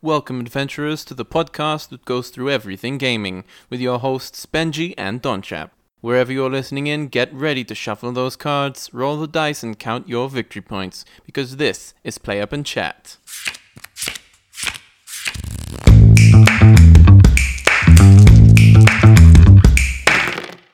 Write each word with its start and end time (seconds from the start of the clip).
Welcome, 0.00 0.38
adventurers, 0.38 1.04
to 1.06 1.14
the 1.14 1.24
podcast 1.24 1.88
that 1.88 2.04
goes 2.04 2.30
through 2.30 2.50
everything 2.50 2.98
gaming 2.98 3.42
with 3.68 3.80
your 3.80 3.98
hosts 3.98 4.46
Benji 4.46 4.94
and 4.96 5.20
Donchap. 5.20 5.70
Wherever 6.00 6.32
you're 6.32 6.48
listening 6.48 6.86
in, 6.86 7.08
get 7.08 7.34
ready 7.34 7.64
to 7.64 7.74
shuffle 7.74 8.12
those 8.12 8.36
cards, 8.36 8.90
roll 8.92 9.16
the 9.16 9.26
dice, 9.26 9.64
and 9.64 9.76
count 9.76 10.08
your 10.08 10.28
victory 10.28 10.62
points 10.62 11.04
because 11.26 11.56
this 11.56 11.94
is 12.04 12.16
Play 12.16 12.40
Up 12.40 12.52
and 12.52 12.64
Chat. 12.64 13.16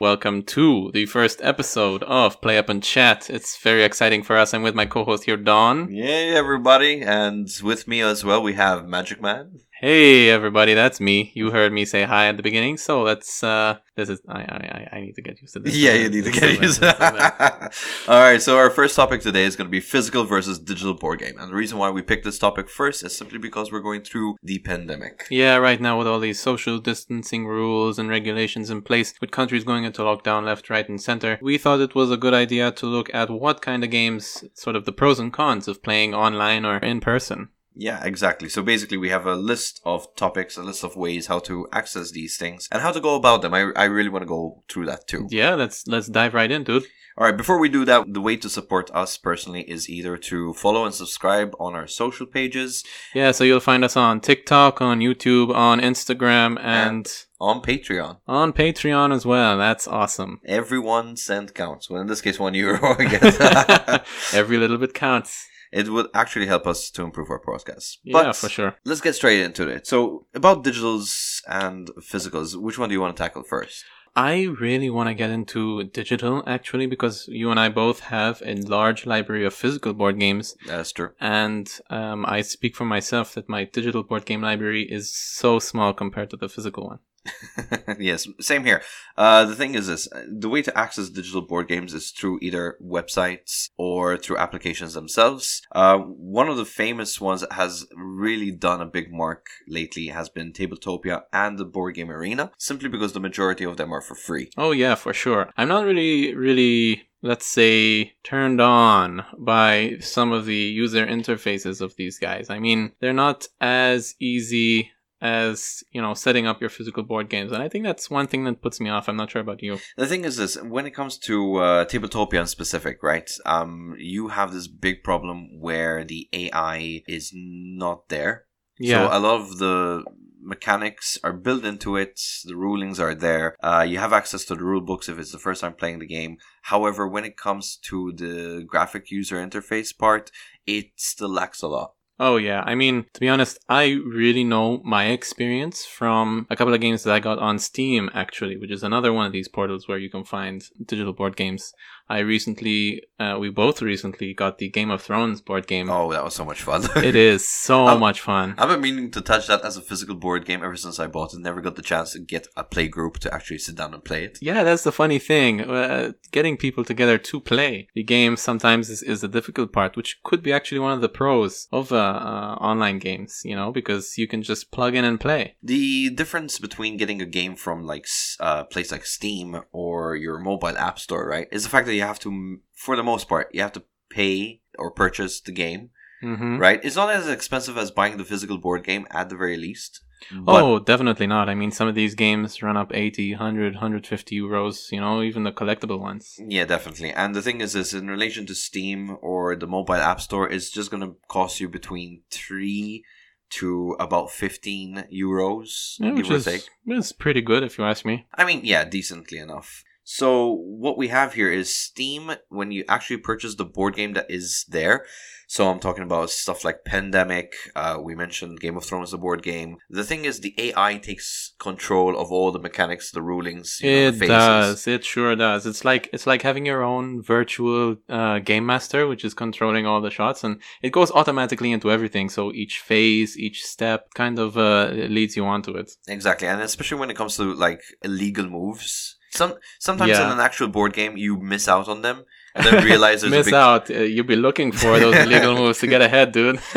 Welcome 0.04 0.42
to 0.42 0.90
the 0.92 1.06
first 1.06 1.40
episode 1.42 2.02
of 2.02 2.38
Play 2.42 2.58
Up 2.58 2.68
and 2.68 2.82
Chat. 2.82 3.30
It's 3.30 3.56
very 3.56 3.84
exciting 3.84 4.22
for 4.22 4.36
us. 4.36 4.52
I'm 4.52 4.62
with 4.62 4.74
my 4.74 4.84
co-host 4.84 5.24
here, 5.24 5.38
Don. 5.38 5.90
Yay, 5.90 6.28
everybody! 6.28 7.00
And 7.00 7.48
with 7.62 7.88
me 7.88 8.02
as 8.02 8.22
well, 8.22 8.42
we 8.42 8.52
have 8.52 8.86
Magic 8.86 9.22
Man. 9.22 9.60
Hey 9.86 10.30
everybody, 10.30 10.72
that's 10.72 10.98
me. 10.98 11.30
You 11.34 11.50
heard 11.50 11.70
me 11.70 11.84
say 11.84 12.04
hi 12.04 12.28
at 12.28 12.38
the 12.38 12.42
beginning, 12.42 12.78
so 12.78 13.02
let's 13.02 13.44
uh 13.44 13.76
this 13.96 14.08
is 14.08 14.18
I 14.26 14.40
I 14.40 14.88
I 14.96 15.00
need 15.02 15.14
to 15.16 15.20
get 15.20 15.42
used 15.42 15.52
to 15.52 15.60
this. 15.60 15.76
Yeah, 15.76 15.92
you 15.92 16.08
need 16.08 16.24
to 16.24 16.30
get 16.30 16.58
used 16.58 16.76
to 16.76 16.86
that. 16.86 17.74
All 18.08 18.18
right, 18.18 18.40
so 18.40 18.56
our 18.56 18.70
first 18.70 18.96
topic 18.96 19.20
today 19.20 19.44
is 19.44 19.56
going 19.56 19.66
to 19.66 19.70
be 19.70 19.80
physical 19.80 20.24
versus 20.24 20.58
digital 20.58 20.94
board 20.94 21.18
game. 21.18 21.38
And 21.38 21.50
the 21.50 21.54
reason 21.54 21.76
why 21.76 21.90
we 21.90 22.00
picked 22.00 22.24
this 22.24 22.38
topic 22.38 22.70
first 22.70 23.04
is 23.04 23.14
simply 23.14 23.36
because 23.36 23.70
we're 23.70 23.80
going 23.80 24.00
through 24.00 24.36
the 24.42 24.58
pandemic. 24.60 25.26
Yeah, 25.30 25.56
right 25.56 25.82
now 25.82 25.98
with 25.98 26.06
all 26.06 26.18
these 26.18 26.40
social 26.40 26.78
distancing 26.78 27.46
rules 27.46 27.98
and 27.98 28.08
regulations 28.08 28.70
in 28.70 28.80
place, 28.80 29.12
with 29.20 29.32
countries 29.32 29.64
going 29.64 29.84
into 29.84 30.00
lockdown 30.00 30.46
left, 30.46 30.70
right, 30.70 30.88
and 30.88 30.98
center, 30.98 31.38
we 31.42 31.58
thought 31.58 31.80
it 31.80 31.94
was 31.94 32.10
a 32.10 32.16
good 32.16 32.32
idea 32.32 32.72
to 32.72 32.86
look 32.86 33.12
at 33.12 33.28
what 33.28 33.60
kind 33.60 33.84
of 33.84 33.90
games, 33.90 34.44
sort 34.54 34.76
of 34.76 34.86
the 34.86 34.92
pros 34.92 35.18
and 35.20 35.34
cons 35.34 35.68
of 35.68 35.82
playing 35.82 36.14
online 36.14 36.64
or 36.64 36.78
in 36.78 37.00
person. 37.00 37.50
Yeah, 37.74 38.02
exactly. 38.04 38.48
So 38.48 38.62
basically, 38.62 38.96
we 38.98 39.10
have 39.10 39.26
a 39.26 39.34
list 39.34 39.80
of 39.84 40.06
topics, 40.16 40.56
a 40.56 40.62
list 40.62 40.84
of 40.84 40.96
ways 40.96 41.26
how 41.26 41.40
to 41.40 41.66
access 41.72 42.10
these 42.12 42.36
things, 42.36 42.68
and 42.70 42.82
how 42.82 42.92
to 42.92 43.00
go 43.00 43.14
about 43.16 43.42
them. 43.42 43.54
I, 43.54 43.70
I 43.76 43.84
really 43.84 44.08
want 44.10 44.22
to 44.22 44.26
go 44.28 44.62
through 44.68 44.86
that 44.86 45.06
too. 45.08 45.26
Yeah, 45.30 45.54
let's 45.54 45.86
let's 45.86 46.08
dive 46.08 46.34
right 46.34 46.50
in, 46.50 46.64
dude. 46.64 46.84
All 47.16 47.24
right, 47.26 47.36
before 47.36 47.60
we 47.60 47.68
do 47.68 47.84
that, 47.84 48.12
the 48.12 48.20
way 48.20 48.36
to 48.36 48.48
support 48.48 48.90
us 48.92 49.16
personally 49.16 49.62
is 49.70 49.88
either 49.88 50.16
to 50.16 50.52
follow 50.54 50.84
and 50.84 50.92
subscribe 50.92 51.54
on 51.60 51.72
our 51.76 51.86
social 51.86 52.26
pages 52.26 52.82
Yeah, 53.14 53.30
so 53.30 53.44
you'll 53.44 53.60
find 53.60 53.84
us 53.84 53.96
on 53.96 54.20
TikTok, 54.20 54.80
on 54.82 54.98
YouTube, 54.98 55.54
on 55.54 55.80
Instagram, 55.80 56.58
and 56.60 57.06
on 57.40 57.62
Patreon. 57.62 58.16
on 58.26 58.52
Patreon 58.52 59.14
as 59.14 59.24
well. 59.24 59.56
That's 59.56 59.86
awesome. 59.86 60.40
Every 60.44 60.80
one 60.80 61.16
cent 61.16 61.54
counts. 61.54 61.88
Well, 61.88 62.00
in 62.00 62.08
this 62.08 62.20
case, 62.20 62.40
one 62.40 62.54
euro, 62.54 62.96
I 62.98 63.04
guess. 63.08 64.34
Every 64.34 64.56
little 64.58 64.78
bit 64.78 64.92
counts. 64.92 65.46
It 65.74 65.88
would 65.88 66.06
actually 66.14 66.46
help 66.46 66.66
us 66.66 66.90
to 66.90 67.02
improve 67.02 67.30
our 67.30 67.40
podcast. 67.40 67.98
yeah, 68.04 68.32
for 68.32 68.48
sure. 68.48 68.76
Let's 68.84 69.00
get 69.00 69.14
straight 69.14 69.40
into 69.40 69.68
it. 69.68 69.86
So, 69.86 70.26
about 70.34 70.64
digitals 70.64 71.40
and 71.48 71.88
physicals, 72.12 72.56
which 72.56 72.78
one 72.78 72.88
do 72.88 72.94
you 72.94 73.00
want 73.00 73.16
to 73.16 73.22
tackle 73.22 73.42
first? 73.42 73.84
I 74.16 74.44
really 74.60 74.90
want 74.90 75.08
to 75.08 75.14
get 75.14 75.30
into 75.30 75.82
digital 76.00 76.44
actually 76.46 76.86
because 76.86 77.26
you 77.26 77.50
and 77.50 77.58
I 77.58 77.68
both 77.68 77.98
have 78.16 78.40
a 78.46 78.54
large 78.54 79.06
library 79.06 79.44
of 79.44 79.52
physical 79.54 79.92
board 79.92 80.20
games, 80.20 80.54
That's 80.66 80.92
true. 80.92 81.10
and 81.20 81.68
um, 81.90 82.24
I 82.24 82.42
speak 82.42 82.76
for 82.76 82.84
myself 82.84 83.34
that 83.34 83.48
my 83.48 83.64
digital 83.64 84.04
board 84.04 84.24
game 84.24 84.40
library 84.40 84.84
is 84.88 85.12
so 85.12 85.58
small 85.58 85.92
compared 85.92 86.30
to 86.30 86.36
the 86.36 86.48
physical 86.48 86.86
one. 86.86 87.00
yes, 87.98 88.26
same 88.40 88.64
here. 88.64 88.82
Uh, 89.16 89.44
the 89.44 89.54
thing 89.54 89.74
is 89.74 89.86
this 89.86 90.08
the 90.28 90.48
way 90.48 90.62
to 90.62 90.76
access 90.76 91.08
digital 91.08 91.40
board 91.40 91.68
games 91.68 91.94
is 91.94 92.10
through 92.10 92.38
either 92.42 92.76
websites 92.82 93.70
or 93.76 94.16
through 94.16 94.38
applications 94.38 94.94
themselves. 94.94 95.62
Uh, 95.72 95.98
one 95.98 96.48
of 96.48 96.56
the 96.56 96.64
famous 96.64 97.20
ones 97.20 97.40
that 97.40 97.52
has 97.52 97.86
really 97.96 98.50
done 98.50 98.80
a 98.80 98.86
big 98.86 99.12
mark 99.12 99.46
lately 99.68 100.08
has 100.08 100.28
been 100.28 100.52
Tabletopia 100.52 101.22
and 101.32 101.58
the 101.58 101.64
Board 101.64 101.94
Game 101.94 102.10
Arena, 102.10 102.50
simply 102.58 102.88
because 102.88 103.12
the 103.12 103.20
majority 103.20 103.64
of 103.64 103.76
them 103.76 103.92
are 103.92 104.00
for 104.00 104.14
free. 104.14 104.50
Oh 104.56 104.72
yeah, 104.72 104.94
for 104.94 105.12
sure. 105.12 105.50
I'm 105.56 105.68
not 105.68 105.84
really, 105.84 106.34
really, 106.34 107.08
let's 107.22 107.46
say, 107.46 108.14
turned 108.22 108.60
on 108.60 109.24
by 109.38 109.96
some 110.00 110.32
of 110.32 110.46
the 110.46 110.54
user 110.54 111.06
interfaces 111.06 111.80
of 111.80 111.96
these 111.96 112.18
guys. 112.18 112.50
I 112.50 112.58
mean, 112.58 112.92
they're 113.00 113.12
not 113.12 113.46
as 113.60 114.14
easy 114.20 114.90
as 115.24 115.82
you 115.90 116.02
know 116.02 116.12
setting 116.12 116.46
up 116.46 116.60
your 116.60 116.68
physical 116.68 117.02
board 117.02 117.30
games 117.30 117.50
and 117.50 117.62
i 117.62 117.68
think 117.68 117.82
that's 117.82 118.10
one 118.10 118.26
thing 118.26 118.44
that 118.44 118.60
puts 118.60 118.78
me 118.78 118.90
off 118.90 119.08
i'm 119.08 119.16
not 119.16 119.30
sure 119.30 119.40
about 119.40 119.62
you 119.62 119.78
The 119.96 120.06
thing 120.06 120.24
is 120.24 120.36
this, 120.36 120.54
when 120.60 120.84
it 120.86 120.94
comes 120.94 121.16
to 121.28 121.56
uh, 121.56 121.84
Tabletopia 121.86 122.40
in 122.40 122.46
specific, 122.46 123.02
right? 123.02 123.30
Um, 123.46 123.96
you 123.98 124.28
have 124.28 124.52
this 124.52 124.68
big 124.68 125.02
problem 125.02 125.36
where 125.66 126.04
the 126.04 126.28
AI 126.32 127.02
is 127.06 127.30
not 127.34 128.08
there. 128.08 128.44
yeah 128.78 129.08
So 129.08 129.18
a 129.18 129.20
lot 129.26 129.40
of 129.40 129.58
the 129.58 130.04
mechanics 130.44 131.18
are 131.24 131.32
built 131.32 131.64
into 131.64 131.96
it. 131.96 132.20
The 132.44 132.56
rulings 132.66 133.00
are 133.00 133.14
there. 133.14 133.56
Uh, 133.62 133.84
you 133.88 133.98
have 133.98 134.12
access 134.12 134.44
to 134.46 134.54
the 134.54 134.64
rule 134.64 134.82
books 134.90 135.08
if 135.08 135.18
it's 135.18 135.32
the 135.32 135.38
first 135.46 135.60
time 135.62 135.74
playing 135.74 136.00
the 136.00 136.06
game. 136.18 136.36
However, 136.72 137.08
when 137.08 137.24
it 137.24 137.36
comes 137.46 137.78
to 137.88 138.12
the 138.12 138.62
graphic 138.72 139.10
user 139.10 139.36
interface 139.46 139.96
part, 139.96 140.30
it 140.66 140.86
still 140.96 141.30
lacks 141.40 141.62
a 141.62 141.68
lot. 141.68 141.94
Oh 142.18 142.36
yeah, 142.36 142.62
I 142.64 142.74
mean 142.76 143.06
to 143.12 143.20
be 143.20 143.28
honest, 143.28 143.58
I 143.68 143.98
really 144.06 144.44
know 144.44 144.80
my 144.84 145.06
experience 145.06 145.84
from 145.84 146.46
a 146.48 146.56
couple 146.56 146.72
of 146.72 146.80
games 146.80 147.02
that 147.02 147.12
I 147.12 147.18
got 147.18 147.38
on 147.40 147.58
Steam 147.58 148.08
actually, 148.14 148.56
which 148.56 148.70
is 148.70 148.84
another 148.84 149.12
one 149.12 149.26
of 149.26 149.32
these 149.32 149.48
portals 149.48 149.88
where 149.88 149.98
you 149.98 150.08
can 150.10 150.24
find 150.24 150.62
digital 150.86 151.12
board 151.12 151.36
games. 151.36 151.72
I 152.08 152.18
recently, 152.18 153.02
uh, 153.18 153.38
we 153.40 153.48
both 153.50 153.80
recently 153.80 154.34
got 154.34 154.58
the 154.58 154.68
Game 154.68 154.90
of 154.90 155.00
Thrones 155.02 155.40
board 155.40 155.66
game. 155.66 155.88
Oh, 155.88 156.12
that 156.12 156.22
was 156.24 156.34
so 156.34 156.44
much 156.44 156.60
fun. 156.62 156.82
It 156.96 157.16
is 157.16 157.48
so 157.48 157.86
Um, 157.88 158.00
much 158.00 158.20
fun. 158.20 158.54
I've 158.58 158.68
been 158.68 158.80
meaning 158.82 159.10
to 159.12 159.20
touch 159.20 159.46
that 159.46 159.62
as 159.64 159.76
a 159.76 159.80
physical 159.80 160.14
board 160.14 160.44
game 160.44 160.62
ever 160.62 160.76
since 160.76 161.00
I 161.00 161.06
bought 161.06 161.32
it. 161.34 161.40
Never 161.40 161.60
got 161.60 161.76
the 161.76 161.82
chance 161.82 162.12
to 162.12 162.18
get 162.18 162.46
a 162.56 162.64
play 162.64 162.88
group 162.88 163.18
to 163.20 163.32
actually 163.32 163.58
sit 163.58 163.76
down 163.76 163.94
and 163.94 164.04
play 164.04 164.24
it. 164.24 164.38
Yeah, 164.42 164.64
that's 164.64 164.84
the 164.84 164.92
funny 164.92 165.18
thing. 165.18 165.62
Uh, 165.62 166.12
getting 166.30 166.56
people 166.56 166.84
together 166.84 167.16
to 167.18 167.40
play 167.40 167.88
the 167.94 168.02
game 168.02 168.36
sometimes 168.36 168.90
is, 168.90 169.02
is 169.02 169.22
the 169.22 169.28
difficult 169.28 169.72
part, 169.72 169.96
which 169.96 170.20
could 170.24 170.42
be 170.42 170.52
actually 170.52 170.80
one 170.80 170.92
of 170.92 171.00
the 171.00 171.08
pros 171.08 171.68
of 171.72 171.90
uh, 171.92 171.96
uh, 171.96 172.54
online 172.60 172.98
games, 172.98 173.40
you 173.44 173.56
know, 173.56 173.72
because 173.72 174.18
you 174.18 174.28
can 174.28 174.42
just 174.42 174.70
plug 174.70 174.94
in 174.94 175.04
and 175.04 175.18
play. 175.20 175.56
The 175.62 176.10
difference 176.10 176.58
between 176.58 176.96
getting 176.96 177.22
a 177.22 177.26
game 177.26 177.56
from 177.56 177.84
like 177.86 178.04
s- 178.04 178.36
a 178.40 178.64
place 178.64 178.92
like 178.92 179.06
Steam 179.06 179.62
or 179.72 180.16
your 180.16 180.38
mobile 180.38 180.76
app 180.76 180.98
store, 180.98 181.26
right, 181.26 181.48
is 181.50 181.62
the 181.64 181.70
fact 181.70 181.86
that 181.86 181.93
you 181.94 182.02
have 182.02 182.18
to, 182.20 182.58
for 182.74 182.96
the 182.96 183.02
most 183.02 183.28
part, 183.28 183.48
you 183.54 183.62
have 183.62 183.72
to 183.72 183.84
pay 184.10 184.60
or 184.78 184.90
purchase 184.90 185.40
the 185.40 185.52
game, 185.52 185.90
hmm 186.20 186.58
right? 186.58 186.80
It's 186.84 186.96
not 186.96 187.10
as 187.10 187.28
expensive 187.28 187.76
as 187.78 187.90
buying 187.90 188.16
the 188.16 188.24
physical 188.24 188.58
board 188.58 188.84
game 188.84 189.06
at 189.10 189.28
the 189.28 189.36
very 189.36 189.56
least. 189.56 190.00
Oh, 190.46 190.78
definitely 190.78 191.26
not. 191.26 191.50
I 191.50 191.54
mean, 191.54 191.70
some 191.70 191.86
of 191.86 191.94
these 191.94 192.14
games 192.14 192.62
run 192.62 192.78
up 192.78 192.92
80, 192.94 193.32
100, 193.34 193.74
150 193.74 194.40
euros, 194.40 194.90
you 194.90 195.00
know, 195.00 195.20
even 195.22 195.42
the 195.42 195.52
collectible 195.52 196.00
ones. 196.00 196.38
yeah, 196.48 196.64
definitely. 196.64 197.10
And 197.12 197.34
the 197.34 197.42
thing 197.42 197.60
is, 197.60 197.74
is 197.74 197.92
in 197.92 198.08
relation 198.08 198.46
to 198.46 198.54
Steam 198.54 199.18
or 199.20 199.54
the 199.54 199.66
mobile 199.66 199.94
app 200.10 200.20
store, 200.22 200.50
it's 200.50 200.70
just 200.70 200.90
going 200.90 201.02
to 201.02 201.16
cost 201.28 201.60
you 201.60 201.68
between 201.68 202.22
three 202.30 203.04
to 203.50 203.96
about 204.00 204.30
fifteen 204.30 205.04
euros, 205.12 205.96
Yeah, 206.00 206.12
which 206.12 206.30
or 206.30 206.36
is, 206.36 206.44
take. 206.46 206.64
is 206.86 207.12
pretty 207.12 207.42
good 207.42 207.62
if 207.62 207.76
you 207.76 207.84
ask 207.84 208.04
me. 208.06 208.26
I 208.34 208.44
mean, 208.46 208.62
yeah, 208.64 208.84
decently 208.84 209.38
enough. 209.38 209.84
So 210.04 210.50
what 210.52 210.98
we 210.98 211.08
have 211.08 211.32
here 211.32 211.50
is 211.50 211.74
Steam 211.74 212.32
when 212.48 212.70
you 212.70 212.84
actually 212.88 213.16
purchase 213.16 213.54
the 213.54 213.64
board 213.64 213.96
game 213.96 214.12
that 214.12 214.26
is 214.28 214.66
there. 214.68 215.06
So 215.46 215.70
I'm 215.70 215.78
talking 215.80 216.04
about 216.04 216.30
stuff 216.30 216.64
like 216.64 216.84
Pandemic. 216.84 217.54
Uh, 217.74 217.98
we 218.02 218.14
mentioned 218.14 218.60
Game 218.60 218.76
of 218.76 218.84
Thrones, 218.84 219.10
the 219.12 219.18
board 219.18 219.42
game. 219.42 219.76
The 219.90 220.04
thing 220.04 220.24
is, 220.24 220.40
the 220.40 220.54
AI 220.58 220.98
takes 220.98 221.54
control 221.58 222.18
of 222.18 222.32
all 222.32 222.50
the 222.50 222.58
mechanics, 222.58 223.10
the 223.12 223.22
rulings. 223.22 223.78
You 223.80 223.90
know, 223.90 223.96
It 224.08 224.10
the 224.12 224.18
phases. 224.18 224.28
does. 224.28 224.86
It 224.86 225.04
sure 225.04 225.36
does. 225.36 225.66
It's 225.66 225.84
like 225.84 226.08
it's 226.12 226.26
like 226.26 226.42
having 226.42 226.66
your 226.66 226.82
own 226.82 227.22
virtual 227.22 227.96
uh, 228.08 228.38
game 228.40 228.66
master, 228.66 229.06
which 229.06 229.24
is 229.24 229.34
controlling 229.34 229.86
all 229.86 230.00
the 230.00 230.10
shots, 230.10 230.44
and 230.44 230.60
it 230.82 230.92
goes 230.92 231.10
automatically 231.12 231.72
into 231.72 231.90
everything. 231.90 232.28
So 232.30 232.52
each 232.52 232.78
phase, 232.80 233.38
each 233.38 233.62
step, 233.64 234.12
kind 234.14 234.38
of 234.38 234.56
uh, 234.58 234.88
leads 234.92 235.36
you 235.36 235.44
onto 235.44 235.72
it. 235.76 235.92
Exactly, 236.08 236.48
and 236.48 236.60
especially 236.62 236.98
when 236.98 237.10
it 237.10 237.16
comes 237.16 237.36
to 237.36 237.54
like 237.54 237.80
illegal 238.02 238.48
moves. 238.48 239.16
Some 239.36 239.54
sometimes 239.78 240.10
Yeah. 240.10 240.26
in 240.26 240.32
an 240.32 240.40
actual 240.48 240.68
board 240.68 240.92
game 240.92 241.16
you 241.16 241.32
miss 241.52 241.66
out 241.68 241.88
on 241.88 242.02
them 242.02 242.18
and 242.54 242.64
then 242.66 242.84
realize 242.84 243.20
there's 243.22 243.32
Miss 243.38 243.46
a 243.48 243.50
big 243.50 243.54
out. 243.54 243.90
Uh, 243.90 243.94
you'll 244.14 244.24
be 244.36 244.36
looking 244.36 244.70
for 244.72 244.92
those 245.00 245.16
illegal 245.24 245.54
moves 245.56 245.78
to 245.80 245.86
get 245.88 246.00
ahead, 246.08 246.30
dude. 246.32 246.60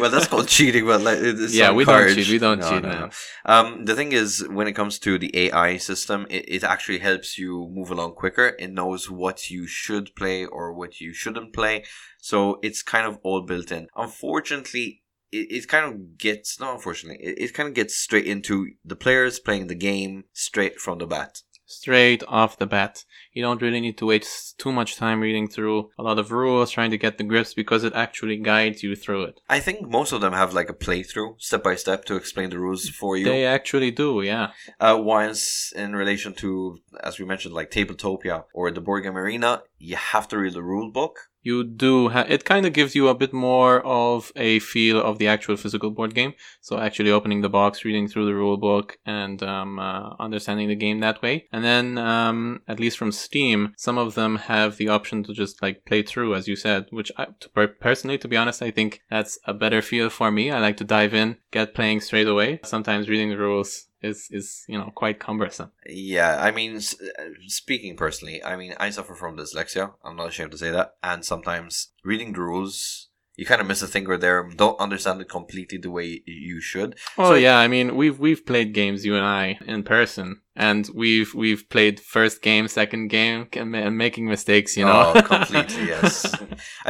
well, 0.00 0.10
that's 0.10 0.28
called 0.28 0.48
cheating, 0.48 0.84
but 0.84 1.00
like, 1.00 1.18
it's 1.20 1.54
yeah, 1.54 1.70
we 1.72 1.84
courage. 1.84 2.14
don't 2.16 2.24
cheat. 2.24 2.32
We 2.32 2.38
don't 2.38 2.60
No, 2.60 2.70
cheat, 2.70 2.82
no. 2.82 3.10
Um, 3.46 3.84
the 3.86 3.94
thing 3.94 4.12
is, 4.12 4.46
when 4.48 4.66
it 4.68 4.72
comes 4.72 4.98
to 5.00 5.18
the 5.18 5.30
AI 5.44 5.78
system, 5.78 6.26
it, 6.28 6.44
it 6.56 6.64
actually 6.64 6.98
helps 6.98 7.38
you 7.38 7.68
move 7.72 7.90
along 7.90 8.12
quicker. 8.14 8.48
It 8.58 8.70
knows 8.72 9.10
what 9.10 9.50
you 9.50 9.66
should 9.66 10.14
play 10.14 10.44
or 10.44 10.72
what 10.74 11.00
you 11.00 11.14
shouldn't 11.14 11.54
play. 11.54 11.84
So 12.20 12.58
it's 12.62 12.82
kind 12.82 13.06
of 13.06 13.18
all 13.22 13.42
built 13.42 13.72
in. 13.72 13.88
Unfortunately, 13.96 15.02
it, 15.32 15.46
it 15.50 15.68
kind 15.68 15.86
of 15.86 16.18
gets, 16.18 16.60
not 16.60 16.74
unfortunately, 16.74 17.22
it, 17.24 17.38
it 17.38 17.54
kind 17.54 17.68
of 17.68 17.74
gets 17.74 17.96
straight 17.96 18.26
into 18.26 18.68
the 18.84 18.96
players 18.96 19.38
playing 19.38 19.66
the 19.66 19.74
game 19.74 20.24
straight 20.32 20.78
from 20.80 20.98
the 20.98 21.06
bat. 21.06 21.42
straight 21.68 22.24
off 22.26 22.58
the 22.58 22.66
bat. 22.66 23.04
You 23.32 23.42
don't 23.42 23.62
really 23.62 23.80
need 23.80 23.98
to 23.98 24.06
waste 24.06 24.58
too 24.58 24.72
much 24.72 24.96
time 24.96 25.20
reading 25.20 25.48
through 25.48 25.90
a 25.98 26.02
lot 26.02 26.18
of 26.18 26.32
rules, 26.32 26.70
trying 26.70 26.90
to 26.90 26.98
get 26.98 27.18
the 27.18 27.24
grips, 27.24 27.54
because 27.54 27.84
it 27.84 27.92
actually 27.94 28.38
guides 28.38 28.82
you 28.82 28.96
through 28.96 29.24
it. 29.24 29.40
I 29.48 29.60
think 29.60 29.88
most 29.88 30.12
of 30.12 30.20
them 30.20 30.32
have 30.32 30.54
like 30.54 30.70
a 30.70 30.74
playthrough, 30.74 31.40
step 31.40 31.62
by 31.62 31.76
step, 31.76 32.04
to 32.06 32.16
explain 32.16 32.50
the 32.50 32.58
rules 32.58 32.88
for 32.88 33.16
you. 33.16 33.26
They 33.26 33.44
actually 33.44 33.90
do, 33.90 34.22
yeah. 34.22 34.48
Uh, 34.80 34.96
once 34.98 35.72
in 35.76 35.94
relation 35.94 36.34
to, 36.34 36.78
as 37.02 37.18
we 37.18 37.24
mentioned, 37.26 37.54
like 37.54 37.70
Tabletopia 37.70 38.44
or 38.54 38.70
the 38.70 38.80
Board 38.80 39.04
Game 39.04 39.16
Arena, 39.16 39.62
you 39.78 39.96
have 39.96 40.26
to 40.28 40.38
read 40.38 40.54
the 40.54 40.62
rule 40.62 40.90
book. 40.90 41.27
You 41.42 41.64
do 41.64 42.08
ha- 42.10 42.26
it 42.28 42.44
kind 42.44 42.66
of 42.66 42.72
gives 42.72 42.94
you 42.94 43.08
a 43.08 43.14
bit 43.14 43.32
more 43.32 43.80
of 43.86 44.32
a 44.36 44.58
feel 44.58 45.00
of 45.00 45.18
the 45.18 45.28
actual 45.28 45.56
physical 45.56 45.90
board 45.90 46.14
game. 46.14 46.34
So 46.60 46.78
actually 46.78 47.10
opening 47.10 47.40
the 47.40 47.48
box, 47.48 47.84
reading 47.84 48.08
through 48.08 48.26
the 48.26 48.34
rule 48.34 48.56
book, 48.56 48.98
and 49.06 49.42
um, 49.42 49.78
uh, 49.78 50.14
understanding 50.18 50.68
the 50.68 50.74
game 50.74 51.00
that 51.00 51.22
way. 51.22 51.46
And 51.52 51.64
then, 51.64 51.98
um, 51.98 52.60
at 52.68 52.80
least 52.80 52.98
from 52.98 53.12
Steam, 53.12 53.74
some 53.76 53.98
of 53.98 54.14
them 54.14 54.36
have 54.36 54.76
the 54.76 54.88
option 54.88 55.22
to 55.24 55.32
just 55.32 55.62
like 55.62 55.84
play 55.84 56.02
through, 56.02 56.34
as 56.34 56.48
you 56.48 56.56
said. 56.56 56.86
Which, 56.90 57.12
I, 57.16 57.26
to 57.40 57.48
per- 57.50 57.68
personally, 57.68 58.18
to 58.18 58.28
be 58.28 58.36
honest, 58.36 58.62
I 58.62 58.70
think 58.70 59.02
that's 59.10 59.38
a 59.44 59.54
better 59.54 59.82
feel 59.82 60.10
for 60.10 60.30
me. 60.30 60.50
I 60.50 60.60
like 60.60 60.76
to 60.78 60.84
dive 60.84 61.14
in, 61.14 61.36
get 61.50 61.74
playing 61.74 62.00
straight 62.00 62.28
away. 62.28 62.60
Sometimes 62.64 63.08
reading 63.08 63.30
the 63.30 63.38
rules 63.38 63.87
is 64.02 64.28
is 64.30 64.64
you 64.68 64.78
know 64.78 64.90
quite 64.94 65.18
cumbersome. 65.18 65.72
Yeah, 65.86 66.38
I 66.40 66.50
mean, 66.50 66.76
uh, 66.76 67.24
speaking 67.46 67.96
personally, 67.96 68.42
I 68.42 68.56
mean, 68.56 68.74
I 68.78 68.90
suffer 68.90 69.14
from 69.14 69.36
dyslexia. 69.36 69.94
I'm 70.04 70.16
not 70.16 70.28
ashamed 70.28 70.52
to 70.52 70.58
say 70.58 70.70
that. 70.70 70.96
And 71.02 71.24
sometimes 71.24 71.88
reading 72.04 72.32
the 72.32 72.40
rules, 72.40 73.07
you 73.38 73.46
kind 73.46 73.60
of 73.62 73.66
miss 73.66 73.82
a 73.82 73.86
thing 73.86 74.06
or 74.12 74.16
there, 74.18 74.38
don't 74.62 74.78
understand 74.86 75.20
it 75.22 75.28
completely 75.38 75.78
the 75.78 75.90
way 75.98 76.08
you 76.26 76.60
should. 76.60 76.90
Oh 77.16 77.30
So- 77.30 77.34
yeah, 77.46 77.56
I 77.64 77.68
mean 77.74 77.86
we've 78.00 78.18
we've 78.18 78.44
played 78.50 78.74
games 78.80 79.04
you 79.06 79.14
and 79.20 79.24
I 79.42 79.58
in 79.72 79.82
person, 79.84 80.26
and 80.68 80.82
we've 81.02 81.32
we've 81.42 81.64
played 81.74 82.00
first 82.16 82.36
game, 82.42 82.66
second 82.68 83.04
game, 83.08 83.40
and 83.52 83.96
making 84.06 84.26
mistakes. 84.26 84.76
You 84.76 84.84
know, 84.86 85.12
Oh, 85.14 85.22
completely, 85.34 85.84
yes. 85.94 86.12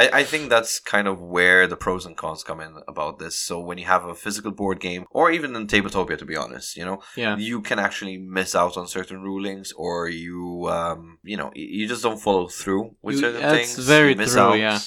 I, 0.01 0.03
I 0.21 0.23
think 0.31 0.49
that's 0.49 0.73
kind 0.93 1.07
of 1.11 1.15
where 1.35 1.67
the 1.71 1.77
pros 1.85 2.05
and 2.07 2.17
cons 2.17 2.43
come 2.49 2.59
in 2.67 2.73
about 2.93 3.19
this. 3.19 3.35
So 3.47 3.53
when 3.67 3.77
you 3.77 3.85
have 3.85 4.05
a 4.05 4.15
physical 4.15 4.51
board 4.51 4.79
game, 4.79 5.03
or 5.11 5.25
even 5.37 5.55
in 5.55 5.67
Tabletopia, 5.67 6.17
to 6.17 6.25
be 6.25 6.35
honest, 6.43 6.75
you 6.79 6.85
know, 6.85 6.97
yeah. 7.23 7.37
you 7.37 7.61
can 7.61 7.77
actually 7.87 8.17
miss 8.17 8.55
out 8.61 8.75
on 8.79 8.87
certain 8.87 9.21
rulings, 9.21 9.71
or 9.85 10.09
you, 10.09 10.67
um, 10.79 11.19
you 11.31 11.37
know, 11.37 11.51
you 11.55 11.87
just 11.87 12.01
don't 12.03 12.21
follow 12.27 12.47
through 12.47 12.95
with 13.03 13.15
You- 13.15 13.21
certain 13.21 13.41
that's 13.41 13.73
things. 13.75 13.87
very 13.87 14.11
you 14.11 14.15
miss 14.23 14.33
true, 14.33 14.41
out. 14.41 14.53
yeah. 14.67 14.79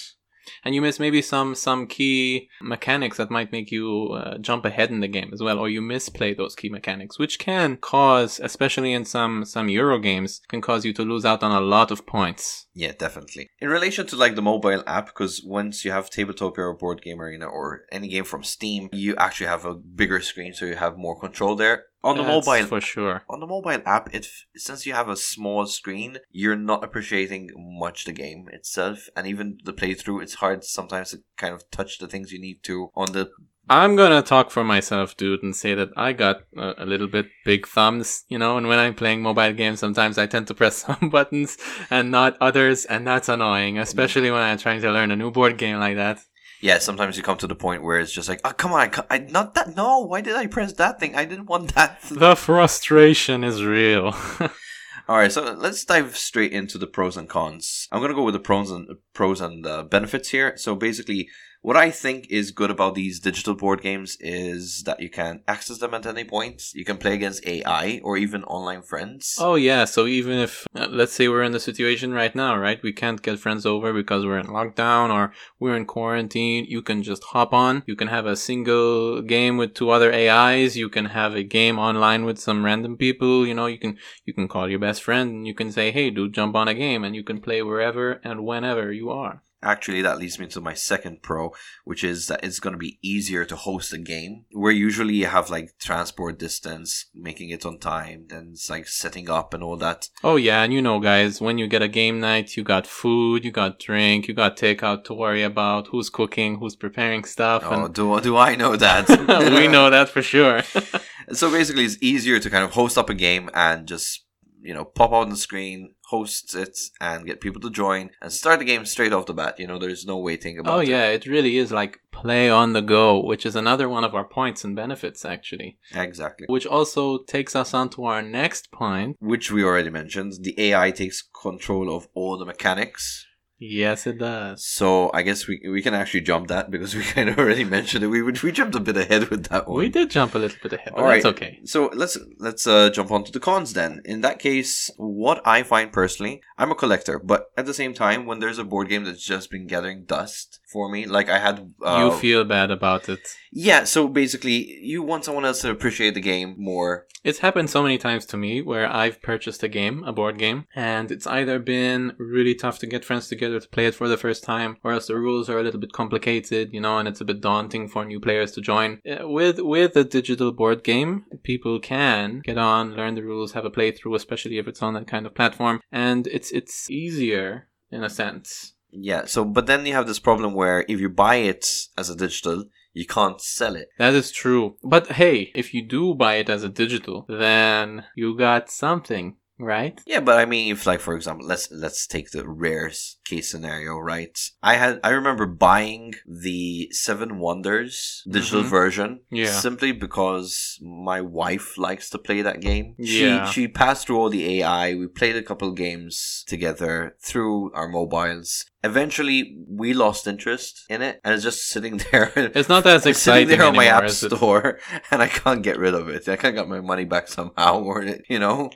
And 0.64 0.74
you 0.74 0.80
miss 0.80 0.98
maybe 1.00 1.22
some 1.22 1.54
some 1.54 1.86
key 1.86 2.48
mechanics 2.60 3.16
that 3.16 3.30
might 3.30 3.52
make 3.52 3.70
you 3.70 4.08
uh, 4.12 4.38
jump 4.38 4.64
ahead 4.64 4.90
in 4.90 5.00
the 5.00 5.08
game 5.08 5.30
as 5.32 5.42
well 5.42 5.58
or 5.58 5.68
you 5.68 5.80
misplay 5.80 6.34
those 6.34 6.54
key 6.54 6.68
mechanics 6.68 7.18
which 7.18 7.38
can 7.38 7.76
cause 7.76 8.40
especially 8.42 8.92
in 8.92 9.04
some 9.04 9.44
some 9.44 9.68
euro 9.68 9.98
games 9.98 10.40
can 10.48 10.60
cause 10.60 10.84
you 10.84 10.92
to 10.92 11.02
lose 11.02 11.24
out 11.24 11.42
on 11.42 11.52
a 11.52 11.60
lot 11.60 11.90
of 11.90 12.06
points 12.06 12.66
Yeah, 12.74 12.92
definitely. 12.92 13.50
In 13.60 13.68
relation 13.68 14.06
to 14.06 14.16
like 14.16 14.34
the 14.34 14.42
mobile 14.42 14.82
app, 14.86 15.06
because 15.06 15.42
once 15.44 15.84
you 15.84 15.92
have 15.92 16.08
Tabletopia 16.08 16.58
or 16.58 16.74
Board 16.74 17.02
Game 17.02 17.20
Arena 17.20 17.46
or 17.46 17.82
any 17.90 18.08
game 18.08 18.24
from 18.24 18.42
Steam, 18.42 18.88
you 18.92 19.14
actually 19.16 19.48
have 19.48 19.64
a 19.64 19.74
bigger 19.74 20.20
screen, 20.20 20.54
so 20.54 20.64
you 20.64 20.76
have 20.76 20.96
more 20.96 21.18
control 21.18 21.54
there. 21.54 21.84
On 22.04 22.16
the 22.16 22.24
That's 22.24 22.46
mobile 22.46 22.66
for 22.66 22.80
sure 22.80 23.22
on 23.28 23.38
the 23.40 23.46
mobile 23.46 23.80
app, 23.86 24.12
it 24.12 24.26
since 24.56 24.86
you 24.86 24.92
have 24.92 25.08
a 25.08 25.16
small 25.16 25.66
screen, 25.66 26.18
you're 26.30 26.56
not 26.56 26.82
appreciating 26.82 27.50
much 27.56 28.04
the 28.04 28.12
game 28.12 28.48
itself, 28.52 29.08
and 29.16 29.26
even 29.26 29.58
the 29.64 29.72
playthrough. 29.72 30.22
It's 30.22 30.34
hard 30.34 30.64
sometimes 30.64 31.10
to 31.10 31.22
kind 31.36 31.54
of 31.54 31.70
touch 31.70 31.98
the 31.98 32.08
things 32.08 32.32
you 32.32 32.40
need 32.40 32.62
to 32.64 32.90
on 32.96 33.12
the. 33.12 33.30
i'm 33.68 33.94
gonna 33.94 34.22
talk 34.22 34.50
for 34.50 34.64
myself 34.64 35.16
dude 35.16 35.42
and 35.44 35.54
say 35.54 35.72
that 35.72 35.90
i 35.96 36.12
got 36.12 36.42
a, 36.56 36.74
a 36.78 36.86
little 36.92 37.06
bit 37.06 37.26
big 37.44 37.66
thumbs 37.66 38.24
you 38.28 38.36
know 38.36 38.56
and 38.58 38.66
when 38.66 38.78
i'm 38.80 38.92
playing 38.92 39.22
mobile 39.22 39.52
games 39.52 39.78
sometimes 39.78 40.18
i 40.18 40.26
tend 40.26 40.46
to 40.48 40.54
press 40.54 40.76
some 40.86 41.08
buttons 41.10 41.56
and 41.88 42.10
not 42.10 42.36
others 42.40 42.84
and 42.86 43.06
that's 43.06 43.28
annoying 43.28 43.78
especially 43.78 44.30
when 44.32 44.42
i'm 44.42 44.58
trying 44.58 44.80
to 44.80 44.90
learn 44.90 45.12
a 45.12 45.16
new 45.16 45.30
board 45.30 45.56
game 45.56 45.78
like 45.78 45.94
that 45.96 46.18
Yeah, 46.62 46.78
sometimes 46.78 47.16
you 47.16 47.24
come 47.24 47.38
to 47.38 47.48
the 47.48 47.56
point 47.56 47.82
where 47.82 47.98
it's 47.98 48.12
just 48.12 48.28
like, 48.28 48.40
oh, 48.44 48.52
come 48.52 48.72
on, 48.72 48.88
I, 48.88 49.04
I 49.10 49.18
not 49.18 49.54
that. 49.54 49.74
No, 49.76 49.98
why 49.98 50.20
did 50.20 50.36
I 50.36 50.46
press 50.46 50.72
that 50.74 51.00
thing? 51.00 51.16
I 51.16 51.24
didn't 51.24 51.46
want 51.46 51.74
that. 51.74 52.00
the 52.10 52.36
frustration 52.36 53.42
is 53.42 53.64
real 53.64 54.14
All 55.08 55.16
right, 55.16 55.32
so 55.32 55.42
let's 55.54 55.84
dive 55.84 56.16
straight 56.16 56.52
into 56.52 56.78
the 56.78 56.86
pros 56.86 57.16
and 57.16 57.28
cons. 57.28 57.88
I'm 57.90 58.00
gonna 58.00 58.14
go 58.14 58.22
with 58.22 58.34
the 58.34 58.40
pros 58.40 58.70
and 58.70 58.88
pros 59.12 59.40
and 59.40 59.66
uh, 59.66 59.82
benefits 59.82 60.28
here. 60.28 60.56
So 60.56 60.76
basically, 60.76 61.28
what 61.62 61.76
I 61.76 61.92
think 61.92 62.26
is 62.28 62.50
good 62.50 62.72
about 62.72 62.96
these 62.96 63.20
digital 63.20 63.54
board 63.54 63.82
games 63.82 64.16
is 64.18 64.82
that 64.82 65.00
you 65.00 65.08
can 65.08 65.42
access 65.46 65.78
them 65.78 65.94
at 65.94 66.06
any 66.06 66.24
point. 66.24 66.74
You 66.74 66.84
can 66.84 66.96
play 66.96 67.14
against 67.14 67.46
AI 67.46 68.00
or 68.02 68.16
even 68.16 68.42
online 68.44 68.82
friends. 68.82 69.36
Oh 69.38 69.54
yeah, 69.54 69.84
so 69.84 70.06
even 70.06 70.38
if 70.38 70.66
uh, 70.74 70.88
let's 70.90 71.12
say 71.12 71.28
we're 71.28 71.44
in 71.44 71.52
the 71.52 71.60
situation 71.60 72.12
right 72.12 72.34
now, 72.34 72.56
right? 72.56 72.82
We 72.82 72.92
can't 72.92 73.22
get 73.22 73.38
friends 73.38 73.64
over 73.64 73.92
because 73.92 74.26
we're 74.26 74.40
in 74.40 74.48
lockdown 74.48 75.10
or 75.10 75.32
we're 75.60 75.76
in 75.76 75.86
quarantine, 75.86 76.66
you 76.68 76.82
can 76.82 77.04
just 77.04 77.22
hop 77.22 77.52
on. 77.52 77.84
You 77.86 77.94
can 77.94 78.08
have 78.08 78.26
a 78.26 78.36
single 78.36 79.22
game 79.22 79.56
with 79.56 79.74
two 79.74 79.90
other 79.90 80.12
AIs, 80.12 80.76
you 80.76 80.88
can 80.88 81.06
have 81.06 81.36
a 81.36 81.44
game 81.44 81.78
online 81.78 82.24
with 82.24 82.40
some 82.40 82.64
random 82.64 82.96
people, 82.96 83.46
you 83.46 83.54
know, 83.54 83.66
you 83.66 83.78
can 83.78 83.96
you 84.24 84.34
can 84.34 84.48
call 84.48 84.68
your 84.68 84.80
best 84.80 85.00
friend 85.02 85.30
and 85.30 85.46
you 85.46 85.54
can 85.54 85.70
say, 85.70 85.92
"Hey, 85.92 86.10
dude, 86.10 86.34
jump 86.34 86.56
on 86.56 86.66
a 86.66 86.74
game." 86.74 87.04
And 87.04 87.14
you 87.14 87.22
can 87.22 87.40
play 87.40 87.62
wherever 87.62 88.20
and 88.24 88.44
whenever 88.44 88.92
you 88.92 89.10
are. 89.10 89.42
Actually, 89.62 90.02
that 90.02 90.18
leads 90.18 90.38
me 90.38 90.46
to 90.48 90.60
my 90.60 90.74
second 90.74 91.22
pro, 91.22 91.52
which 91.84 92.02
is 92.02 92.26
that 92.26 92.44
it's 92.44 92.60
going 92.60 92.72
to 92.72 92.78
be 92.78 92.98
easier 93.02 93.44
to 93.44 93.56
host 93.56 93.92
a 93.92 93.98
game. 93.98 94.44
Where 94.52 94.72
usually 94.72 95.14
you 95.14 95.26
have 95.26 95.50
like 95.50 95.78
transport 95.78 96.38
distance, 96.38 97.06
making 97.14 97.50
it 97.50 97.64
on 97.64 97.78
time, 97.78 98.26
then 98.28 98.50
it's 98.52 98.68
like 98.68 98.88
setting 98.88 99.30
up 99.30 99.54
and 99.54 99.62
all 99.62 99.76
that. 99.76 100.08
Oh 100.24 100.36
yeah, 100.36 100.62
and 100.62 100.72
you 100.72 100.82
know 100.82 101.00
guys, 101.00 101.40
when 101.40 101.58
you 101.58 101.66
get 101.66 101.82
a 101.82 101.88
game 101.88 102.20
night, 102.20 102.56
you 102.56 102.64
got 102.64 102.86
food, 102.86 103.44
you 103.44 103.50
got 103.50 103.78
drink, 103.78 104.28
you 104.28 104.34
got 104.34 104.56
takeout 104.56 105.04
to 105.04 105.14
worry 105.14 105.42
about, 105.42 105.88
who's 105.88 106.10
cooking, 106.10 106.58
who's 106.58 106.76
preparing 106.76 107.24
stuff 107.24 107.62
Oh, 107.64 107.84
and 107.84 107.94
do, 107.94 108.20
do 108.20 108.36
I 108.36 108.56
know 108.56 108.76
that? 108.76 109.08
we 109.56 109.68
know 109.68 109.90
that 109.90 110.08
for 110.08 110.22
sure. 110.22 110.62
So 111.32 111.50
basically, 111.50 111.84
it's 111.84 111.96
easier 112.02 112.38
to 112.38 112.50
kind 112.50 112.64
of 112.64 112.72
host 112.72 112.98
up 112.98 113.08
a 113.08 113.14
game 113.14 113.48
and 113.54 113.86
just, 113.86 114.24
you 114.60 114.74
know, 114.74 114.84
pop 114.84 115.12
out 115.12 115.22
on 115.22 115.30
the 115.30 115.36
screen, 115.36 115.94
host 116.12 116.54
it, 116.54 116.76
and 117.00 117.26
get 117.26 117.40
people 117.40 117.60
to 117.62 117.70
join 117.84 118.10
and 118.20 118.30
start 118.32 118.58
the 118.58 118.70
game 118.72 118.84
straight 118.86 119.12
off 119.14 119.26
the 119.26 119.34
bat. 119.40 119.58
You 119.60 119.66
know, 119.66 119.78
there's 119.78 120.06
no 120.12 120.18
waiting 120.18 120.58
about 120.58 120.74
oh 120.74 120.80
it. 120.80 120.88
yeah, 120.88 121.06
it 121.16 121.26
really 121.26 121.56
is 121.62 121.70
like 121.72 122.00
play 122.22 122.50
on 122.50 122.72
the 122.72 122.82
go, 122.82 123.06
which 123.30 123.44
is 123.46 123.56
another 123.56 123.88
one 123.88 124.04
of 124.04 124.14
our 124.14 124.24
points 124.38 124.64
and 124.64 124.76
benefits 124.76 125.24
actually. 125.24 125.78
Exactly. 125.94 126.46
Which 126.48 126.66
also 126.66 127.02
takes 127.36 127.56
us 127.56 127.74
on 127.74 127.88
to 127.90 128.04
our 128.04 128.22
next 128.22 128.70
point. 128.72 129.16
Which 129.20 129.50
we 129.50 129.64
already 129.64 129.90
mentioned. 129.90 130.32
The 130.40 130.54
AI 130.68 130.90
takes 130.90 131.22
control 131.46 131.86
of 131.96 132.08
all 132.14 132.36
the 132.38 132.44
mechanics. 132.44 133.26
Yes, 133.64 134.08
it 134.08 134.18
does. 134.18 134.66
So 134.66 135.12
I 135.14 135.22
guess 135.22 135.46
we 135.46 135.62
we 135.70 135.82
can 135.82 135.94
actually 135.94 136.22
jump 136.22 136.48
that 136.48 136.68
because 136.68 136.94
we 136.96 137.04
kind 137.04 137.28
of 137.28 137.38
already 137.38 137.62
mentioned 137.62 138.02
it. 138.02 138.08
We 138.08 138.20
we 138.20 138.50
jumped 138.50 138.74
a 138.74 138.80
bit 138.80 138.96
ahead 138.96 139.28
with 139.28 139.44
that 139.46 139.68
one. 139.68 139.78
We 139.78 139.88
did 139.88 140.10
jump 140.10 140.34
a 140.34 140.38
little 140.38 140.58
bit 140.60 140.72
ahead, 140.72 140.92
but 140.94 141.00
All 141.00 141.06
right. 141.06 141.22
that's 141.22 141.36
okay. 141.36 141.60
So 141.64 141.88
let's 141.94 142.18
let's 142.38 142.66
uh, 142.66 142.90
jump 142.90 143.12
on 143.12 143.22
to 143.22 143.30
the 143.30 143.38
cons 143.38 143.72
then. 143.72 144.02
In 144.04 144.20
that 144.22 144.40
case, 144.40 144.90
what 144.96 145.40
I 145.46 145.62
find 145.62 145.92
personally, 145.92 146.42
I'm 146.58 146.72
a 146.72 146.74
collector, 146.74 147.20
but 147.20 147.52
at 147.56 147.66
the 147.66 147.74
same 147.74 147.94
time, 147.94 148.26
when 148.26 148.40
there's 148.40 148.58
a 148.58 148.64
board 148.64 148.88
game 148.88 149.04
that's 149.04 149.24
just 149.24 149.48
been 149.48 149.68
gathering 149.68 150.06
dust 150.06 150.58
for 150.72 150.90
me, 150.90 151.06
like 151.06 151.28
I 151.28 151.38
had, 151.38 151.72
uh, 151.84 152.10
you 152.10 152.18
feel 152.18 152.44
bad 152.44 152.72
about 152.72 153.08
it. 153.08 153.20
yeah. 153.52 153.84
So 153.84 154.08
basically, 154.08 154.80
you 154.80 155.04
want 155.04 155.24
someone 155.24 155.44
else 155.44 155.60
to 155.60 155.70
appreciate 155.70 156.14
the 156.14 156.20
game 156.20 156.56
more. 156.58 157.06
It's 157.22 157.38
happened 157.38 157.70
so 157.70 157.82
many 157.84 157.98
times 157.98 158.26
to 158.26 158.36
me 158.36 158.62
where 158.62 158.90
I've 158.90 159.22
purchased 159.22 159.62
a 159.62 159.68
game, 159.68 160.02
a 160.02 160.12
board 160.12 160.38
game, 160.38 160.66
and 160.74 161.12
it's 161.12 161.26
either 161.26 161.60
been 161.60 162.14
really 162.18 162.56
tough 162.56 162.80
to 162.80 162.86
get 162.86 163.04
friends 163.04 163.28
together 163.28 163.51
to 163.60 163.68
play 163.68 163.86
it 163.86 163.94
for 163.94 164.08
the 164.08 164.16
first 164.16 164.44
time, 164.44 164.76
or 164.82 164.92
else 164.92 165.06
the 165.06 165.16
rules 165.16 165.48
are 165.48 165.58
a 165.58 165.62
little 165.62 165.80
bit 165.80 165.92
complicated, 165.92 166.72
you 166.72 166.80
know, 166.80 166.98
and 166.98 167.08
it's 167.08 167.20
a 167.20 167.24
bit 167.24 167.40
daunting 167.40 167.88
for 167.88 168.04
new 168.04 168.20
players 168.20 168.52
to 168.52 168.60
join. 168.60 169.00
Uh, 169.08 169.28
With 169.28 169.60
with 169.60 169.96
a 169.96 170.04
digital 170.04 170.52
board 170.52 170.84
game, 170.84 171.24
people 171.42 171.80
can 171.80 172.40
get 172.44 172.58
on, 172.58 172.94
learn 172.94 173.14
the 173.14 173.22
rules, 173.22 173.52
have 173.52 173.64
a 173.64 173.70
playthrough, 173.70 174.16
especially 174.16 174.58
if 174.58 174.68
it's 174.68 174.82
on 174.82 174.94
that 174.94 175.06
kind 175.06 175.26
of 175.26 175.34
platform, 175.34 175.80
and 175.90 176.26
it's 176.26 176.50
it's 176.50 176.90
easier 176.90 177.68
in 177.90 178.02
a 178.02 178.10
sense. 178.10 178.74
Yeah. 178.90 179.24
So, 179.24 179.44
but 179.44 179.66
then 179.66 179.86
you 179.86 179.94
have 179.94 180.06
this 180.06 180.18
problem 180.18 180.52
where 180.54 180.84
if 180.88 181.00
you 181.00 181.08
buy 181.08 181.36
it 181.36 181.66
as 181.96 182.10
a 182.10 182.16
digital, 182.16 182.64
you 182.92 183.06
can't 183.06 183.40
sell 183.40 183.74
it. 183.74 183.88
That 183.98 184.12
is 184.12 184.30
true. 184.30 184.76
But 184.82 185.12
hey, 185.12 185.50
if 185.54 185.72
you 185.72 185.82
do 185.86 186.14
buy 186.14 186.34
it 186.34 186.50
as 186.50 186.62
a 186.62 186.68
digital, 186.68 187.24
then 187.28 188.04
you 188.14 188.36
got 188.36 188.70
something, 188.70 189.36
right? 189.62 190.00
Yeah, 190.06 190.20
but 190.20 190.38
I 190.38 190.44
mean, 190.44 190.72
if 190.72 190.86
like 190.86 191.00
for 191.00 191.14
example, 191.14 191.46
let's 191.46 191.68
let's 191.70 192.06
take 192.06 192.30
the 192.30 192.46
rare 192.48 192.90
case 193.24 193.50
scenario, 193.50 193.96
right? 193.98 194.36
I 194.62 194.74
had 194.74 195.00
I 195.04 195.10
remember 195.10 195.46
buying 195.46 196.14
the 196.26 196.88
Seven 196.92 197.38
Wonders 197.38 198.22
digital 198.28 198.62
Mhm. 198.64 198.68
version, 198.70 199.20
Yeah. 199.30 199.46
simply 199.52 199.92
because 199.92 200.78
my 200.82 201.20
wife 201.20 201.78
likes 201.78 202.10
to 202.10 202.18
play 202.18 202.42
that 202.42 202.60
game. 202.60 202.94
Yeah. 202.98 203.46
She 203.46 203.62
she 203.62 203.68
passed 203.68 204.06
through 204.06 204.18
all 204.18 204.30
the 204.30 204.60
AI. 204.60 204.94
We 204.94 205.06
played 205.06 205.36
a 205.36 205.42
couple 205.42 205.70
games 205.72 206.44
together 206.46 207.16
through 207.22 207.72
our 207.74 207.88
mobiles. 207.88 208.64
Eventually, 208.84 209.56
we 209.68 209.94
lost 209.94 210.26
interest 210.26 210.84
in 210.90 211.02
it, 211.02 211.20
and 211.22 211.34
it's 211.34 211.44
just 211.44 211.68
sitting 211.68 211.98
there. 212.10 212.32
It's 212.36 212.68
not 212.68 212.84
as 212.86 213.06
It's 213.06 213.20
sitting 213.20 213.42
exciting 213.42 213.48
there 213.58 213.66
on 213.68 213.76
my 213.76 213.86
app 213.86 214.10
store, 214.10 214.80
and 215.12 215.22
I 215.22 215.28
can't 215.28 215.62
get 215.62 215.78
rid 215.78 215.94
of 215.94 216.08
it. 216.08 216.28
I 216.28 216.36
can't 216.36 216.56
get 216.56 216.68
my 216.68 216.80
money 216.80 217.04
back 217.04 217.28
somehow, 217.28 217.80
or 217.80 218.04
you 218.28 218.38
know. 218.40 218.70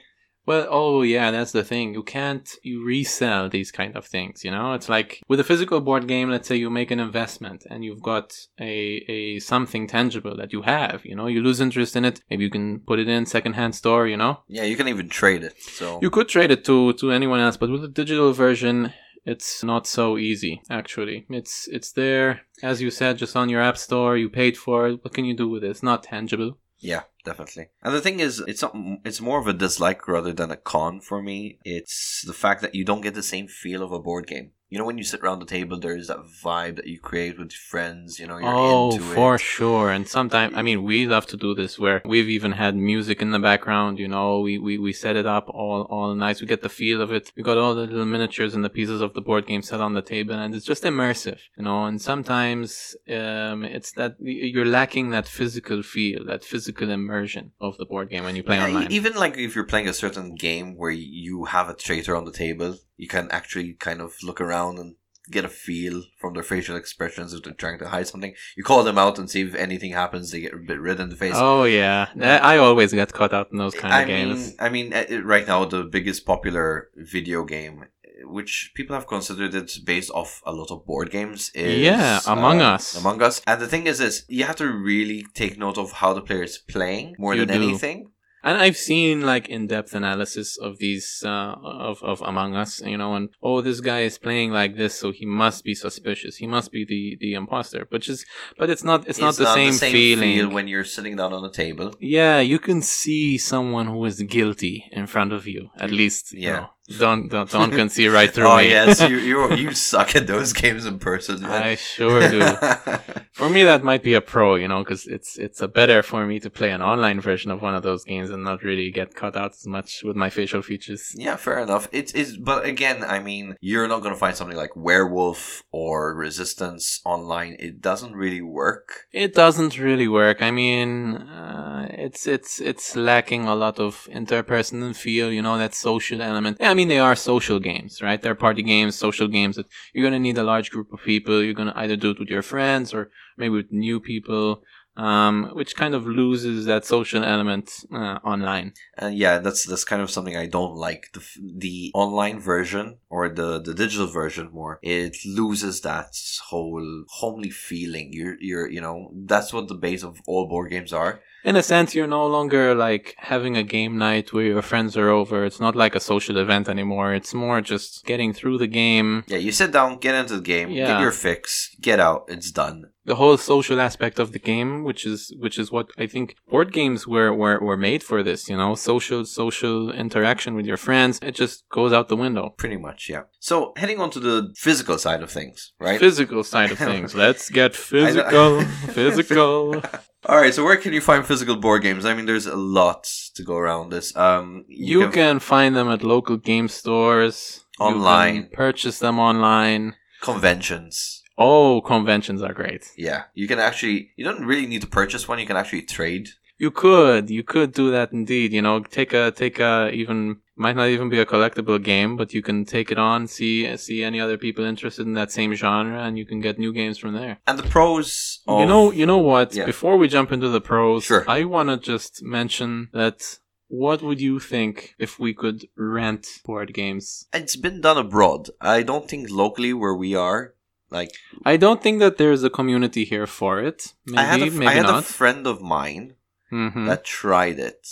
Well, 0.46 0.66
oh 0.70 1.02
yeah, 1.02 1.30
that's 1.30 1.52
the 1.52 1.64
thing. 1.64 1.92
You 1.94 2.02
can't 2.02 2.48
you 2.62 2.84
resell 2.84 3.48
these 3.48 3.72
kind 3.72 3.96
of 3.96 4.06
things, 4.06 4.44
you 4.44 4.50
know? 4.50 4.72
It's 4.74 4.88
like 4.88 5.20
with 5.28 5.40
a 5.40 5.44
physical 5.44 5.80
board 5.80 6.06
game, 6.06 6.30
let's 6.30 6.48
say 6.48 6.56
you 6.56 6.70
make 6.70 6.90
an 6.90 7.00
investment 7.00 7.66
and 7.68 7.84
you've 7.84 8.02
got 8.02 8.36
a 8.60 9.04
a 9.08 9.38
something 9.40 9.86
tangible 9.86 10.36
that 10.36 10.52
you 10.52 10.62
have, 10.62 11.04
you 11.04 11.16
know, 11.16 11.26
you 11.26 11.42
lose 11.42 11.60
interest 11.60 11.96
in 11.96 12.04
it, 12.04 12.20
maybe 12.30 12.44
you 12.44 12.50
can 12.50 12.80
put 12.80 12.98
it 12.98 13.08
in 13.08 13.26
secondhand 13.26 13.74
store, 13.74 14.06
you 14.06 14.16
know? 14.16 14.40
Yeah, 14.48 14.64
you 14.64 14.76
can 14.76 14.88
even 14.88 15.08
trade 15.08 15.42
it. 15.42 15.60
So 15.60 15.98
You 16.00 16.10
could 16.10 16.28
trade 16.28 16.50
it 16.50 16.64
to 16.66 16.92
to 16.94 17.10
anyone 17.10 17.40
else, 17.40 17.56
but 17.56 17.70
with 17.70 17.84
a 17.84 17.88
digital 17.88 18.32
version, 18.32 18.92
it's 19.24 19.64
not 19.64 19.86
so 19.88 20.16
easy 20.16 20.62
actually. 20.70 21.26
It's 21.28 21.66
it's 21.76 21.90
there 21.92 22.42
as 22.62 22.80
you 22.80 22.90
said 22.90 23.18
just 23.18 23.34
on 23.36 23.48
your 23.48 23.60
app 23.60 23.76
store, 23.76 24.16
you 24.16 24.28
paid 24.30 24.56
for 24.56 24.86
it. 24.88 25.02
What 25.02 25.14
can 25.14 25.24
you 25.24 25.34
do 25.36 25.48
with 25.48 25.64
it? 25.64 25.70
It's 25.70 25.82
not 25.82 26.04
tangible. 26.04 26.58
Yeah, 26.78 27.02
definitely. 27.26 27.68
And 27.82 27.94
the 27.94 28.00
thing 28.00 28.20
is, 28.20 28.42
it's 28.46 28.62
not, 28.62 28.74
it's 29.04 29.20
more 29.20 29.38
of 29.38 29.46
a 29.46 29.52
dislike 29.52 30.08
rather 30.08 30.32
than 30.32 30.50
a 30.50 30.56
con 30.56 31.00
for 31.00 31.20
me. 31.20 31.58
It's 31.64 32.24
the 32.26 32.32
fact 32.32 32.62
that 32.62 32.74
you 32.74 32.84
don't 32.84 33.02
get 33.02 33.14
the 33.14 33.22
same 33.22 33.48
feel 33.48 33.82
of 33.82 33.92
a 33.92 33.98
board 33.98 34.26
game. 34.26 34.52
You 34.68 34.78
know, 34.78 34.84
when 34.84 34.98
you 34.98 35.04
sit 35.04 35.20
around 35.20 35.38
the 35.38 35.46
table, 35.46 35.78
there's 35.78 36.08
that 36.08 36.24
vibe 36.44 36.76
that 36.76 36.88
you 36.88 36.98
create 36.98 37.38
with 37.38 37.52
friends. 37.52 38.18
You 38.18 38.26
know, 38.26 38.38
you're 38.38 38.48
oh, 38.52 38.98
for 38.98 39.36
it. 39.36 39.40
sure. 39.40 39.90
And 39.90 40.08
sometimes, 40.08 40.54
I 40.56 40.62
mean, 40.62 40.82
we 40.82 41.06
love 41.06 41.26
to 41.26 41.36
do 41.36 41.54
this 41.54 41.78
where 41.78 42.02
we've 42.04 42.28
even 42.28 42.52
had 42.52 42.74
music 42.74 43.22
in 43.22 43.30
the 43.30 43.38
background. 43.38 44.00
You 44.00 44.08
know, 44.08 44.40
we, 44.40 44.58
we, 44.58 44.76
we 44.76 44.92
set 44.92 45.14
it 45.14 45.24
up 45.24 45.48
all 45.48 45.82
all 45.82 46.14
nice. 46.16 46.40
We 46.40 46.48
get 46.48 46.62
the 46.62 46.68
feel 46.68 47.00
of 47.00 47.12
it. 47.12 47.30
We 47.36 47.44
got 47.44 47.58
all 47.58 47.76
the 47.76 47.82
little 47.82 48.04
miniatures 48.04 48.54
and 48.56 48.64
the 48.64 48.68
pieces 48.68 49.00
of 49.00 49.14
the 49.14 49.20
board 49.20 49.46
game 49.46 49.62
set 49.62 49.80
on 49.80 49.94
the 49.94 50.02
table, 50.02 50.34
and 50.34 50.52
it's 50.52 50.66
just 50.66 50.82
immersive. 50.82 51.38
You 51.56 51.62
know, 51.64 51.84
and 51.84 52.02
sometimes 52.02 52.96
um, 53.08 53.64
it's 53.64 53.92
that 53.92 54.16
you're 54.18 54.64
lacking 54.64 55.10
that 55.10 55.28
physical 55.28 55.84
feel, 55.84 56.24
that 56.24 56.44
physical 56.44 56.90
immersion 56.90 57.52
of 57.60 57.76
the 57.78 57.86
board 57.86 58.10
game 58.10 58.24
when 58.24 58.34
you 58.34 58.42
play 58.42 58.56
Yeah, 58.56 58.66
online. 58.66 58.90
Even 58.90 59.14
like 59.14 59.38
if 59.38 59.54
you're 59.54 59.64
playing 59.64 59.88
a 59.88 59.94
certain 59.94 60.34
game 60.34 60.76
where 60.76 60.90
you 60.90 61.44
have 61.44 61.68
a 61.68 61.74
traitor 61.74 62.16
on 62.16 62.24
the 62.24 62.32
table, 62.32 62.76
you 62.96 63.08
can 63.08 63.28
actually 63.30 63.74
kind 63.74 64.00
of 64.00 64.14
look 64.22 64.40
around 64.40 64.78
and 64.78 64.94
get 65.28 65.44
a 65.44 65.48
feel 65.48 66.04
from 66.20 66.34
their 66.34 66.42
facial 66.44 66.76
expressions 66.76 67.34
if 67.34 67.42
they're 67.42 67.52
trying 67.52 67.78
to 67.80 67.88
hide 67.88 68.06
something. 68.06 68.32
You 68.56 68.62
call 68.62 68.84
them 68.84 68.96
out 68.96 69.18
and 69.18 69.28
see 69.28 69.42
if 69.42 69.56
anything 69.56 69.90
happens. 69.92 70.30
They 70.30 70.40
get 70.42 70.54
a 70.54 70.56
bit 70.58 70.80
red 70.80 71.00
in 71.00 71.08
the 71.10 71.16
face. 71.16 71.34
Oh 71.36 71.64
yeah, 71.64 72.06
I 72.20 72.58
always 72.58 72.92
get 72.92 73.12
caught 73.12 73.32
out 73.34 73.50
in 73.50 73.58
those 73.58 73.74
kind 73.74 73.92
of 73.92 74.00
I 74.00 74.04
games. 74.04 74.46
mean, 74.48 74.56
I 74.60 74.68
mean, 74.68 74.92
uh, 74.94 75.22
right 75.24 75.46
now 75.46 75.64
the 75.64 75.82
biggest 75.82 76.24
popular 76.26 76.90
video 76.94 77.44
game, 77.44 77.82
uh, 77.82 78.28
which 78.28 78.70
people 78.76 78.94
have 78.94 79.08
considered 79.08 79.52
it 79.54 79.72
based 79.84 80.10
off 80.12 80.40
a 80.46 80.52
lot 80.52 80.70
of 80.70 80.86
board 80.86 81.10
games, 81.10 81.50
is 81.54 81.80
Yeah, 81.80 82.20
Among 82.28 82.60
uh, 82.60 82.74
Us. 82.74 82.96
Among 82.96 83.20
Us. 83.20 83.42
And 83.48 83.60
the 83.60 83.66
thing 83.66 83.88
is, 83.88 84.00
is 84.00 84.24
you 84.28 84.44
have 84.44 84.56
to 84.56 84.68
really 84.72 85.26
take 85.34 85.58
note 85.58 85.76
of 85.76 85.90
how 85.90 86.12
the 86.12 86.22
player 86.22 86.44
is 86.44 86.56
playing 86.58 87.16
more 87.18 87.34
You 87.34 87.44
than 87.46 87.60
do. 87.60 87.68
anything. 87.68 88.12
And 88.46 88.56
I've 88.64 88.76
seen 88.76 89.22
like 89.32 89.48
in-depth 89.48 89.92
analysis 90.00 90.56
of 90.56 90.78
these 90.78 91.08
uh, 91.26 91.54
of 91.62 91.96
of 92.10 92.22
Among 92.22 92.54
Us, 92.54 92.80
you 92.92 92.96
know, 92.96 93.14
and 93.16 93.28
oh, 93.42 93.60
this 93.60 93.80
guy 93.80 94.00
is 94.10 94.18
playing 94.26 94.52
like 94.60 94.76
this, 94.76 94.94
so 95.00 95.06
he 95.10 95.26
must 95.26 95.64
be 95.64 95.74
suspicious. 95.74 96.36
He 96.36 96.46
must 96.46 96.68
be 96.76 96.82
the 96.92 97.02
the 97.22 97.34
imposter. 97.34 97.82
But 97.90 98.02
just, 98.02 98.24
but 98.58 98.70
it's 98.70 98.84
not. 98.84 99.00
It's, 99.08 99.18
not 99.18 99.34
the 99.34 99.52
same, 99.52 99.72
feeling. 99.72 100.34
feel 100.36 100.48
when 100.48 100.68
you're 100.68 100.84
sitting 100.96 101.16
down 101.16 101.32
on 101.32 101.44
a 101.44 101.50
table. 101.50 101.88
yeah, 102.18 102.38
you 102.52 102.58
can 102.68 102.80
see 102.82 103.36
someone 103.36 103.86
who 103.92 104.04
is 104.04 104.22
guilty 104.36 104.76
in 104.92 105.06
front 105.08 105.32
of 105.32 105.42
you. 105.48 105.70
At 105.84 105.90
least, 105.90 106.32
you 106.32 106.42
Yeah. 106.48 106.56
know. 106.60 106.68
Don't 106.98 107.28
don't 107.28 107.50
don't 107.50 107.72
can 107.72 107.88
see 107.88 108.06
right 108.08 108.32
through 108.32 108.46
oh 108.54 108.58
me. 108.58 108.68
yes, 108.68 109.00
you 109.00 109.16
you 109.30 109.52
you 109.54 109.72
suck 109.74 110.14
at 110.14 110.26
those 110.26 110.52
games 110.52 110.86
in 110.86 110.98
person. 110.98 111.42
man. 111.42 111.62
I 111.62 111.74
sure 111.74 112.28
do. 112.30 112.40
For 113.32 113.50
me, 113.50 113.64
that 113.64 113.84
might 113.84 114.02
be 114.02 114.14
a 114.14 114.20
pro, 114.20 114.54
you 114.54 114.68
know, 114.68 114.82
because 114.84 115.06
it's 115.06 115.36
it's 115.36 115.60
a 115.60 115.68
better 115.68 116.02
for 116.02 116.24
me 116.26 116.40
to 116.40 116.48
play 116.48 116.70
an 116.70 116.80
online 116.80 117.20
version 117.20 117.50
of 117.50 117.60
one 117.60 117.74
of 117.74 117.82
those 117.82 118.02
games 118.04 118.30
and 118.30 118.42
not 118.44 118.62
really 118.62 118.90
get 118.90 119.14
cut 119.14 119.36
out 119.36 119.50
as 119.50 119.66
much 119.66 120.02
with 120.04 120.16
my 120.16 120.30
facial 120.30 120.62
features. 120.62 121.12
Yeah, 121.14 121.36
fair 121.36 121.58
enough. 121.58 121.88
It 121.92 122.14
is, 122.14 122.38
but 122.38 122.64
again, 122.64 123.04
I 123.04 123.18
mean, 123.18 123.56
you're 123.60 123.88
not 123.88 124.00
going 124.00 124.14
to 124.14 124.18
find 124.18 124.34
something 124.34 124.56
like 124.56 124.74
Werewolf 124.74 125.62
or 125.70 126.14
Resistance 126.14 127.00
online. 127.04 127.56
It 127.58 127.82
doesn't 127.82 128.14
really 128.14 128.40
work. 128.40 129.06
It 129.12 129.34
doesn't 129.34 129.78
really 129.78 130.08
work. 130.08 130.40
I 130.40 130.50
mean, 130.50 131.16
uh, 131.16 131.88
it's 131.90 132.26
it's 132.26 132.58
it's 132.60 132.96
lacking 132.96 133.44
a 133.46 133.54
lot 133.54 133.78
of 133.78 134.08
interpersonal 134.10 134.96
feel. 134.96 135.30
You 135.30 135.42
know 135.42 135.58
that 135.58 135.74
social 135.74 136.22
element. 136.22 136.56
Yeah, 136.58 136.72
mean 136.76 136.88
they 136.88 136.98
are 136.98 137.16
social 137.16 137.58
games, 137.58 138.02
right? 138.02 138.20
They're 138.20 138.34
party 138.34 138.62
games, 138.62 138.94
social 138.94 139.28
games 139.28 139.56
that 139.56 139.66
you're 139.92 140.04
gonna 140.04 140.18
need 140.18 140.38
a 140.38 140.44
large 140.44 140.70
group 140.70 140.92
of 140.92 141.00
people. 141.02 141.42
You're 141.42 141.54
gonna 141.54 141.72
either 141.76 141.96
do 141.96 142.10
it 142.10 142.18
with 142.18 142.28
your 142.28 142.42
friends 142.42 142.94
or 142.94 143.10
maybe 143.36 143.50
with 143.50 143.72
new 143.72 144.00
people, 144.00 144.62
um, 144.96 145.50
which 145.52 145.76
kind 145.76 145.94
of 145.94 146.06
loses 146.06 146.64
that 146.66 146.84
social 146.84 147.22
element 147.24 147.70
uh, 147.92 148.18
online. 148.24 148.72
And 148.98 149.16
yeah, 149.16 149.38
that's 149.38 149.64
that's 149.66 149.84
kind 149.84 150.02
of 150.02 150.10
something 150.10 150.36
I 150.36 150.46
don't 150.46 150.74
like. 150.76 151.08
The 151.12 151.22
the 151.58 151.90
online 151.94 152.40
version 152.40 152.98
or 153.10 153.28
the 153.28 153.60
the 153.60 153.74
digital 153.74 154.06
version 154.06 154.50
more, 154.52 154.78
it 154.82 155.16
loses 155.24 155.80
that 155.82 156.08
whole 156.48 157.04
homely 157.08 157.50
feeling. 157.50 158.10
You're 158.12 158.36
you're 158.40 158.68
you 158.70 158.80
know 158.80 159.10
that's 159.26 159.52
what 159.52 159.68
the 159.68 159.74
base 159.74 160.02
of 160.02 160.20
all 160.26 160.48
board 160.48 160.70
games 160.70 160.92
are. 160.92 161.20
In 161.44 161.54
a 161.54 161.62
sense, 161.62 161.94
you're 161.94 162.08
no 162.08 162.26
longer 162.26 162.74
like 162.74 163.14
having 163.18 163.56
a 163.56 163.62
game 163.62 163.98
night 163.98 164.32
where 164.32 164.44
your 164.44 164.62
friends 164.62 164.96
are 164.96 165.10
over. 165.10 165.44
It's 165.44 165.60
not 165.60 165.76
like 165.76 165.94
a 165.94 166.00
social 166.00 166.38
event 166.38 166.68
anymore. 166.68 167.14
It's 167.14 167.34
more 167.34 167.60
just 167.60 168.04
getting 168.04 168.32
through 168.32 168.58
the 168.58 168.66
game. 168.66 169.22
Yeah, 169.28 169.38
you 169.38 169.52
sit 169.52 169.70
down, 169.70 169.98
get 169.98 170.16
into 170.16 170.34
the 170.36 170.42
game, 170.42 170.70
Yeah. 170.70 170.86
get 170.88 171.00
your 171.02 171.12
fix, 171.12 171.76
get 171.80 172.00
out. 172.00 172.24
It's 172.26 172.50
done. 172.50 172.86
The 173.06 173.14
whole 173.14 173.36
social 173.36 173.80
aspect 173.80 174.18
of 174.18 174.32
the 174.32 174.38
game, 174.52 174.70
which 174.88 175.02
is 175.06 175.32
which 175.38 175.56
is 175.62 175.70
what 175.70 175.86
I 175.96 176.06
think 176.06 176.26
board 176.50 176.72
games 176.72 177.06
were 177.06 177.32
were, 177.32 177.58
were 177.60 177.76
made 177.76 178.02
for 178.02 178.18
this, 178.28 178.40
you 178.50 178.56
know, 178.56 178.74
social 178.74 179.24
social 179.24 179.92
interaction 180.04 180.54
with 180.56 180.66
your 180.66 180.76
friends. 180.86 181.18
It 181.22 181.34
just 181.42 181.56
goes 181.78 181.92
out 181.92 182.08
the 182.08 182.16
window. 182.26 182.44
Pretty 182.62 182.76
much, 182.88 183.00
yeah. 183.08 183.22
So 183.40 183.72
heading 183.76 184.00
on 184.00 184.10
to 184.10 184.20
the 184.20 184.36
physical 184.56 184.98
side 184.98 185.22
of 185.22 185.30
things, 185.30 185.72
right? 185.86 186.00
Physical 186.00 186.42
side 186.44 186.70
of 186.72 186.78
things. 186.90 187.14
Let's 187.14 187.48
get 187.48 187.74
physical. 187.76 188.60
physical. 188.98 189.82
All 190.28 190.40
right. 190.42 190.52
So 190.52 190.64
where 190.64 190.76
can 190.76 190.92
you 190.92 191.00
find 191.00 191.24
physical 191.24 191.54
board 191.56 191.82
games? 191.82 192.04
I 192.04 192.12
mean, 192.14 192.26
there's 192.26 192.46
a 192.46 192.56
lot 192.56 193.04
to 193.36 193.42
go 193.44 193.56
around 193.56 193.90
this. 193.90 194.16
Um, 194.16 194.64
You, 194.68 195.08
can, 195.10 195.38
find 195.38 195.76
them 195.76 195.88
at 195.88 196.02
local 196.02 196.36
game 196.36 196.66
stores. 196.66 197.64
You 197.78 197.86
can 197.86 197.94
Online. 197.98 198.48
purchase 198.52 198.98
them 198.98 199.20
online. 199.20 199.94
conventions. 200.22 201.22
Oh, 201.38 201.80
conventions 201.82 202.42
are 202.42 202.54
great. 202.54 202.92
Yeah, 202.96 203.24
you 203.34 203.46
can 203.46 203.58
actually. 203.58 204.12
You 204.16 204.24
don't 204.24 204.44
really 204.46 204.66
need 204.66 204.80
to 204.82 204.86
purchase 204.86 205.28
one. 205.28 205.38
You 205.38 205.46
can 205.46 205.56
actually 205.56 205.82
trade. 205.82 206.30
You 206.58 206.70
could, 206.70 207.28
you 207.28 207.42
could 207.42 207.72
do 207.72 207.90
that 207.90 208.12
indeed. 208.12 208.52
You 208.54 208.62
know, 208.62 208.80
take 208.80 209.12
a, 209.12 209.30
take 209.30 209.60
a, 209.60 209.90
even 209.92 210.38
might 210.56 210.74
not 210.74 210.88
even 210.88 211.10
be 211.10 211.20
a 211.20 211.26
collectible 211.26 211.82
game, 211.82 212.16
but 212.16 212.32
you 212.32 212.40
can 212.40 212.64
take 212.64 212.90
it 212.90 212.98
on, 212.98 213.26
see, 213.26 213.76
see 213.76 214.02
any 214.02 214.18
other 214.18 214.38
people 214.38 214.64
interested 214.64 215.06
in 215.06 215.12
that 215.12 215.30
same 215.30 215.52
genre, 215.52 216.02
and 216.02 216.16
you 216.16 216.24
can 216.24 216.40
get 216.40 216.58
new 216.58 216.72
games 216.72 216.96
from 216.96 217.12
there. 217.12 217.36
And 217.46 217.58
the 217.58 217.62
pros. 217.62 218.40
Of, 218.48 218.60
you 218.60 218.66
know, 218.66 218.90
you 218.90 219.04
know 219.04 219.18
what? 219.18 219.54
Yeah. 219.54 219.66
Before 219.66 219.98
we 219.98 220.08
jump 220.08 220.32
into 220.32 220.48
the 220.48 220.62
pros, 220.62 221.04
Sure. 221.04 221.26
I 221.28 221.44
want 221.44 221.68
to 221.68 221.76
just 221.76 222.22
mention 222.22 222.88
that. 222.92 223.38
What 223.68 224.00
would 224.00 224.20
you 224.20 224.38
think 224.38 224.94
if 224.96 225.18
we 225.18 225.34
could 225.34 225.66
rent 225.76 226.24
board 226.44 226.72
games? 226.72 227.26
it's 227.32 227.56
been 227.56 227.80
done 227.80 227.98
abroad. 227.98 228.48
I 228.60 228.84
don't 228.84 229.08
think 229.10 229.28
locally 229.28 229.72
where 229.72 229.92
we 229.94 230.14
are. 230.14 230.54
Like 230.90 231.10
I 231.44 231.56
don't 231.56 231.82
think 231.82 231.98
that 232.00 232.16
there's 232.16 232.44
a 232.44 232.50
community 232.50 233.04
here 233.04 233.26
for 233.26 233.60
it. 233.60 233.94
Maybe, 234.06 234.18
I 234.18 234.24
had, 234.24 234.42
a, 234.42 234.50
maybe 234.50 234.66
I 234.68 234.72
had 234.72 234.88
a 234.90 235.02
friend 235.02 235.46
of 235.46 235.60
mine 235.60 236.14
Mhm. 236.52 236.86
that 236.86 237.04
tried 237.04 237.58
it. 237.58 237.86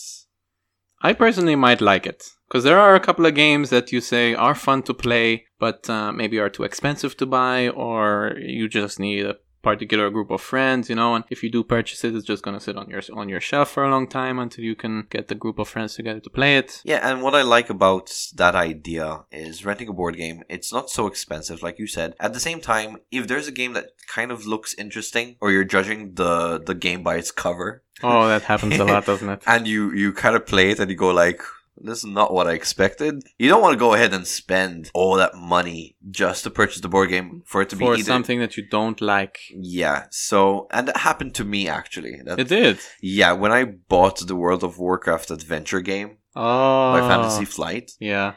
I 1.03 1.13
personally 1.13 1.57
might 1.57 1.81
like 1.81 2.07
it 2.07 2.31
because 2.49 2.65
there 2.65 2.79
are 2.79 2.95
a 2.95 3.01
couple 3.01 3.27
of 3.27 3.35
games 3.35 3.69
that 3.71 3.93
you 3.93 4.01
say 4.01 4.35
are 4.35 4.55
fun 4.55 4.83
to 4.85 4.95
play, 4.95 5.47
but 5.59 5.91
uh, 5.91 6.13
maybe 6.13 6.39
are 6.39 6.49
too 6.49 6.63
expensive 6.63 7.17
to 7.19 7.27
buy, 7.27 7.69
or 7.69 8.37
you 8.39 8.69
just 8.69 8.99
need 8.99 9.27
a 9.27 9.37
particular 9.65 10.11
group 10.11 10.31
of 10.31 10.41
friends, 10.41 10.89
you 10.91 10.97
know. 11.01 11.15
And 11.17 11.25
if 11.35 11.43
you 11.43 11.51
do 11.51 11.65
purchase 11.65 12.05
it, 12.05 12.15
it's 12.15 12.27
just 12.33 12.43
gonna 12.45 12.61
sit 12.61 12.77
on 12.77 12.89
your 12.89 13.03
on 13.21 13.29
your 13.29 13.41
shelf 13.41 13.71
for 13.73 13.83
a 13.85 13.91
long 13.91 14.07
time 14.07 14.39
until 14.39 14.65
you 14.71 14.77
can 14.77 14.95
get 15.11 15.29
the 15.29 15.35
group 15.35 15.59
of 15.59 15.67
friends 15.69 15.95
together 15.97 16.21
to 16.21 16.31
play 16.31 16.53
it. 16.59 16.81
Yeah, 16.85 17.01
and 17.09 17.23
what 17.23 17.35
I 17.35 17.43
like 17.43 17.69
about 17.71 18.07
that 18.37 18.55
idea 18.55 19.25
is 19.33 19.65
renting 19.65 19.89
a 19.89 19.93
board 19.93 20.17
game, 20.17 20.39
it's 20.49 20.73
not 20.73 20.91
so 20.91 21.07
expensive, 21.07 21.63
like 21.67 21.79
you 21.79 21.87
said. 21.87 22.15
At 22.21 22.33
the 22.35 22.41
same 22.49 22.61
time, 22.61 22.91
if 23.11 23.27
there's 23.27 23.49
a 23.49 23.53
game 23.61 23.73
that 23.73 23.87
kind 24.17 24.31
of 24.31 24.47
looks 24.47 24.75
interesting, 24.75 25.37
or 25.41 25.51
you're 25.51 25.65
judging 25.77 26.15
the, 26.15 26.61
the 26.61 26.75
game 26.75 27.03
by 27.03 27.17
its 27.17 27.31
cover, 27.31 27.83
Oh, 28.03 28.27
that 28.27 28.43
happens 28.43 28.77
a 28.79 28.85
lot, 28.85 29.07
doesn't 29.11 29.29
it? 29.29 29.43
and 29.47 29.67
you, 29.69 29.93
you 29.93 30.13
kind 30.13 30.35
of 30.37 30.45
play 30.47 30.71
it 30.71 30.81
and 30.81 30.91
you 30.91 30.97
go 30.97 31.11
like, 31.11 31.41
this 31.77 31.99
is 31.99 32.05
not 32.11 32.33
what 32.33 32.47
I 32.47 32.53
expected. 32.53 33.23
You 33.39 33.49
don't 33.49 33.63
want 33.63 33.75
to 33.75 33.79
go 33.79 33.95
ahead 33.95 34.13
and 34.15 34.27
spend 34.27 34.91
all 34.95 35.15
that 35.17 35.35
money 35.35 35.97
just 36.11 36.45
to 36.45 36.51
purchase 36.51 36.81
the 36.81 36.89
board 36.89 37.11
game 37.11 37.43
for 37.47 37.63
it 37.63 37.69
to 37.71 37.77
be 37.77 37.85
For 37.85 37.95
either. 37.95 38.05
something 38.05 38.39
that 38.41 38.57
you 38.57 38.67
don't 38.69 39.01
like. 39.01 39.39
Yeah, 39.51 40.07
so, 40.11 40.67
and 40.71 40.89
that 40.89 40.99
happened 40.99 41.35
to 41.37 41.45
me 41.45 41.69
actually. 41.69 42.21
That, 42.25 42.39
It 42.39 42.49
did. 42.49 42.79
yeah, 43.03 43.33
when 43.33 43.53
I 43.53 43.65
bought 43.65 44.19
the 44.27 44.37
World 44.37 44.63
of 44.65 44.79
Warcraft 44.79 45.31
adventure 45.31 45.81
game 45.81 46.19
Oh, 46.37 46.93
by 46.93 47.01
Fantasy 47.01 47.45
Flight, 47.45 47.93
Yeah. 48.01 48.35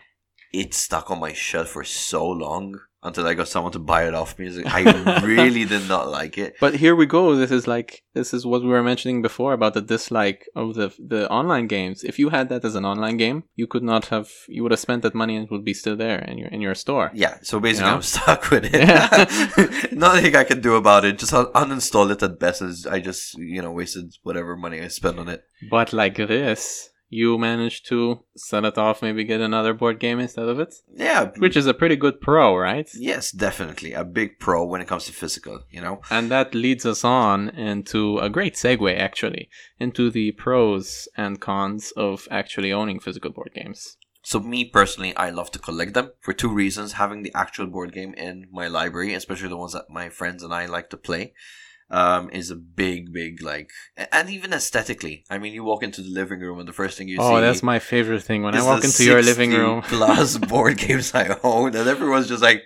it 0.53 0.73
stuck 0.73 1.09
on 1.11 1.19
my 1.19 1.33
shelf 1.33 1.69
for 1.69 1.83
so 1.83 2.27
long 2.27 2.79
until 3.07 3.27
I 3.27 3.33
got 3.33 3.47
someone 3.47 3.71
to 3.73 3.79
buy 3.79 4.07
it 4.07 4.13
off 4.13 4.37
me. 4.37 4.47
I 4.65 5.21
really 5.23 5.65
did 5.65 5.87
not 5.87 6.09
like 6.19 6.37
it. 6.37 6.55
But 6.59 6.75
here 6.75 6.95
we 6.95 7.05
go. 7.05 7.35
This 7.35 7.51
is 7.51 7.67
like 7.67 8.03
this 8.13 8.33
is 8.33 8.45
what 8.45 8.61
we 8.61 8.69
were 8.69 8.83
mentioning 8.83 9.21
before 9.21 9.53
about 9.53 9.73
the 9.73 9.81
dislike 9.81 10.47
of 10.55 10.75
the 10.75 10.93
the 10.99 11.29
online 11.29 11.67
games. 11.67 12.03
If 12.03 12.19
you 12.19 12.29
had 12.29 12.49
that 12.49 12.65
as 12.65 12.75
an 12.75 12.85
online 12.85 13.17
game, 13.17 13.43
you 13.55 13.67
could 13.67 13.83
not 13.83 14.07
have. 14.07 14.29
You 14.47 14.63
would 14.63 14.71
have 14.71 14.79
spent 14.79 15.01
that 15.03 15.15
money 15.15 15.35
and 15.35 15.45
it 15.45 15.51
would 15.51 15.65
be 15.65 15.73
still 15.73 15.95
there 15.95 16.19
in 16.19 16.37
your 16.37 16.49
in 16.49 16.61
your 16.61 16.75
store. 16.75 17.11
Yeah, 17.13 17.37
so 17.41 17.59
basically 17.59 17.85
You 17.85 17.91
know? 17.91 17.95
I'm 17.97 18.01
stuck 18.17 18.49
with 18.51 18.65
it. 18.65 18.73
Yeah. 18.73 19.25
Nothing 19.91 20.35
I 20.35 20.43
can 20.43 20.61
do 20.61 20.75
about 20.75 21.05
it. 21.05 21.19
Just 21.19 21.33
uninstall 21.33 22.11
it 22.11 22.23
at 22.23 22.39
best. 22.39 22.61
As 22.61 22.85
I 22.85 22.99
just 22.99 23.37
you 23.37 23.61
know 23.61 23.71
wasted 23.71 24.13
whatever 24.23 24.55
money 24.55 24.81
I 24.81 24.87
spent 24.89 25.19
on 25.19 25.29
it. 25.29 25.43
But 25.69 25.93
like 25.93 26.17
this, 26.17 26.89
you 27.09 27.37
managed 27.37 27.87
to 27.87 28.23
sell 28.35 28.65
it 28.65 28.77
off. 28.77 29.01
Maybe 29.01 29.23
get 29.23 29.41
another 29.41 29.73
board 29.73 29.99
game 29.99 30.19
instead 30.19 30.47
of 30.47 30.59
it, 30.59 30.75
Yeah, 30.93 31.31
which 31.37 31.55
is 31.55 31.65
a 31.67 31.73
pretty 31.73 31.95
good 31.95 32.19
pro, 32.21 32.55
right? 32.55 32.89
yes, 32.95 33.31
definitely 33.31 33.93
a 33.93 34.03
big 34.03 34.39
pro 34.39 34.65
when 34.65 34.81
it 34.81 34.87
comes 34.87 35.05
to 35.05 35.13
physical. 35.13 35.63
You 35.69 35.81
know, 35.81 36.01
And 36.11 36.29
that 36.31 36.53
leads 36.53 36.85
us 36.85 37.03
on 37.03 37.49
into 37.49 38.19
a 38.19 38.29
great 38.29 38.55
segue, 38.55 38.97
actually, 38.97 39.49
into 39.79 40.09
the 40.09 40.31
pros 40.33 41.07
and 41.15 41.39
cons 41.39 41.91
of 41.95 42.27
actually 42.29 42.71
owning 42.73 42.99
physical 42.99 43.31
board 43.31 43.51
games. 43.55 43.97
So 44.23 44.41
me 44.41 44.65
personally, 44.65 45.15
I 45.15 45.29
love 45.29 45.51
to 45.51 45.59
collect 45.59 45.93
them 45.93 46.11
for 46.19 46.33
two 46.33 46.49
reasons. 46.49 46.93
Having 46.93 47.23
the 47.23 47.31
actual 47.33 47.67
board 47.67 47.93
game 47.93 48.13
in 48.15 48.47
my 48.51 48.67
library, 48.67 49.13
especially 49.13 49.47
the 49.47 49.55
ones 49.55 49.71
that 49.71 49.89
my 49.89 50.09
friends 50.09 50.43
and 50.43 50.53
I 50.53 50.65
like 50.65 50.89
to 50.89 50.97
play, 50.97 51.33
um, 51.89 52.29
is 52.31 52.51
a 52.51 52.55
big, 52.55 53.13
big 53.13 53.41
like, 53.41 53.69
and 54.11 54.29
even 54.29 54.53
aesthetically. 54.53 55.23
I 55.29 55.37
mean, 55.37 55.53
you 55.53 55.63
walk 55.63 55.83
into 55.83 56.01
the 56.01 56.09
living 56.09 56.39
room 56.39 56.59
and 56.59 56.67
the 56.67 56.73
first 56.73 56.97
thing 56.97 57.07
you 57.07 57.17
see. 57.17 57.23
oh, 57.23 57.39
that's 57.41 57.63
my 57.63 57.79
favorite 57.79 58.23
thing. 58.23 58.43
When 58.43 58.55
I 58.55 58.63
walk 58.63 58.83
into 58.83 59.03
your 59.03 59.21
living 59.21 59.51
room, 59.51 59.81
plus 59.87 60.37
board 60.37 60.77
games 60.77 61.13
I 61.15 61.37
own, 61.43 61.75
and 61.75 61.87
everyone's 61.87 62.27
just 62.27 62.43
like, 62.43 62.63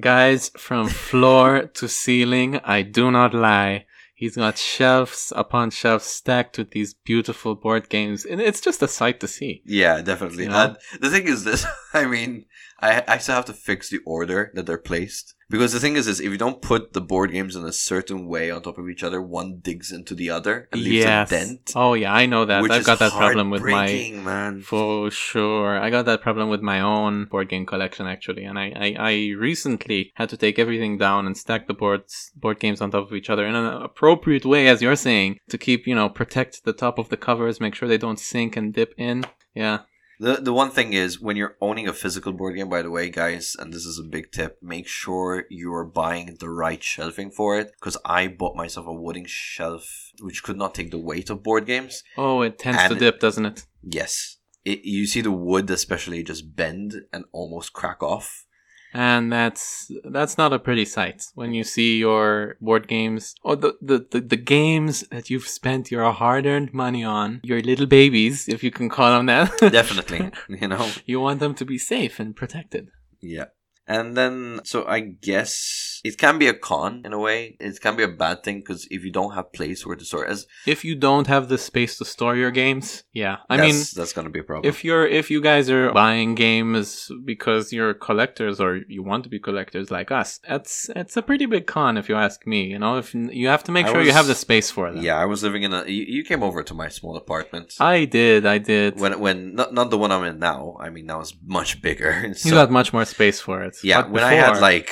guys, 0.00 0.50
from 0.56 0.88
floor 0.88 1.66
to 1.74 1.88
ceiling, 1.88 2.60
I 2.64 2.82
do 2.82 3.10
not 3.10 3.34
lie. 3.34 3.86
He's 4.14 4.36
got 4.36 4.56
shelves 4.56 5.32
upon 5.34 5.70
shelves 5.70 6.04
stacked 6.04 6.56
with 6.56 6.70
these 6.70 6.94
beautiful 6.94 7.56
board 7.56 7.88
games, 7.88 8.24
and 8.24 8.40
it's 8.40 8.60
just 8.60 8.80
a 8.80 8.86
sight 8.86 9.18
to 9.20 9.28
see. 9.28 9.62
yeah, 9.66 10.00
definitely. 10.00 10.44
You 10.44 10.50
know? 10.50 10.76
And 10.92 11.02
the 11.02 11.10
thing 11.10 11.26
is 11.26 11.42
this, 11.42 11.66
I 11.92 12.06
mean, 12.06 12.44
I, 12.80 13.02
I 13.08 13.18
still 13.18 13.34
have 13.34 13.46
to 13.46 13.52
fix 13.52 13.90
the 13.90 13.98
order 14.06 14.52
that 14.54 14.66
they're 14.66 14.78
placed. 14.78 15.34
Because 15.52 15.74
the 15.74 15.80
thing 15.80 15.96
is, 15.96 16.06
is 16.08 16.18
if 16.18 16.32
you 16.32 16.38
don't 16.38 16.62
put 16.62 16.94
the 16.94 17.00
board 17.02 17.30
games 17.30 17.54
in 17.56 17.64
a 17.66 17.72
certain 17.72 18.26
way 18.26 18.50
on 18.50 18.62
top 18.62 18.78
of 18.78 18.88
each 18.88 19.04
other, 19.04 19.20
one 19.20 19.58
digs 19.58 19.92
into 19.92 20.14
the 20.14 20.30
other 20.30 20.66
and 20.72 20.80
leaves 20.80 21.04
yes. 21.04 21.30
a 21.30 21.34
dent. 21.34 21.72
Oh 21.76 21.92
yeah, 21.92 22.10
I 22.14 22.24
know 22.24 22.46
that. 22.46 22.62
which 22.62 22.72
I've 22.72 22.80
is 22.80 22.86
got 22.86 23.00
that 23.00 23.12
problem 23.12 23.50
with 23.50 23.62
my 23.62 24.12
man. 24.14 24.62
For 24.62 25.10
sure. 25.10 25.78
I 25.78 25.90
got 25.90 26.06
that 26.06 26.22
problem 26.22 26.48
with 26.48 26.62
my 26.62 26.80
own 26.80 27.26
board 27.26 27.50
game 27.50 27.66
collection 27.66 28.06
actually. 28.06 28.44
And 28.44 28.58
I, 28.58 28.72
I, 28.74 28.96
I 28.98 29.12
recently 29.38 30.10
had 30.14 30.30
to 30.30 30.38
take 30.38 30.58
everything 30.58 30.96
down 30.96 31.26
and 31.26 31.36
stack 31.36 31.66
the 31.66 31.74
boards 31.74 32.32
board 32.34 32.58
games 32.58 32.80
on 32.80 32.90
top 32.90 33.08
of 33.08 33.14
each 33.14 33.28
other 33.28 33.44
in 33.44 33.54
an 33.54 33.66
appropriate 33.82 34.46
way, 34.46 34.68
as 34.68 34.80
you're 34.80 34.96
saying, 34.96 35.38
to 35.50 35.58
keep, 35.58 35.86
you 35.86 35.94
know, 35.94 36.08
protect 36.08 36.64
the 36.64 36.72
top 36.72 36.98
of 36.98 37.10
the 37.10 37.18
covers, 37.18 37.60
make 37.60 37.74
sure 37.74 37.88
they 37.88 37.98
don't 37.98 38.18
sink 38.18 38.56
and 38.56 38.72
dip 38.72 38.94
in. 38.96 39.26
Yeah. 39.54 39.80
The 40.20 40.36
the 40.36 40.52
one 40.52 40.70
thing 40.70 40.92
is 40.92 41.20
when 41.20 41.36
you're 41.36 41.56
owning 41.60 41.88
a 41.88 41.92
physical 41.92 42.32
board 42.32 42.56
game, 42.56 42.68
by 42.68 42.82
the 42.82 42.90
way, 42.90 43.10
guys, 43.10 43.56
and 43.58 43.72
this 43.72 43.84
is 43.84 43.98
a 43.98 44.08
big 44.08 44.30
tip, 44.30 44.58
make 44.62 44.86
sure 44.86 45.44
you're 45.50 45.84
buying 45.84 46.36
the 46.38 46.48
right 46.50 46.82
shelving 46.82 47.30
for 47.30 47.58
it. 47.58 47.72
Because 47.80 47.96
I 48.04 48.28
bought 48.28 48.54
myself 48.56 48.86
a 48.86 48.92
wooden 48.92 49.24
shelf 49.26 50.12
which 50.20 50.42
could 50.42 50.56
not 50.56 50.74
take 50.74 50.90
the 50.90 50.98
weight 50.98 51.30
of 51.30 51.42
board 51.42 51.66
games. 51.66 52.04
Oh, 52.16 52.42
it 52.42 52.58
tends 52.58 52.78
to 52.78 52.90
And- 52.90 52.98
dip, 52.98 53.20
doesn't 53.20 53.46
it? 53.46 53.66
Yes. 53.82 54.36
It, 54.64 54.84
you 54.84 55.06
see 55.06 55.22
the 55.22 55.32
wood 55.32 55.68
especially 55.70 56.22
just 56.22 56.54
bend 56.54 56.94
and 57.12 57.24
almost 57.32 57.72
crack 57.72 58.00
off. 58.02 58.46
And 58.94 59.32
that's 59.32 59.90
that's 60.04 60.36
not 60.36 60.52
a 60.52 60.58
pretty 60.58 60.84
sight 60.84 61.24
when 61.34 61.54
you 61.54 61.64
see 61.64 61.98
your 61.98 62.56
board 62.60 62.88
games 62.88 63.34
or 63.42 63.56
the, 63.56 63.74
the, 63.80 64.06
the, 64.10 64.20
the 64.20 64.36
games 64.36 65.02
that 65.10 65.30
you've 65.30 65.48
spent 65.48 65.90
your 65.90 66.10
hard 66.12 66.46
earned 66.46 66.74
money 66.74 67.02
on, 67.02 67.40
your 67.42 67.60
little 67.60 67.86
babies, 67.86 68.48
if 68.48 68.62
you 68.62 68.70
can 68.70 68.88
call 68.88 69.16
them 69.16 69.26
that. 69.26 69.50
Definitely. 69.58 70.30
you 70.48 70.68
know? 70.68 70.90
you 71.06 71.20
want 71.20 71.40
them 71.40 71.54
to 71.54 71.64
be 71.64 71.78
safe 71.78 72.20
and 72.20 72.36
protected. 72.36 72.88
Yeah. 73.20 73.46
And 73.86 74.16
then, 74.16 74.60
so 74.64 74.86
I 74.86 75.00
guess 75.00 75.91
it 76.04 76.18
can 76.18 76.38
be 76.38 76.48
a 76.48 76.54
con 76.54 77.02
in 77.04 77.12
a 77.12 77.18
way. 77.18 77.56
It 77.60 77.80
can 77.80 77.94
be 77.96 78.02
a 78.02 78.08
bad 78.08 78.42
thing 78.42 78.58
because 78.60 78.86
if 78.90 79.04
you 79.04 79.12
don't 79.12 79.34
have 79.34 79.52
place 79.52 79.86
where 79.86 79.96
to 79.96 80.04
store, 80.04 80.26
as 80.26 80.46
If 80.66 80.84
you 80.84 80.94
don't 80.96 81.26
have 81.28 81.48
the 81.48 81.58
space 81.58 81.98
to 81.98 82.04
store 82.04 82.34
your 82.36 82.50
games, 82.50 83.04
yeah. 83.12 83.36
I 83.48 83.56
that's, 83.56 83.62
mean, 83.72 83.84
that's 83.96 84.12
gonna 84.12 84.30
be 84.30 84.40
a 84.40 84.42
problem. 84.42 84.68
if 84.68 84.84
you're 84.84 85.06
if 85.06 85.30
you 85.30 85.40
guys 85.40 85.70
are 85.70 85.92
buying 85.92 86.34
games 86.34 87.10
because 87.24 87.72
you're 87.72 87.94
collectors 87.94 88.60
or 88.60 88.80
you 88.88 89.02
want 89.02 89.22
to 89.24 89.30
be 89.30 89.38
collectors 89.38 89.90
like 89.90 90.10
us, 90.10 90.40
that's 90.48 90.90
it's 90.96 91.16
a 91.16 91.22
pretty 91.22 91.46
big 91.46 91.66
con 91.66 91.96
if 91.96 92.08
you 92.08 92.16
ask 92.16 92.46
me. 92.46 92.64
You 92.64 92.78
know, 92.78 92.96
if 92.98 93.14
you 93.14 93.48
have 93.48 93.64
to 93.64 93.72
make 93.72 93.86
I 93.86 93.92
sure 93.92 94.02
you 94.02 94.12
have 94.12 94.26
the 94.26 94.34
space 94.34 94.70
for 94.70 94.90
them. 94.92 95.02
yeah, 95.02 95.16
I 95.16 95.26
was 95.26 95.42
living 95.42 95.62
in 95.62 95.72
a. 95.72 95.84
You, 95.86 96.04
you 96.16 96.24
came 96.24 96.42
over 96.42 96.62
to 96.62 96.74
my 96.74 96.88
small 96.88 97.16
apartment. 97.16 97.74
I 97.80 98.04
did, 98.06 98.44
I 98.46 98.58
did. 98.58 98.98
when 99.00 99.20
when 99.20 99.54
not 99.54 99.72
not 99.72 99.90
the 99.90 99.98
one 99.98 100.10
I'm 100.10 100.24
in 100.24 100.38
now. 100.38 100.76
I 100.80 100.90
mean, 100.90 101.06
now 101.06 101.20
it's 101.20 101.34
much 101.44 101.80
bigger. 101.80 102.12
you 102.26 102.34
So- 102.34 102.50
got 102.50 102.70
much 102.70 102.92
more 102.92 103.04
space 103.04 103.38
for 103.40 103.62
it. 103.62 103.76
yeah, 103.84 104.06
when 104.08 104.24
I 104.24 104.34
had 104.34 104.58
like, 104.60 104.90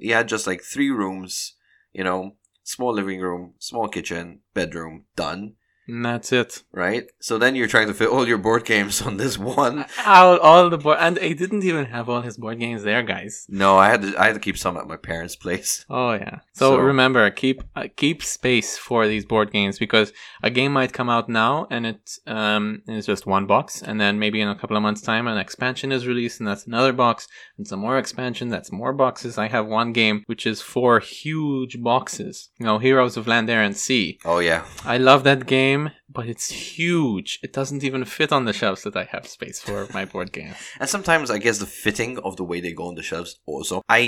you 0.00 0.14
had 0.14 0.28
just 0.28 0.46
like 0.46 0.62
three 0.62 0.90
rooms. 0.90 1.54
You 1.92 2.04
know, 2.04 2.36
small 2.62 2.92
living 2.92 3.20
room, 3.20 3.54
small 3.58 3.88
kitchen, 3.88 4.40
bedroom, 4.54 5.06
done. 5.16 5.54
And 5.88 6.04
that's 6.04 6.30
it. 6.32 6.62
Right. 6.72 7.06
So 7.20 7.36
then 7.36 7.56
you're 7.56 7.66
trying 7.66 7.88
to 7.88 7.94
fit 7.94 8.08
all 8.08 8.28
your 8.28 8.38
board 8.38 8.64
games 8.64 9.02
on 9.02 9.16
this 9.16 9.36
one. 9.36 9.84
All, 10.06 10.38
all 10.38 10.70
the 10.70 10.78
board, 10.78 10.98
and 11.00 11.18
he 11.18 11.34
didn't 11.34 11.64
even 11.64 11.86
have 11.86 12.08
all 12.08 12.20
his 12.22 12.36
board 12.36 12.60
games 12.60 12.82
there, 12.84 13.02
guys. 13.02 13.44
No, 13.48 13.76
I 13.76 13.88
had 13.88 14.02
to. 14.02 14.14
I 14.16 14.26
had 14.26 14.34
to 14.34 14.40
keep 14.40 14.56
some 14.56 14.76
at 14.76 14.86
my 14.86 14.96
parents' 14.96 15.36
place. 15.36 15.84
Oh 15.90 16.12
yeah. 16.12 16.38
So, 16.52 16.72
So- 16.72 16.78
remember, 16.78 17.28
keep 17.30 17.62
uh, 17.74 17.88
keep 17.96 18.22
space 18.22 18.78
for 18.78 19.06
these 19.08 19.24
board 19.24 19.50
games 19.52 19.78
because 19.78 20.12
a 20.42 20.50
game 20.50 20.72
might 20.72 20.92
come 20.92 21.10
out 21.10 21.28
now 21.28 21.66
and 21.70 21.84
it 21.86 22.18
um 22.26 22.82
is 22.86 23.06
just 23.06 23.26
one 23.26 23.46
box, 23.46 23.82
and 23.82 24.00
then 24.00 24.18
maybe 24.18 24.40
in 24.40 24.48
a 24.48 24.54
couple 24.60 24.76
of 24.76 24.82
months' 24.82 25.02
time 25.02 25.26
an 25.26 25.38
expansion 25.38 25.90
is 25.92 26.06
released 26.06 26.38
and 26.40 26.48
that's 26.48 26.66
another 26.66 26.92
box, 26.92 27.26
and 27.58 27.66
some 27.66 27.80
more 27.80 27.98
expansion 27.98 28.48
that's 28.48 28.70
more 28.72 28.92
boxes. 28.92 29.38
I 29.38 29.48
have 29.48 29.66
one 29.66 29.92
game 29.92 30.22
which 30.26 30.46
is 30.46 30.60
four 30.60 31.00
huge 31.00 31.82
boxes. 31.82 32.50
You 32.58 32.66
know, 32.66 32.78
Heroes 32.78 33.16
of 33.16 33.26
Land, 33.26 33.50
Air, 33.50 33.62
and 33.62 33.76
Sea. 33.76 34.18
Oh 34.24 34.38
yeah. 34.38 34.64
I 34.84 34.96
love 34.98 35.24
that 35.24 35.46
game, 35.46 35.79
but 36.08 36.26
it's 36.32 36.48
huge. 36.50 37.38
It 37.42 37.52
doesn't 37.52 37.82
even 37.84 38.04
fit 38.04 38.32
on 38.32 38.44
the 38.44 38.52
shelves 38.52 38.82
that 38.84 38.96
I 38.96 39.04
have 39.04 39.26
space 39.26 39.58
for 39.60 39.86
my 39.92 40.04
board 40.04 40.32
games. 40.38 40.56
And 40.80 40.88
sometimes 40.88 41.30
I 41.30 41.38
guess 41.38 41.58
the 41.58 41.66
fitting 41.84 42.18
of 42.18 42.36
the 42.36 42.44
way 42.50 42.60
they 42.60 42.72
go 42.72 42.86
on 42.88 42.94
the 42.96 43.02
shelves 43.10 43.32
also. 43.46 43.82
I 43.88 44.00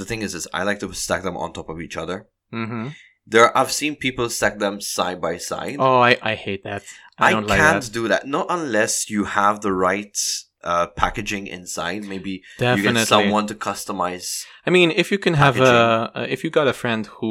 the 0.00 0.04
thing 0.04 0.22
is 0.22 0.34
is 0.34 0.46
I 0.52 0.62
like 0.62 0.80
to 0.80 0.92
stack 0.92 1.22
them 1.22 1.36
on 1.36 1.52
top 1.52 1.68
of 1.68 1.80
each 1.80 1.96
other. 2.02 2.16
hmm 2.52 2.88
There 3.26 3.48
I've 3.58 3.72
seen 3.80 3.94
people 4.06 4.28
stack 4.38 4.54
them 4.58 4.80
side 4.80 5.20
by 5.26 5.34
side. 5.50 5.76
Oh, 5.78 6.00
I, 6.10 6.12
I 6.32 6.34
hate 6.46 6.62
that. 6.64 6.82
I, 7.18 7.28
I, 7.28 7.30
don't 7.32 7.46
like 7.46 7.60
can't 7.60 7.84
that. 7.84 7.92
do 7.92 8.08
that. 8.12 8.22
Not 8.36 8.46
unless 8.58 8.94
you 9.14 9.22
have 9.40 9.60
the 9.60 9.72
right 9.88 10.16
uh, 10.64 10.86
packaging 11.02 11.46
inside. 11.46 12.00
Maybe 12.04 12.30
you 12.30 12.40
Definitely. 12.58 12.92
get 13.00 13.08
someone 13.08 13.46
to 13.50 13.54
customize. 13.54 14.28
I 14.66 14.70
mean, 14.76 14.90
if 15.02 15.10
you 15.12 15.18
can 15.18 15.34
have 15.34 15.56
a, 15.60 16.10
Packaging. 16.14 16.32
if 16.32 16.44
you 16.44 16.50
got 16.50 16.66
a 16.68 16.72
friend 16.72 17.06
who, 17.06 17.30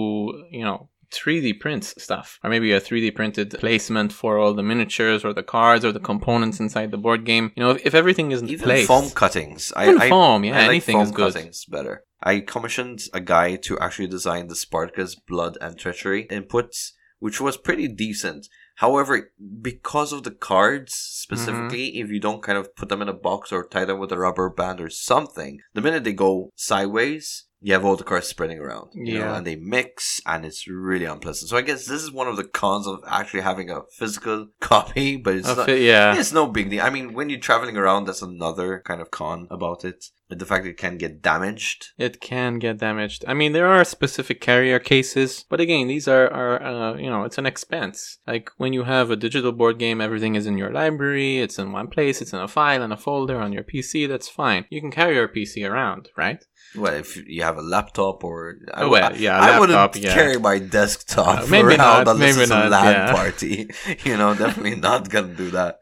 you 0.51 0.63
know, 0.63 0.89
3D 1.11 1.59
prints 1.59 2.01
stuff, 2.01 2.39
or 2.43 2.49
maybe 2.49 2.71
a 2.71 2.79
3D 2.81 3.15
printed 3.15 3.51
placement 3.59 4.13
for 4.13 4.37
all 4.37 4.53
the 4.53 4.63
miniatures 4.63 5.25
or 5.25 5.33
the 5.33 5.43
cards 5.43 5.83
or 5.85 5.91
the 5.91 5.99
components 5.99 6.59
inside 6.59 6.91
the 6.91 6.97
board 6.97 7.25
game, 7.25 7.51
you 7.55 7.63
know, 7.63 7.71
if, 7.71 7.85
if 7.87 7.93
everything 7.95 8.31
isn't 8.31 8.49
Even 8.49 8.63
placed, 8.63 8.87
foam 8.87 9.09
cuttings. 9.09 9.73
Even 9.79 10.01
I, 10.01 10.09
foam, 10.09 10.43
yeah, 10.43 10.55
I 10.55 10.59
like 10.61 10.69
anything 10.69 10.95
foam 10.97 11.03
is 11.03 11.11
good. 11.11 11.33
cuttings 11.33 11.65
better. 11.65 12.03
I 12.21 12.41
commissioned 12.41 13.01
a 13.13 13.19
guy 13.21 13.55
to 13.55 13.79
actually 13.79 14.07
design 14.07 14.47
the 14.47 14.55
Spartacus 14.55 15.15
Blood 15.15 15.57
and 15.61 15.77
Treachery 15.77 16.27
inputs, 16.29 16.91
which 17.19 17.39
was 17.41 17.57
pretty 17.57 17.87
decent. 17.87 18.47
However, 18.75 19.31
because 19.61 20.13
of 20.13 20.23
the 20.23 20.31
cards 20.31 20.93
specifically, 20.93 21.89
Mm-hmm. 21.91 22.01
if 22.05 22.09
you 22.11 22.19
don't 22.19 22.41
kind 22.43 22.57
of 22.57 22.73
put 22.75 22.87
them 22.89 23.01
in 23.01 23.09
a 23.09 23.13
box 23.13 23.51
or 23.51 23.65
tie 23.67 23.83
them 23.85 23.99
with 23.99 24.11
a 24.13 24.17
rubber 24.17 24.49
band 24.49 24.79
or 24.79 24.89
something, 24.89 25.59
the 25.73 25.81
minute 25.81 26.03
they 26.05 26.13
go 26.13 26.49
sideways, 26.55 27.45
you 27.61 27.73
have 27.73 27.83
all 27.85 27.95
the 27.95 28.03
cards 28.03 28.27
spreading 28.27 28.59
around. 28.59 28.89
You 28.93 29.19
know, 29.19 29.19
Yeah. 29.19 29.37
and 29.37 29.45
they 29.47 29.55
mix 29.55 30.21
and 30.25 30.45
it's 30.45 30.67
really 30.67 31.05
unpleasant. 31.05 31.49
So 31.49 31.57
I 31.57 31.61
guess 31.61 31.85
this 31.85 32.01
is 32.01 32.11
one 32.11 32.27
of 32.27 32.37
the 32.37 32.43
cons 32.45 32.87
of 32.87 33.03
actually 33.07 33.41
having 33.41 33.69
a 33.69 33.81
physical 33.97 34.47
copy, 34.61 35.17
but 35.17 35.35
it's 35.35 35.47
not, 35.47 35.67
yeah, 35.77 36.17
it's 36.17 36.31
no 36.33 36.47
big 36.47 36.69
deal. 36.69 36.81
I 36.83 36.89
mean, 36.89 37.13
when 37.13 37.29
you're 37.29 37.39
traveling 37.39 37.77
around, 37.77 38.05
that's 38.05 38.21
another 38.21 38.81
kind 38.85 39.01
of 39.01 39.11
con 39.11 39.47
about 39.51 39.83
it. 39.85 40.05
The 40.31 40.45
fact 40.45 40.63
that 40.63 40.69
it 40.69 40.77
can 40.77 40.99
get 40.99 41.23
damaged. 41.23 41.87
it 41.97 42.21
can 42.21 42.59
get 42.59 42.77
damaged. 42.77 43.25
I 43.27 43.33
mean, 43.33 43.53
there 43.53 43.65
are 43.65 43.83
specific 43.83 44.39
carrier 44.39 44.77
cases, 44.77 45.43
but 45.49 45.59
again, 45.59 45.87
these 45.87 46.07
are, 46.07 46.27
are 46.31 46.61
uh, 46.61 46.97
you 46.97 47.09
know, 47.09 47.23
it's 47.23 47.39
an 47.39 47.47
expense. 47.47 48.19
Like 48.27 48.51
when 48.57 48.71
you 48.71 48.83
have 48.83 49.09
a 49.09 49.15
digital 49.15 49.51
board 49.51 49.79
game, 49.79 49.99
everything 49.99 50.35
is 50.35 50.45
in 50.45 50.55
your 50.55 50.71
library, 50.71 51.39
it's 51.39 51.57
in 51.57 51.71
one 51.71 51.87
place, 51.87 52.21
it's 52.21 52.31
in 52.31 52.37
a 52.39 52.47
file 52.47 52.83
and 52.83 52.93
a 52.93 52.97
folder 52.97 53.39
on 53.41 53.51
your 53.53 53.63
PC, 53.63 54.07
that's 54.07 54.29
fine. 54.29 54.65
You 54.69 54.81
can 54.81 54.91
carry 54.91 55.15
your 55.15 55.27
PC 55.27 55.67
around, 55.67 56.09
right? 56.15 56.45
Well, 56.75 56.93
if 56.93 57.17
you 57.27 57.41
have 57.41 57.48
a 57.57 57.61
laptop 57.61 58.23
or 58.23 58.57
I, 58.73 58.85
well, 58.85 59.15
yeah, 59.15 59.37
I 59.37 59.59
laptop, 59.59 59.59
wouldn't 59.93 60.05
yeah. 60.05 60.13
carry 60.13 60.37
my 60.39 60.59
desktop 60.59 61.43
Uh, 61.43 61.47
maybe 61.47 61.67
around 61.69 61.77
not, 61.77 62.07
unless 62.07 62.19
maybe 62.35 62.41
it's 62.43 62.51
a 62.51 62.69
LAN 62.69 62.93
yeah. 62.93 63.13
party. 63.13 63.69
you 64.05 64.17
know, 64.17 64.33
definitely 64.35 64.75
not 64.89 65.09
gonna 65.09 65.33
do 65.33 65.49
that. 65.51 65.81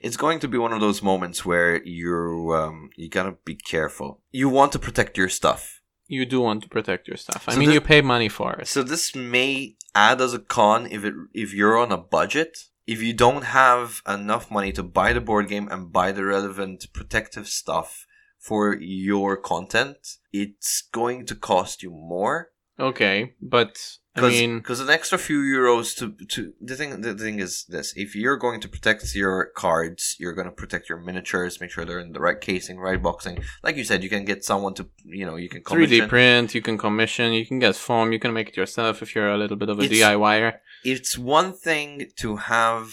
It's 0.00 0.16
going 0.16 0.40
to 0.40 0.48
be 0.48 0.56
one 0.58 0.72
of 0.72 0.80
those 0.80 1.02
moments 1.02 1.44
where 1.44 1.82
you're 1.84 2.56
um, 2.60 2.90
you 2.96 3.08
gotta 3.08 3.36
be 3.44 3.54
careful. 3.54 4.20
You 4.30 4.48
want 4.48 4.72
to 4.72 4.78
protect 4.78 5.16
your 5.18 5.28
stuff. 5.28 5.80
you 6.08 6.24
do 6.26 6.40
want 6.40 6.62
to 6.64 6.68
protect 6.68 7.06
your 7.08 7.16
stuff. 7.16 7.44
I 7.48 7.52
So 7.52 7.58
mean, 7.58 7.68
this- 7.68 7.74
you 7.74 7.80
pay 7.80 8.00
money 8.00 8.28
for 8.28 8.50
it. 8.60 8.66
So 8.66 8.82
this 8.82 9.14
may 9.14 9.76
add 9.94 10.20
as 10.20 10.32
a 10.34 10.38
con 10.56 10.86
if 10.96 11.04
it 11.04 11.14
if 11.34 11.52
you're 11.54 11.78
on 11.84 11.92
a 11.92 11.96
budget. 12.18 12.52
If 12.86 13.00
you 13.06 13.12
don't 13.12 13.44
have 13.62 14.02
enough 14.08 14.50
money 14.50 14.72
to 14.72 14.82
buy 14.82 15.12
the 15.12 15.20
board 15.20 15.46
game 15.48 15.68
and 15.72 15.92
buy 15.92 16.10
the 16.12 16.24
relevant 16.24 16.78
protective 16.92 17.46
stuff 17.46 18.04
for 18.40 18.76
your 18.80 19.36
content, 19.36 19.98
it's 20.32 20.82
going 20.92 21.26
to 21.26 21.34
cost 21.34 21.82
you 21.84 21.90
more. 21.90 22.48
Okay, 22.78 23.34
but 23.42 23.76
I 24.16 24.20
Because 24.22 24.32
mean, 24.40 24.64
an 24.88 24.90
extra 24.90 25.18
few 25.18 25.40
euros 25.58 25.88
to 25.98 26.04
to 26.34 26.40
the 26.68 26.74
thing 26.76 26.90
the 27.02 27.14
thing 27.14 27.38
is 27.38 27.52
this: 27.68 27.92
if 28.04 28.10
you're 28.16 28.38
going 28.38 28.60
to 28.62 28.68
protect 28.68 29.14
your 29.14 29.50
cards, 29.64 30.16
you're 30.20 30.32
going 30.38 30.46
to 30.52 30.58
protect 30.62 30.88
your 30.88 30.98
miniatures, 30.98 31.60
make 31.60 31.70
sure 31.72 31.84
they're 31.84 32.00
in 32.08 32.12
the 32.16 32.20
right 32.26 32.40
casing, 32.40 32.78
right 32.78 33.02
boxing. 33.08 33.36
Like 33.62 33.76
you 33.76 33.84
said, 33.84 34.02
you 34.02 34.08
can 34.08 34.24
get 34.24 34.44
someone 34.50 34.72
to 34.78 34.84
you 35.04 35.26
know 35.26 35.36
you 35.36 35.50
can 35.54 35.60
3D 35.62 35.66
commission. 35.66 36.08
print, 36.08 36.54
you 36.54 36.62
can 36.62 36.78
commission, 36.78 37.34
you 37.34 37.44
can 37.44 37.58
get 37.58 37.76
foam, 37.76 38.12
you 38.14 38.18
can 38.24 38.32
make 38.32 38.48
it 38.48 38.56
yourself 38.56 39.02
if 39.02 39.14
you're 39.14 39.28
a 39.36 39.36
little 39.42 39.58
bit 39.62 39.68
of 39.68 39.78
a 39.78 39.82
It's- 39.82 40.00
DIYer. 40.00 40.52
it's 40.92 41.18
one 41.18 41.52
thing 41.52 41.88
to 42.22 42.36
have 42.36 42.86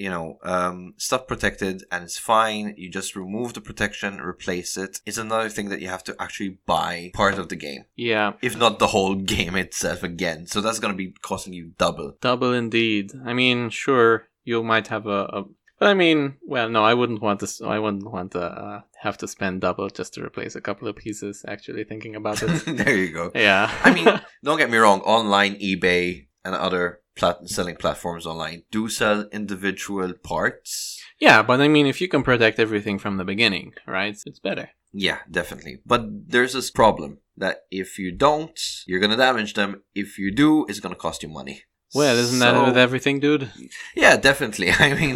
you 0.00 0.10
know 0.10 0.38
um, 0.42 0.94
stuff 0.96 1.26
protected 1.26 1.84
and 1.92 2.04
it's 2.04 2.18
fine 2.18 2.74
you 2.76 2.90
just 2.90 3.14
remove 3.14 3.52
the 3.52 3.60
protection 3.60 4.20
replace 4.20 4.76
it 4.76 5.00
it's 5.06 5.18
another 5.18 5.48
thing 5.48 5.68
that 5.68 5.80
you 5.80 5.88
have 5.88 6.04
to 6.04 6.16
actually 6.18 6.58
buy 6.66 7.10
part 7.14 7.38
of 7.38 7.48
the 7.48 7.56
game 7.56 7.84
Yeah, 7.96 8.32
if 8.42 8.56
not 8.56 8.78
the 8.78 8.88
whole 8.88 9.14
game 9.36 9.56
itself 9.56 10.02
again 10.02 10.46
so 10.46 10.60
that's 10.60 10.78
going 10.78 10.92
to 10.92 10.98
be 10.98 11.14
costing 11.22 11.52
you 11.52 11.72
double 11.78 12.16
double 12.20 12.52
indeed. 12.52 13.12
I 13.24 13.32
mean, 13.34 13.70
sure, 13.70 14.28
you 14.44 14.62
might 14.62 14.88
have 14.88 15.06
a, 15.06 15.24
a 15.24 15.44
but 15.78 15.88
I 15.88 15.94
mean, 15.94 16.36
well, 16.42 16.68
no, 16.68 16.84
I 16.84 16.92
wouldn't 16.92 17.22
want 17.22 17.40
to. 17.40 17.66
I 17.66 17.78
wouldn't 17.78 18.04
want 18.04 18.32
to 18.32 18.42
uh, 18.42 18.80
have 19.00 19.16
to 19.18 19.28
spend 19.28 19.62
double 19.62 19.88
just 19.88 20.12
to 20.14 20.22
replace 20.22 20.54
a 20.54 20.60
couple 20.60 20.86
of 20.88 20.96
pieces. 20.96 21.42
Actually, 21.48 21.84
thinking 21.84 22.14
about 22.16 22.42
it, 22.42 22.48
there 22.66 22.96
you 22.96 23.12
go 23.12 23.30
yeah. 23.34 23.70
i 23.82 23.92
mean 23.92 24.06
don't 24.44 24.58
get 24.58 24.70
me 24.70 24.78
wrong 24.78 25.00
online 25.00 25.54
ebay 25.56 26.26
and 26.44 26.54
other 26.54 26.99
plat- 27.16 27.48
selling 27.48 27.76
platforms 27.76 28.26
online 28.26 28.62
do 28.70 28.88
sell 28.88 29.26
individual 29.32 30.12
parts 30.22 30.98
yeah, 31.22 31.42
but 31.42 31.60
I 31.60 31.68
mean, 31.68 31.86
if 31.86 32.00
you 32.00 32.08
can 32.08 32.22
protect 32.22 32.58
everything 32.58 32.98
from 32.98 33.18
the 33.18 33.26
beginning, 33.26 33.74
right, 33.86 34.16
it's 34.24 34.38
better. 34.38 34.70
Yeah, 34.90 35.18
definitely. 35.30 35.80
But 35.84 36.06
there's 36.30 36.54
this 36.54 36.70
problem 36.70 37.18
that 37.36 37.64
if 37.70 37.98
you 37.98 38.10
don't, 38.10 38.58
you're 38.86 39.00
gonna 39.00 39.18
damage 39.18 39.52
them. 39.52 39.82
If 39.94 40.18
you 40.18 40.34
do, 40.34 40.64
it's 40.66 40.80
gonna 40.80 40.94
cost 40.94 41.22
you 41.22 41.28
money. 41.28 41.64
Well, 41.94 42.16
isn't 42.16 42.38
that 42.38 42.54
So- 42.54 42.64
with 42.64 42.78
everything, 42.78 43.20
dude? 43.20 43.50
Yeah, 43.94 44.16
definitely. 44.16 44.70
I 44.78 44.94
mean, 44.94 45.14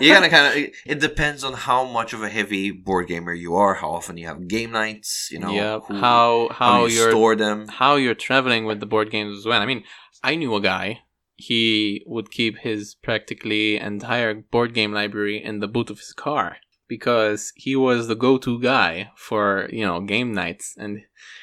you 0.00 0.12
gotta 0.12 0.28
kind 0.28 0.46
of. 0.66 0.70
It 0.84 0.98
depends 0.98 1.44
on 1.44 1.52
how 1.52 1.84
much 1.84 2.12
of 2.12 2.20
a 2.22 2.28
heavy 2.28 2.72
board 2.72 3.06
gamer 3.06 3.34
you 3.34 3.54
are, 3.54 3.74
how 3.74 3.90
often 3.90 4.16
you 4.16 4.26
have 4.26 4.48
game 4.48 4.72
nights. 4.72 5.28
You 5.30 5.38
know, 5.38 5.52
yeah, 5.52 5.78
who- 5.78 5.94
how 5.94 6.48
how 6.50 6.54
how 6.72 6.86
you 6.86 6.96
you're 6.96 7.10
store 7.10 7.36
them. 7.36 7.68
how 7.68 7.94
you're 7.96 8.14
traveling 8.16 8.64
with 8.64 8.80
the 8.80 8.86
board 8.86 9.10
games 9.12 9.38
as 9.38 9.46
well. 9.46 9.62
I 9.62 9.66
mean, 9.66 9.84
I 10.24 10.36
knew 10.36 10.54
a 10.54 10.60
guy. 10.60 11.02
He 11.36 12.02
would 12.06 12.30
keep 12.30 12.58
his 12.58 12.94
practically 12.94 13.76
entire 13.76 14.34
board 14.34 14.72
game 14.72 14.92
library 14.92 15.42
in 15.42 15.60
the 15.60 15.68
boot 15.68 15.90
of 15.90 15.98
his 15.98 16.14
car 16.14 16.56
because 16.88 17.52
he 17.56 17.76
was 17.76 18.08
the 18.08 18.14
go-to 18.14 18.58
guy 18.60 19.10
for 19.16 19.68
you 19.70 19.84
know 19.84 20.00
game 20.00 20.32
nights, 20.32 20.74
and 20.78 21.02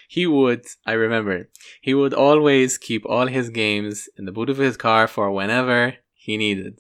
he 0.10 0.26
would. 0.26 0.66
I 0.86 0.94
remember 0.94 1.50
he 1.82 1.94
would 1.94 2.14
always 2.14 2.80
keep 2.80 3.06
all 3.06 3.28
his 3.28 3.50
games 3.50 4.10
in 4.18 4.26
the 4.26 4.32
boot 4.32 4.50
of 4.50 4.58
his 4.58 4.78
car 4.78 5.08
for 5.08 5.32
whenever 5.32 5.96
he 6.14 6.38
needed. 6.38 6.80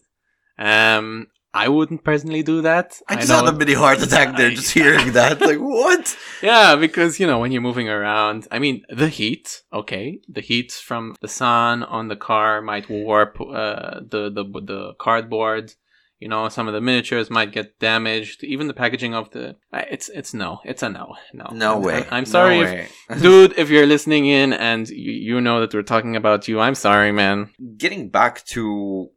Um, 0.57 1.27
I 1.53 1.67
wouldn't 1.67 2.03
personally 2.03 2.43
do 2.43 2.61
that. 2.61 2.99
I 3.07 3.15
just 3.15 3.29
know 3.29 3.43
had 3.43 3.53
a 3.53 3.57
mini 3.57 3.73
heart 3.73 4.01
attack 4.01 4.37
there 4.37 4.49
just 4.61 4.71
hearing 4.71 5.13
that. 5.13 5.41
Like, 5.41 5.57
what? 5.57 6.17
yeah, 6.41 6.75
because 6.75 7.19
you 7.19 7.27
know 7.27 7.39
when 7.39 7.51
you're 7.51 7.61
moving 7.61 7.89
around, 7.89 8.47
I 8.51 8.59
mean 8.59 8.83
the 8.89 9.09
heat. 9.09 9.63
Okay, 9.73 10.21
the 10.29 10.41
heat 10.41 10.71
from 10.71 11.15
the 11.21 11.27
sun 11.27 11.83
on 11.83 12.07
the 12.07 12.15
car 12.15 12.61
might 12.61 12.89
warp 12.89 13.39
uh, 13.41 13.99
the 13.99 14.29
the 14.29 14.43
the 14.61 14.93
cardboard. 14.97 15.73
You 16.19 16.27
know, 16.27 16.47
some 16.49 16.67
of 16.67 16.75
the 16.75 16.81
miniatures 16.81 17.31
might 17.31 17.51
get 17.51 17.79
damaged. 17.79 18.43
Even 18.43 18.67
the 18.67 18.75
packaging 18.75 19.15
of 19.15 19.31
the 19.31 19.57
it's 19.73 20.07
it's 20.09 20.33
no, 20.33 20.59
it's 20.63 20.83
a 20.83 20.89
no, 20.89 21.15
no, 21.33 21.49
No 21.51 21.79
way. 21.79 22.05
I'm 22.11 22.25
sorry, 22.25 22.59
No 22.59 22.85
if, 23.09 23.21
dude. 23.21 23.57
If 23.57 23.69
you're 23.69 23.87
listening 23.87 24.27
in 24.27 24.53
and 24.53 24.87
you, 24.87 25.11
you 25.11 25.41
know 25.41 25.59
that 25.59 25.73
we're 25.73 25.81
talking 25.81 26.15
about 26.15 26.47
you, 26.47 26.59
I'm 26.59 26.75
sorry, 26.75 27.11
man. 27.11 27.49
Getting 27.75 28.09
back 28.09 28.45
to 28.45 29.09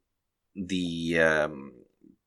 the 0.57 1.19
um, 1.21 1.73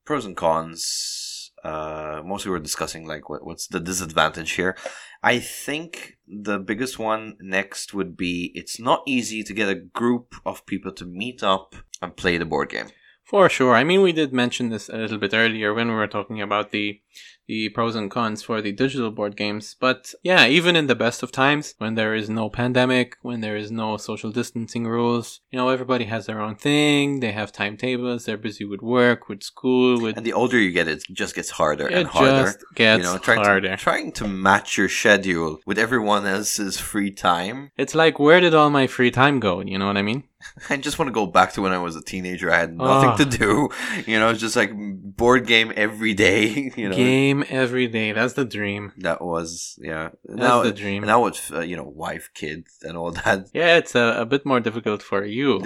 pros 0.08 0.26
and 0.26 0.38
cons, 0.38 1.52
uh, 1.66 2.22
mostly 2.26 2.50
we're 2.50 2.60
discussing 2.60 3.06
like 3.06 3.30
what, 3.30 3.46
what's 3.46 3.68
the 3.68 3.80
disadvantage 3.80 4.52
here. 4.54 4.76
I 5.22 5.40
think 5.40 6.18
the 6.26 6.60
biggest 6.60 6.98
one 6.98 7.36
next 7.42 7.94
would 7.94 8.16
be 8.16 8.52
it's 8.56 8.80
not 8.80 9.04
easy 9.06 9.44
to 9.44 9.54
get 9.54 9.68
a 9.68 9.76
group 9.76 10.36
of 10.46 10.66
people 10.66 10.94
to 10.94 11.06
meet 11.06 11.44
up 11.44 11.76
and 12.02 12.16
play 12.16 12.38
the 12.38 12.46
board 12.46 12.70
game. 12.70 12.88
For 13.28 13.50
sure. 13.50 13.76
I 13.76 13.84
mean, 13.84 14.02
we 14.02 14.14
did 14.14 14.32
mention 14.32 14.70
this 14.70 14.88
a 14.88 14.98
little 14.98 15.18
bit 15.18 15.34
earlier 15.34 15.74
when 15.74 15.90
we 15.90 15.96
were 15.96 16.08
talking 16.08 16.42
about 16.42 16.72
the 16.72 17.02
the 17.48 17.70
pros 17.70 17.96
and 17.96 18.12
cons 18.12 18.44
for 18.44 18.62
the 18.62 18.72
digital 18.72 19.10
board 19.10 19.36
games. 19.38 19.76
But 19.80 20.14
yeah, 20.22 20.48
even 20.48 20.76
in 20.76 20.88
the 20.88 20.96
best 20.96 21.24
of 21.24 21.32
times, 21.32 21.76
when 21.78 21.96
there 21.96 22.14
is 22.14 22.30
no 22.30 22.50
pandemic, 22.50 23.16
when 23.22 23.40
there 23.42 23.56
is 23.56 23.72
no 23.72 23.98
social 23.98 24.32
distancing 24.32 24.86
rules, 24.86 25.40
you 25.50 25.58
know, 25.58 25.70
everybody 25.70 26.06
has 26.06 26.26
their 26.26 26.42
own 26.42 26.56
thing. 26.56 27.22
They 27.22 27.32
have 27.32 27.52
timetables. 27.52 28.26
They're 28.26 28.38
busy 28.38 28.66
with 28.66 28.82
work, 28.82 29.30
with 29.30 29.44
school, 29.44 30.02
with 30.02 30.18
And 30.18 30.26
the 30.26 30.34
older 30.34 30.60
you 30.60 30.72
get, 30.72 30.88
it 30.88 31.04
just 31.12 31.36
gets 31.36 31.50
harder 31.50 31.88
and 31.88 32.08
harder. 32.08 32.44
just 32.44 32.66
gets 32.76 33.06
you 33.06 33.14
know, 33.14 33.18
trying 33.18 33.40
harder. 33.40 33.70
to 33.70 33.78
trying 33.78 34.12
to 34.14 34.28
match 34.28 34.78
your 34.78 34.90
schedule 34.90 35.60
with 35.66 35.80
everyone 35.80 36.26
else's 36.26 36.78
free 36.78 37.12
time. 37.12 37.72
It's 37.78 37.96
like, 37.96 38.20
where 38.20 38.42
did 38.42 38.54
all 38.54 38.70
my 38.70 38.88
free 38.88 39.12
time 39.12 39.40
go? 39.40 39.62
You 39.62 39.78
know 39.80 39.88
what 39.88 39.98
I 39.98 40.02
mean? 40.02 40.24
I 40.70 40.78
just 40.78 41.00
want 41.00 41.08
to 41.08 41.14
go 41.14 41.26
back 41.26 41.54
to 41.54 41.62
when 41.62 41.72
I 41.72 41.78
was 41.80 41.96
a 41.96 42.02
teenager. 42.02 42.52
I 42.52 42.60
had 42.60 42.76
nothing 42.76 43.26
to 43.26 43.38
do. 43.38 43.70
You 44.06 44.20
know, 44.20 44.30
it's 44.30 44.40
just 44.40 44.56
like 44.56 44.72
board 44.76 45.48
game 45.48 45.74
every 45.76 46.14
day. 46.14 46.72
You 46.78 46.90
know, 46.90 46.96
Game 46.96 47.44
every 47.50 47.88
day. 47.88 48.12
That's 48.12 48.34
the 48.34 48.46
dream. 48.46 48.92
that 48.98 49.22
was 49.22 49.80
yeah. 49.82 50.10
That's 50.26 50.40
now 50.40 50.62
the 50.64 50.72
dream. 50.72 51.04
Now 51.04 51.26
it's 51.26 51.52
uh, 51.52 51.62
you 51.62 51.76
know 51.76 51.84
wife, 51.84 52.30
kids, 52.36 52.78
and 52.84 52.96
all 52.98 53.12
that. 53.12 53.50
Yeah, 53.54 53.78
it's 53.78 53.96
a, 53.96 54.16
a 54.20 54.26
bit 54.26 54.46
more 54.46 54.60
difficult 54.60 55.02
for 55.02 55.26
you. 55.26 55.62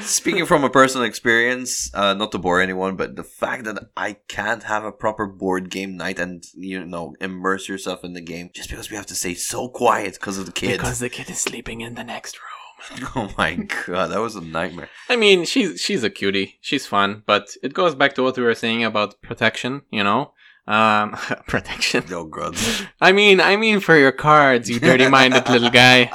Speaking 0.00 0.46
from 0.46 0.64
a 0.64 0.70
personal 0.70 1.04
experience, 1.06 1.90
uh, 1.94 2.14
not 2.14 2.32
to 2.32 2.38
bore 2.38 2.60
anyone, 2.60 2.96
but 2.96 3.16
the 3.16 3.24
fact 3.24 3.64
that 3.64 3.90
I 3.96 4.14
can't 4.28 4.62
have 4.62 4.84
a 4.84 4.92
proper 4.92 5.26
board 5.26 5.68
game 5.68 5.96
night 5.96 6.18
and 6.18 6.44
you 6.54 6.84
know 6.84 7.14
immerse 7.20 7.68
yourself 7.68 8.04
in 8.04 8.14
the 8.14 8.22
game 8.22 8.50
just 8.54 8.70
because 8.70 8.90
we 8.90 8.96
have 8.96 9.06
to 9.06 9.14
stay 9.14 9.34
so 9.34 9.68
quiet 9.68 10.14
because 10.14 10.38
of 10.38 10.46
the 10.46 10.52
kids. 10.52 10.78
Because 10.78 11.00
the 11.00 11.10
kid 11.10 11.28
is 11.28 11.40
sleeping 11.40 11.82
in 11.82 11.94
the 11.94 12.04
next 12.04 12.38
room. 12.38 12.55
oh 13.16 13.32
my 13.38 13.54
god, 13.54 14.08
that 14.08 14.20
was 14.20 14.36
a 14.36 14.40
nightmare. 14.40 14.88
I 15.08 15.16
mean, 15.16 15.44
she's 15.44 15.80
she's 15.80 16.04
a 16.04 16.10
cutie. 16.10 16.58
She's 16.60 16.86
fun, 16.86 17.22
but 17.26 17.56
it 17.62 17.74
goes 17.74 17.94
back 17.94 18.14
to 18.14 18.22
what 18.22 18.36
we 18.36 18.42
were 18.42 18.54
saying 18.54 18.84
about 18.84 19.20
protection. 19.22 19.82
You 19.90 20.04
know, 20.04 20.32
um, 20.66 21.12
protection. 21.46 22.04
Oh 22.10 22.24
god. 22.24 22.56
I 23.00 23.12
mean, 23.12 23.40
I 23.40 23.56
mean 23.56 23.80
for 23.80 23.96
your 23.96 24.12
cards, 24.12 24.68
you 24.68 24.80
dirty-minded 24.80 25.48
little 25.54 25.70
guy. 25.70 26.10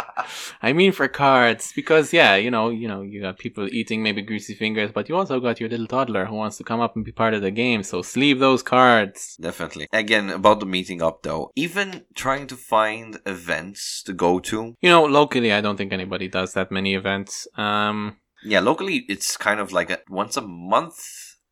I 0.61 0.73
mean 0.73 0.91
for 0.91 1.07
cards 1.07 1.71
because 1.75 2.13
yeah, 2.13 2.35
you 2.35 2.51
know, 2.51 2.69
you 2.69 2.87
know, 2.87 3.01
you 3.01 3.21
got 3.21 3.39
people 3.39 3.67
eating 3.71 4.03
maybe 4.03 4.21
greasy 4.21 4.53
fingers, 4.53 4.91
but 4.91 5.09
you 5.09 5.15
also 5.15 5.39
got 5.39 5.59
your 5.59 5.69
little 5.69 5.87
toddler 5.87 6.25
who 6.25 6.35
wants 6.35 6.57
to 6.57 6.63
come 6.63 6.79
up 6.79 6.95
and 6.95 7.05
be 7.05 7.11
part 7.11 7.33
of 7.33 7.41
the 7.41 7.51
game. 7.51 7.83
So 7.83 8.01
sleeve 8.01 8.39
those 8.39 8.61
cards. 8.63 9.37
Definitely. 9.39 9.87
Again, 9.91 10.29
about 10.29 10.59
the 10.59 10.65
meeting 10.65 11.01
up 11.01 11.23
though, 11.23 11.51
even 11.55 12.05
trying 12.15 12.47
to 12.47 12.55
find 12.55 13.19
events 13.25 14.03
to 14.03 14.13
go 14.13 14.39
to. 14.39 14.75
You 14.81 14.89
know, 14.89 15.05
locally, 15.05 15.51
I 15.53 15.61
don't 15.61 15.77
think 15.77 15.93
anybody 15.93 16.27
does 16.27 16.53
that 16.53 16.71
many 16.71 16.93
events. 16.95 17.47
Um, 17.55 18.17
Yeah, 18.43 18.59
locally 18.59 19.05
it's 19.07 19.37
kind 19.37 19.59
of 19.59 19.71
like 19.71 19.89
a, 19.91 19.99
once 20.09 20.35
a 20.37 20.41
month. 20.41 20.97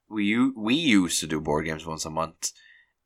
We 0.10 0.52
we 0.58 0.74
used 0.74 1.20
to 1.20 1.28
do 1.28 1.40
board 1.40 1.66
games 1.66 1.86
once 1.86 2.04
a 2.04 2.10
month, 2.10 2.52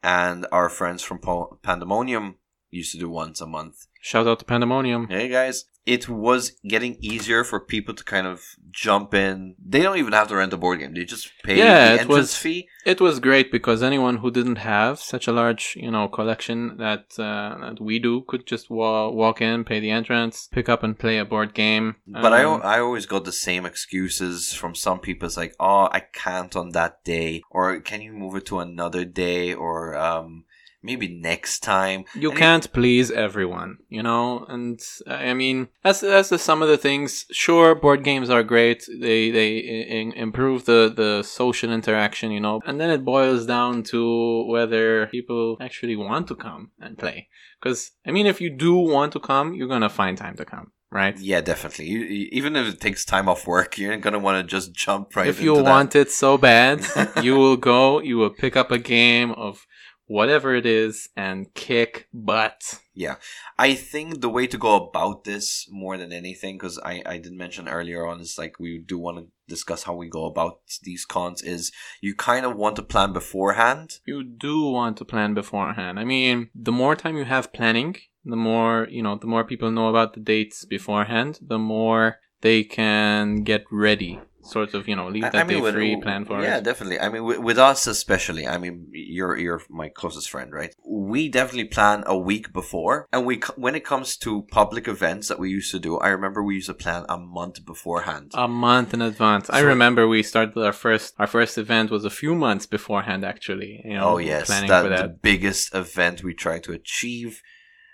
and 0.03 0.45
our 0.51 0.69
friends 0.69 1.01
from 1.01 1.19
po- 1.19 1.57
Pandemonium 1.63 2.35
used 2.69 2.91
to 2.91 2.97
do 2.99 3.09
once 3.09 3.39
a 3.41 3.45
month. 3.47 3.87
shout 4.01 4.27
out 4.27 4.39
to 4.39 4.45
Pandemonium. 4.45 5.07
Hey 5.07 5.29
guys, 5.29 5.65
it 5.85 6.07
was 6.07 6.51
getting 6.65 6.95
easier 7.01 7.43
for 7.43 7.59
people 7.59 7.93
to 7.93 8.03
kind 8.03 8.25
of 8.25 8.41
jump 8.71 9.13
in. 9.13 9.55
They 9.63 9.81
don't 9.81 9.97
even 9.97 10.13
have 10.13 10.27
to 10.29 10.35
rent 10.35 10.53
a 10.53 10.57
board 10.57 10.79
game; 10.79 10.93
they 10.93 11.03
just 11.05 11.31
pay 11.43 11.57
Yeah, 11.57 11.89
the 11.89 11.93
it 11.95 11.99
entrance 12.01 12.17
was- 12.17 12.37
fee. 12.37 12.67
It 12.85 12.99
was 12.99 13.19
great 13.21 13.49
because 13.51 13.81
anyone 13.81 14.17
who 14.17 14.29
didn't 14.29 14.57
have 14.57 14.99
such 14.99 15.25
a 15.27 15.31
large, 15.31 15.77
you 15.79 15.89
know, 15.89 16.07
collection 16.09 16.75
that 16.77 17.05
uh, 17.17 17.57
that 17.61 17.77
we 17.81 17.97
do 17.99 18.21
could 18.27 18.45
just 18.45 18.69
wa- 18.69 19.09
walk 19.09 19.41
in, 19.41 19.63
pay 19.63 19.79
the 19.79 19.89
entrance, 19.91 20.49
pick 20.51 20.67
up 20.67 20.83
and 20.83 20.99
play 20.99 21.17
a 21.17 21.25
board 21.25 21.53
game. 21.53 21.95
But 22.07 22.33
I, 22.33 22.43
Um, 22.43 22.61
I 22.63 22.79
always 22.79 23.05
got 23.05 23.23
the 23.25 23.31
same 23.31 23.65
excuses 23.65 24.53
from 24.53 24.75
some 24.75 24.99
people. 24.99 25.25
It's 25.27 25.37
like, 25.37 25.55
oh, 25.59 25.87
I 25.91 26.01
can't 26.01 26.55
on 26.55 26.69
that 26.71 27.03
day, 27.03 27.41
or 27.49 27.79
can 27.79 28.01
you 28.01 28.11
move 28.11 28.35
it 28.35 28.45
to 28.47 28.59
another 28.59 29.05
day, 29.05 29.53
or 29.53 29.95
um, 29.95 30.43
maybe 30.83 31.07
next 31.07 31.59
time. 31.61 32.03
You 32.13 32.29
And 32.31 32.37
can't 32.39 32.73
please 32.73 33.09
everyone, 33.11 33.77
you 33.89 34.03
know, 34.03 34.45
and 34.49 34.79
I 35.07 35.33
mean 35.33 35.69
that's 35.83 36.01
that's 36.01 36.29
the, 36.29 36.37
some 36.37 36.61
of 36.61 36.67
the 36.67 36.77
things. 36.77 37.25
Sure, 37.31 37.73
board 37.75 38.03
games 38.03 38.29
are 38.29 38.43
great; 38.43 38.79
they 39.05 39.31
they 39.31 39.49
I- 39.75 39.95
I- 39.99 40.21
improve 40.27 40.65
the 40.65 40.81
the 41.01 41.23
social 41.23 41.71
interaction, 41.71 42.31
you 42.31 42.39
know, 42.45 42.59
and 42.67 42.79
then 42.79 42.89
it 42.89 43.03
boils 43.05 43.45
down 43.45 43.83
to 43.91 44.45
whether 44.53 45.07
people 45.07 45.57
actually 45.61 45.95
want 45.95 46.27
to 46.27 46.35
come 46.35 46.71
and 46.79 46.97
play. 46.97 47.29
Because 47.61 47.91
I 48.05 48.11
mean, 48.11 48.27
if 48.27 48.41
you 48.41 48.49
do 48.49 48.73
want 48.75 49.13
to 49.13 49.19
come, 49.19 49.53
you're 49.53 49.69
gonna 49.75 49.89
find 50.01 50.17
time 50.17 50.35
to 50.35 50.45
come, 50.45 50.67
right? 50.91 51.17
Yeah, 51.17 51.39
definitely. 51.41 51.85
You, 51.93 51.99
you- 51.99 52.29
even 52.39 52.55
if 52.57 52.65
it 52.73 52.81
takes 52.81 53.05
time 53.05 53.29
off 53.29 53.47
work, 53.47 53.77
you're 53.77 53.97
gonna 53.97 54.19
want 54.19 54.35
to 54.41 54.43
just 54.57 54.73
jump 54.85 55.15
right 55.15 55.27
if 55.27 55.41
you 55.41 55.51
into 55.53 55.63
that. 55.63 55.71
want 55.71 55.95
it 55.95 56.11
so 56.11 56.37
bad, 56.37 56.75
you 57.23 57.35
will 57.35 57.55
go, 57.57 58.01
you 58.01 58.17
will 58.17 58.29
pick 58.43 58.57
up 58.57 58.69
a 58.71 58.77
game 58.79 59.31
of 59.31 59.65
whatever 60.13 60.53
it 60.53 60.65
is 60.65 61.09
and 61.17 61.51
kick 61.55 62.07
butt. 62.13 62.79
Yeah. 62.93 63.15
I 63.57 63.73
think 63.73 64.21
the 64.21 64.29
way 64.29 64.45
to 64.45 64.59
go 64.59 64.75
about 64.75 65.23
this 65.23 65.67
more 65.71 65.97
than 65.97 66.13
anything, 66.13 66.55
because 66.55 66.77
I, 66.91 67.01
I 67.13 67.17
did 67.17 67.33
mention 67.33 67.67
earlier 67.67 68.05
on, 68.05 68.21
is 68.21 68.37
like 68.37 68.59
we 68.59 68.77
do 68.77 68.99
want 68.99 69.17
to 69.17 69.25
discuss 69.47 69.81
how 69.83 69.95
we 69.95 70.09
go 70.09 70.25
about 70.25 70.59
these 70.83 71.03
cons, 71.03 71.41
is 71.41 71.71
you 71.99 72.13
kind 72.13 72.45
of 72.45 72.55
want 72.55 72.75
to 72.75 72.83
plan 72.83 73.11
beforehand. 73.11 73.99
You 74.05 74.23
do 74.23 74.55
want 74.77 74.97
to 74.97 75.05
plan 75.05 75.33
beforehand. 75.33 75.99
I 75.99 76.05
mean, 76.05 76.51
the 76.53 76.71
more 76.71 76.95
time 76.95 77.17
you 77.17 77.25
have 77.25 77.51
planning, 77.51 77.95
the 78.23 78.35
more, 78.35 78.87
you 78.91 79.01
know, 79.01 79.15
the 79.17 79.27
more 79.33 79.43
people 79.43 79.71
know 79.71 79.89
about 79.89 80.13
the 80.13 80.19
dates 80.19 80.63
beforehand, 80.63 81.39
the 81.41 81.57
more 81.57 82.19
they 82.41 82.63
can 82.63 83.43
get 83.43 83.63
ready. 83.71 84.19
Sort 84.45 84.73
of, 84.73 84.87
you 84.89 84.95
know, 84.95 85.07
leave 85.07 85.23
I- 85.23 85.29
that 85.29 85.41
I 85.41 85.43
mean, 85.45 85.57
day 85.57 85.61
with- 85.63 85.73
free, 85.75 85.95
plan 86.01 86.25
for 86.25 86.41
yeah, 86.41 86.57
it. 86.57 86.63
definitely. 86.63 86.99
I 86.99 87.07
mean, 87.09 87.23
with, 87.23 87.39
with 87.39 87.57
us 87.57 87.87
especially. 87.87 88.45
I 88.47 88.57
mean, 88.57 88.87
you're 88.91 89.37
you're 89.37 89.61
my 89.69 89.87
closest 89.89 90.29
friend, 90.29 90.51
right? 90.51 90.73
We 90.85 91.29
definitely 91.29 91.69
plan 91.77 92.03
a 92.05 92.17
week 92.17 92.51
before, 92.51 93.07
and 93.13 93.25
we 93.25 93.35
when 93.55 93.73
it 93.75 93.85
comes 93.85 94.17
to 94.17 94.41
public 94.51 94.87
events 94.87 95.27
that 95.29 95.39
we 95.39 95.49
used 95.49 95.71
to 95.71 95.79
do, 95.79 95.97
I 95.97 96.09
remember 96.09 96.43
we 96.43 96.55
used 96.55 96.67
to 96.67 96.73
plan 96.73 97.05
a 97.07 97.17
month 97.17 97.65
beforehand. 97.65 98.31
A 98.33 98.47
month 98.47 98.93
in 98.93 99.01
advance. 99.01 99.49
I 99.49 99.61
remember 99.61 100.07
we 100.07 100.23
started 100.23 100.57
our 100.57 100.73
first 100.73 101.13
our 101.17 101.27
first 101.27 101.57
event 101.57 101.89
was 101.89 102.03
a 102.05 102.09
few 102.21 102.35
months 102.35 102.65
beforehand 102.65 103.23
actually. 103.23 103.81
You 103.85 103.95
know, 103.95 104.09
oh 104.11 104.17
yes, 104.17 104.47
planning 104.47 104.69
that, 104.69 104.83
for 104.83 104.89
the 104.89 105.07
biggest 105.21 105.73
event 105.73 106.23
we 106.23 106.33
tried 106.33 106.63
to 106.65 106.73
achieve. 106.73 107.41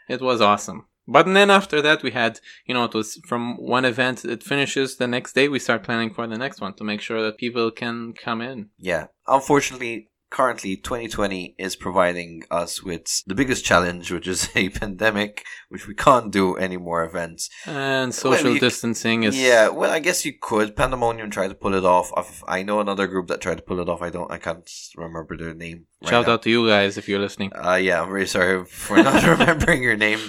It 0.08 0.22
was 0.22 0.42
awesome. 0.42 0.86
But 1.12 1.26
then 1.26 1.50
after 1.50 1.82
that, 1.82 2.04
we 2.04 2.12
had, 2.12 2.40
you 2.68 2.76
know, 2.76 2.86
it 2.86 2.94
was 2.94 3.20
from 3.28 3.58
one 3.58 3.84
event, 3.84 4.24
it 4.26 4.44
finishes 4.44 4.98
the 4.98 5.08
next 5.08 5.34
day, 5.34 5.48
we 5.48 5.58
start 5.58 5.84
planning 5.84 6.14
for 6.14 6.28
the 6.28 6.38
next 6.38 6.62
one 6.62 6.76
to 6.76 6.84
make 6.84 7.02
sure 7.02 7.24
that 7.24 7.40
people 7.40 7.72
can 7.72 8.14
come 8.14 8.42
in. 8.42 8.70
Yeah, 8.78 9.08
unfortunately, 9.28 10.10
currently 10.40 10.78
2020 10.78 11.54
is 11.58 11.76
providing 11.76 12.44
us 12.50 12.82
with 12.82 13.06
the 13.28 13.36
biggest 13.36 13.66
challenge, 13.66 14.10
which 14.10 14.26
is 14.26 14.50
a 14.56 14.70
pandemic, 14.70 15.44
which 15.68 15.86
we 15.86 15.94
can't 15.94 16.32
do 16.32 16.56
any 16.56 16.78
more 16.78 17.04
events. 17.04 17.50
And 17.66 18.16
social 18.16 18.46
Well, 18.46 18.54
you 18.54 18.60
c- 18.60 18.68
distancing 18.68 19.24
is. 19.24 19.38
Yeah, 19.38 19.68
well, 19.68 19.92
I 19.92 20.00
guess 20.00 20.26
you 20.26 20.34
could. 20.50 20.78
Pandemonium 20.78 21.30
tried 21.30 21.50
to 21.50 21.56
pull 21.56 21.74
it 21.74 21.84
off. 21.84 22.08
I've- 22.16 22.44
I 22.48 22.64
know 22.64 22.80
another 22.80 23.06
group 23.08 23.28
that 23.28 23.42
tried 23.42 23.58
to 23.58 23.64
pull 23.64 23.82
it 23.82 23.90
off. 23.90 24.02
I 24.02 24.10
don't. 24.10 24.32
I 24.32 24.38
can't 24.38 24.68
remember 24.96 25.36
their 25.36 25.54
name. 25.54 25.88
right 26.02 26.10
Shout 26.10 26.28
now. 26.28 26.34
out 26.34 26.44
to 26.44 26.50
you 26.50 26.66
guys 26.68 26.98
if 26.98 27.10
you're 27.10 27.20
listening. 27.20 27.52
Uh, 27.54 27.76
yeah, 27.76 28.02
I'm 28.02 28.10
really 28.10 28.26
sorry 28.38 28.64
for 28.66 28.96
not 29.04 29.22
remembering 29.36 29.84
your 29.84 29.98
name. 29.98 30.20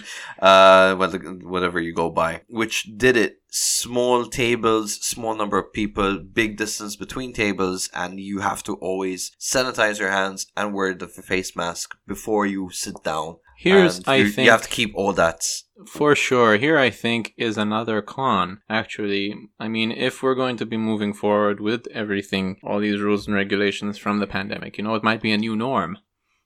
Uh, 0.42 0.96
whatever 0.96 1.78
you 1.80 1.94
go 1.94 2.10
by, 2.10 2.42
which 2.48 2.90
did 2.96 3.16
it. 3.16 3.39
Small 3.50 4.26
tables, 4.26 4.94
small 4.94 5.34
number 5.34 5.58
of 5.58 5.72
people, 5.72 6.18
big 6.20 6.56
distance 6.56 6.94
between 6.94 7.32
tables, 7.32 7.90
and 7.92 8.20
you 8.20 8.38
have 8.40 8.62
to 8.62 8.74
always 8.76 9.32
sanitize 9.40 9.98
your 9.98 10.10
hands 10.10 10.46
and 10.56 10.72
wear 10.72 10.94
the 10.94 11.08
face 11.08 11.56
mask 11.56 11.96
before 12.06 12.46
you 12.46 12.70
sit 12.70 13.02
down. 13.02 13.36
Here's, 13.58 14.00
I 14.06 14.24
think, 14.24 14.46
you 14.46 14.50
have 14.52 14.62
to 14.62 14.68
keep 14.68 14.92
all 14.94 15.12
that. 15.14 15.44
for 15.86 16.16
sure, 16.16 16.56
here 16.56 16.78
I 16.78 16.88
think 16.88 17.34
is 17.36 17.58
another 17.58 18.00
con, 18.00 18.62
actually. 18.70 19.34
I 19.58 19.68
mean, 19.68 19.90
if 19.92 20.22
we're 20.22 20.34
going 20.34 20.56
to 20.58 20.64
be 20.64 20.78
moving 20.78 21.12
forward 21.12 21.60
with 21.60 21.86
everything, 21.88 22.56
all 22.64 22.80
these 22.80 23.00
rules 23.00 23.26
and 23.26 23.36
regulations 23.36 23.98
from 23.98 24.18
the 24.18 24.26
pandemic, 24.26 24.78
you 24.78 24.84
know, 24.84 24.94
it 24.94 25.04
might 25.04 25.20
be 25.20 25.32
a 25.32 25.36
new 25.36 25.56
norm. 25.56 25.98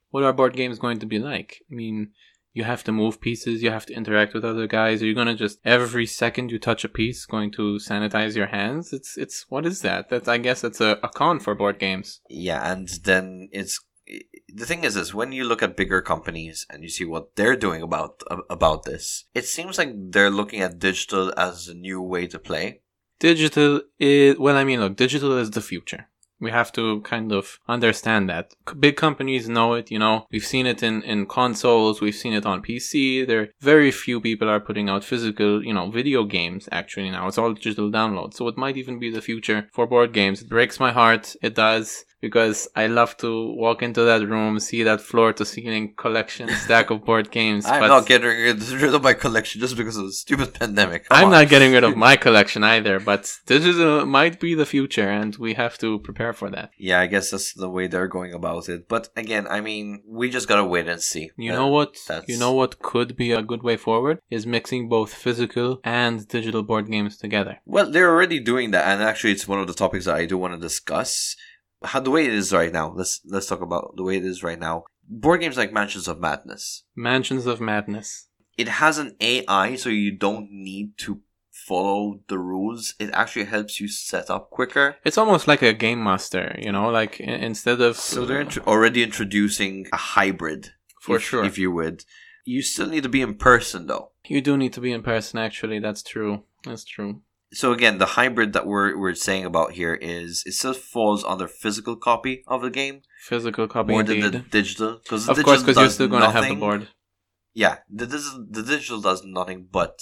What 0.09 0.23
are 0.23 0.33
board 0.33 0.57
games 0.57 0.79
going 0.79 0.99
to 0.99 1.05
be 1.05 1.19
like? 1.19 1.61
I 1.71 1.75
mean, 1.75 2.11
you 2.55 2.63
have 2.63 2.85
to 2.85 2.91
move 2.93 3.19
pieces, 3.19 3.61
you 3.61 3.69
have 3.69 3.85
to 3.85 3.93
interact 3.93 4.33
with 4.33 4.45
other 4.45 4.65
guys. 4.65 5.03
Are 5.03 5.05
you 5.05 5.13
gonna 5.13 5.35
just 5.35 5.59
every 5.65 6.05
second 6.05 6.51
you 6.51 6.57
touch 6.57 6.85
a 6.85 6.89
piece 6.89 7.25
going 7.25 7.51
to 7.51 7.77
sanitize 7.89 8.35
your 8.35 8.47
hands? 8.47 8.93
It's 8.93 9.17
it's 9.17 9.45
what 9.49 9.65
is 9.65 9.81
that? 9.81 10.09
That's 10.09 10.29
I 10.29 10.37
guess 10.37 10.63
it's 10.63 10.79
a, 10.79 10.97
a 11.03 11.09
con 11.09 11.39
for 11.41 11.53
board 11.53 11.79
games. 11.79 12.21
Yeah, 12.29 12.71
and 12.71 12.87
then 13.03 13.49
it's 13.51 13.83
the 14.47 14.65
thing 14.65 14.85
is 14.85 14.95
is 14.95 15.13
when 15.13 15.33
you 15.33 15.43
look 15.43 15.61
at 15.61 15.75
bigger 15.75 16.01
companies 16.01 16.65
and 16.69 16.81
you 16.81 16.89
see 16.89 17.03
what 17.03 17.35
they're 17.35 17.57
doing 17.57 17.81
about 17.81 18.23
about 18.49 18.83
this, 18.83 19.25
it 19.33 19.45
seems 19.45 19.77
like 19.77 19.91
they're 19.93 20.29
looking 20.29 20.61
at 20.61 20.79
digital 20.79 21.33
as 21.37 21.67
a 21.67 21.73
new 21.73 22.01
way 22.01 22.25
to 22.27 22.39
play. 22.39 22.79
Digital 23.19 23.81
is 23.99 24.39
well, 24.39 24.55
I 24.55 24.63
mean, 24.63 24.79
look, 24.79 24.95
digital 24.95 25.37
is 25.37 25.51
the 25.51 25.61
future. 25.61 26.07
We 26.39 26.51
have 26.51 26.71
to 26.73 27.01
kind 27.01 27.31
of 27.31 27.59
understand 27.67 28.29
that. 28.29 28.51
C- 28.69 28.75
Big 28.79 28.95
companies 28.97 29.47
know 29.47 29.73
it, 29.73 29.89
you 29.91 29.99
know. 29.99 30.27
We've 30.31 30.45
seen 30.45 30.65
it 30.65 30.83
in, 30.83 31.01
in 31.03 31.25
consoles, 31.25 32.01
we've 32.01 32.15
seen 32.15 32.33
it 32.33 32.45
on 32.45 32.61
PC. 32.61 33.25
There 33.27 33.49
very 33.61 33.91
few 33.91 34.19
people 34.21 34.49
are 34.49 34.59
putting 34.59 34.89
out 34.89 35.03
physical, 35.03 35.63
you 35.63 35.73
know, 35.73 35.89
video 35.89 36.23
games 36.25 36.67
actually 36.71 37.09
now. 37.11 37.27
It's 37.27 37.37
all 37.37 37.53
digital 37.53 37.89
download. 37.91 38.33
So 38.33 38.47
it 38.47 38.57
might 38.57 38.77
even 38.77 38.99
be 38.99 39.09
the 39.11 39.21
future 39.21 39.69
for 39.73 39.87
board 39.87 40.13
games. 40.13 40.41
It 40.41 40.49
breaks 40.49 40.79
my 40.79 40.91
heart. 40.91 41.35
It 41.41 41.55
does 41.55 42.05
because 42.21 42.67
I 42.75 42.87
love 42.87 43.15
to 43.17 43.53
walk 43.53 43.83
into 43.83 44.01
that 44.03 44.27
room, 44.27 44.59
see 44.59 44.81
that 44.83 44.99
floor 44.99 45.31
to 45.33 45.45
ceiling 45.45 45.93
collection 45.95 46.49
stack 46.63 46.89
of 46.89 47.05
board 47.05 47.29
games. 47.29 47.65
I'm 47.67 47.87
not 47.87 48.07
getting 48.07 48.29
rid 48.29 48.95
of 48.95 49.03
my 49.03 49.13
collection 49.13 49.61
just 49.61 49.77
because 49.77 49.95
of 49.97 50.05
the 50.05 50.11
stupid 50.11 50.53
pandemic. 50.55 51.07
Come 51.07 51.17
I'm 51.19 51.25
on. 51.25 51.31
not 51.31 51.49
getting 51.49 51.71
rid 51.73 51.83
of 51.83 51.95
my 52.07 52.15
collection 52.15 52.63
either, 52.63 52.99
but 52.99 53.31
digital 53.45 54.05
might 54.07 54.39
be 54.39 54.55
the 54.55 54.65
future 54.65 55.07
and 55.07 55.35
we 55.35 55.53
have 55.53 55.77
to 55.79 55.99
prepare 55.99 56.24
for 56.33 56.49
that. 56.49 56.71
Yeah, 56.77 56.99
I 56.99 57.07
guess 57.07 57.31
that's 57.31 57.53
the 57.53 57.69
way 57.69 57.87
they're 57.87 58.07
going 58.07 58.33
about 58.33 58.69
it. 58.69 58.87
But 58.87 59.09
again, 59.15 59.47
I 59.49 59.61
mean, 59.61 60.03
we 60.07 60.29
just 60.29 60.47
gotta 60.47 60.63
wait 60.63 60.87
and 60.87 61.01
see. 61.01 61.31
You 61.37 61.51
know 61.51 61.67
what? 61.67 61.97
that's- 62.07 62.29
You 62.29 62.37
know 62.37 62.51
what 62.53 62.79
could 62.79 63.15
be 63.15 63.31
a 63.31 63.41
good 63.41 63.63
way 63.63 63.77
forward 63.77 64.19
is 64.29 64.45
mixing 64.47 64.89
both 64.89 65.13
physical 65.13 65.79
and 65.83 66.27
digital 66.27 66.63
board 66.63 66.89
games 66.89 67.17
together. 67.17 67.59
Well, 67.65 67.89
they're 67.91 68.09
already 68.11 68.39
doing 68.39 68.71
that, 68.71 68.85
and 68.87 69.01
actually, 69.03 69.33
it's 69.33 69.47
one 69.47 69.59
of 69.59 69.67
the 69.67 69.73
topics 69.73 70.05
that 70.05 70.15
I 70.15 70.25
do 70.25 70.37
want 70.37 70.53
to 70.53 70.59
discuss. 70.59 71.35
How 71.83 71.99
the 71.99 72.09
way 72.11 72.25
it 72.25 72.33
is 72.33 72.51
right 72.53 72.71
now. 72.73 72.93
Let's 72.95 73.21
let's 73.25 73.45
talk 73.47 73.61
about 73.61 73.93
the 73.95 74.03
way 74.03 74.17
it 74.17 74.25
is 74.25 74.41
right 74.43 74.59
now. 74.59 74.85
Board 75.07 75.41
games 75.41 75.57
like 75.57 75.71
Mansions 75.71 76.07
of 76.07 76.19
Madness. 76.19 76.83
Mansions 76.95 77.45
of 77.45 77.61
Madness. 77.61 78.27
It 78.57 78.67
has 78.69 78.97
an 78.97 79.15
AI, 79.19 79.75
so 79.75 79.89
you 79.89 80.17
don't 80.17 80.47
need 80.49 80.97
to 80.99 81.21
follow 81.67 82.19
the 82.27 82.37
rules. 82.37 82.93
It 82.99 83.09
actually 83.13 83.45
helps 83.45 83.79
you 83.79 83.87
set 83.87 84.29
up 84.29 84.49
quicker. 84.49 84.95
It's 85.03 85.17
almost 85.17 85.47
like 85.47 85.61
a 85.61 85.73
game 85.73 86.03
master, 86.03 86.55
you 86.65 86.71
know, 86.71 86.89
like 86.89 87.19
i- 87.21 87.23
instead 87.49 87.81
of 87.81 87.97
So 87.97 88.25
they're 88.25 88.41
intro- 88.41 88.63
already 88.65 89.01
introducing 89.03 89.87
a 89.91 89.97
hybrid, 89.97 90.73
For 91.01 91.15
if- 91.17 91.23
sure. 91.23 91.43
if 91.43 91.57
you 91.57 91.71
would. 91.71 92.03
You 92.45 92.61
still 92.61 92.87
need 92.87 93.03
to 93.03 93.09
be 93.09 93.21
in 93.21 93.35
person 93.35 93.87
though. 93.87 94.11
you 94.27 94.41
do 94.41 94.57
need 94.57 94.73
to 94.73 94.81
be 94.81 94.91
in 94.91 95.03
person 95.03 95.39
actually, 95.39 95.79
that's 95.79 96.03
true. 96.03 96.43
That's 96.63 96.83
true. 96.85 97.21
So 97.53 97.71
again, 97.73 97.99
the 97.99 98.11
hybrid 98.19 98.53
that 98.53 98.65
we're 98.67 98.97
we're 99.01 99.15
saying 99.27 99.45
about 99.45 99.69
here 99.79 99.95
is 100.19 100.43
it 100.45 100.53
still 100.53 100.73
falls 100.73 101.23
under 101.23 101.47
physical 101.47 101.95
copy 101.95 102.43
of 102.47 102.61
the 102.61 102.69
game 102.81 102.97
Physical 103.31 103.67
copy 103.67 103.91
more 103.91 104.01
indeed. 104.01 104.23
than 104.23 104.31
the 104.31 104.39
digital. 104.59 104.91
Because 105.03 105.29
of 105.29 105.37
course, 105.43 105.61
because 105.63 105.77
you're 105.77 105.89
still 105.89 106.07
going 106.13 106.23
to 106.23 106.31
have 106.37 106.47
the 106.49 106.55
board. 106.65 106.87
Yeah, 107.53 107.75
the 107.89 108.05
digital, 108.07 108.45
the 108.57 108.63
digital 108.63 108.99
does 109.09 109.23
nothing 109.23 109.67
but 109.71 109.95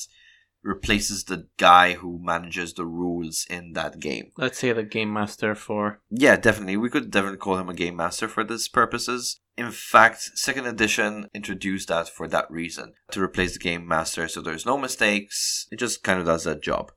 replaces 0.63 1.25
the 1.25 1.47
guy 1.57 1.93
who 1.93 2.19
manages 2.21 2.73
the 2.73 2.85
rules 2.85 3.45
in 3.49 3.73
that 3.73 3.99
game. 3.99 4.31
Let's 4.37 4.59
say 4.59 4.71
the 4.73 4.83
game 4.83 5.13
master 5.13 5.55
for 5.55 5.99
Yeah, 6.09 6.35
definitely. 6.35 6.77
We 6.77 6.89
could 6.89 7.11
definitely 7.11 7.37
call 7.37 7.57
him 7.57 7.69
a 7.69 7.73
game 7.73 7.95
master 7.95 8.27
for 8.27 8.43
this 8.43 8.67
purposes. 8.67 9.41
In 9.55 9.71
fact, 9.71 10.31
second 10.35 10.65
edition 10.65 11.29
introduced 11.33 11.89
that 11.89 12.09
for 12.09 12.27
that 12.29 12.49
reason 12.49 12.93
to 13.11 13.21
replace 13.21 13.53
the 13.53 13.59
game 13.59 13.87
master 13.87 14.27
so 14.27 14.41
there's 14.41 14.65
no 14.65 14.77
mistakes. 14.77 15.67
It 15.71 15.77
just 15.77 16.03
kind 16.03 16.19
of 16.19 16.25
does 16.25 16.45
that 16.45 16.63
job. 16.63 16.91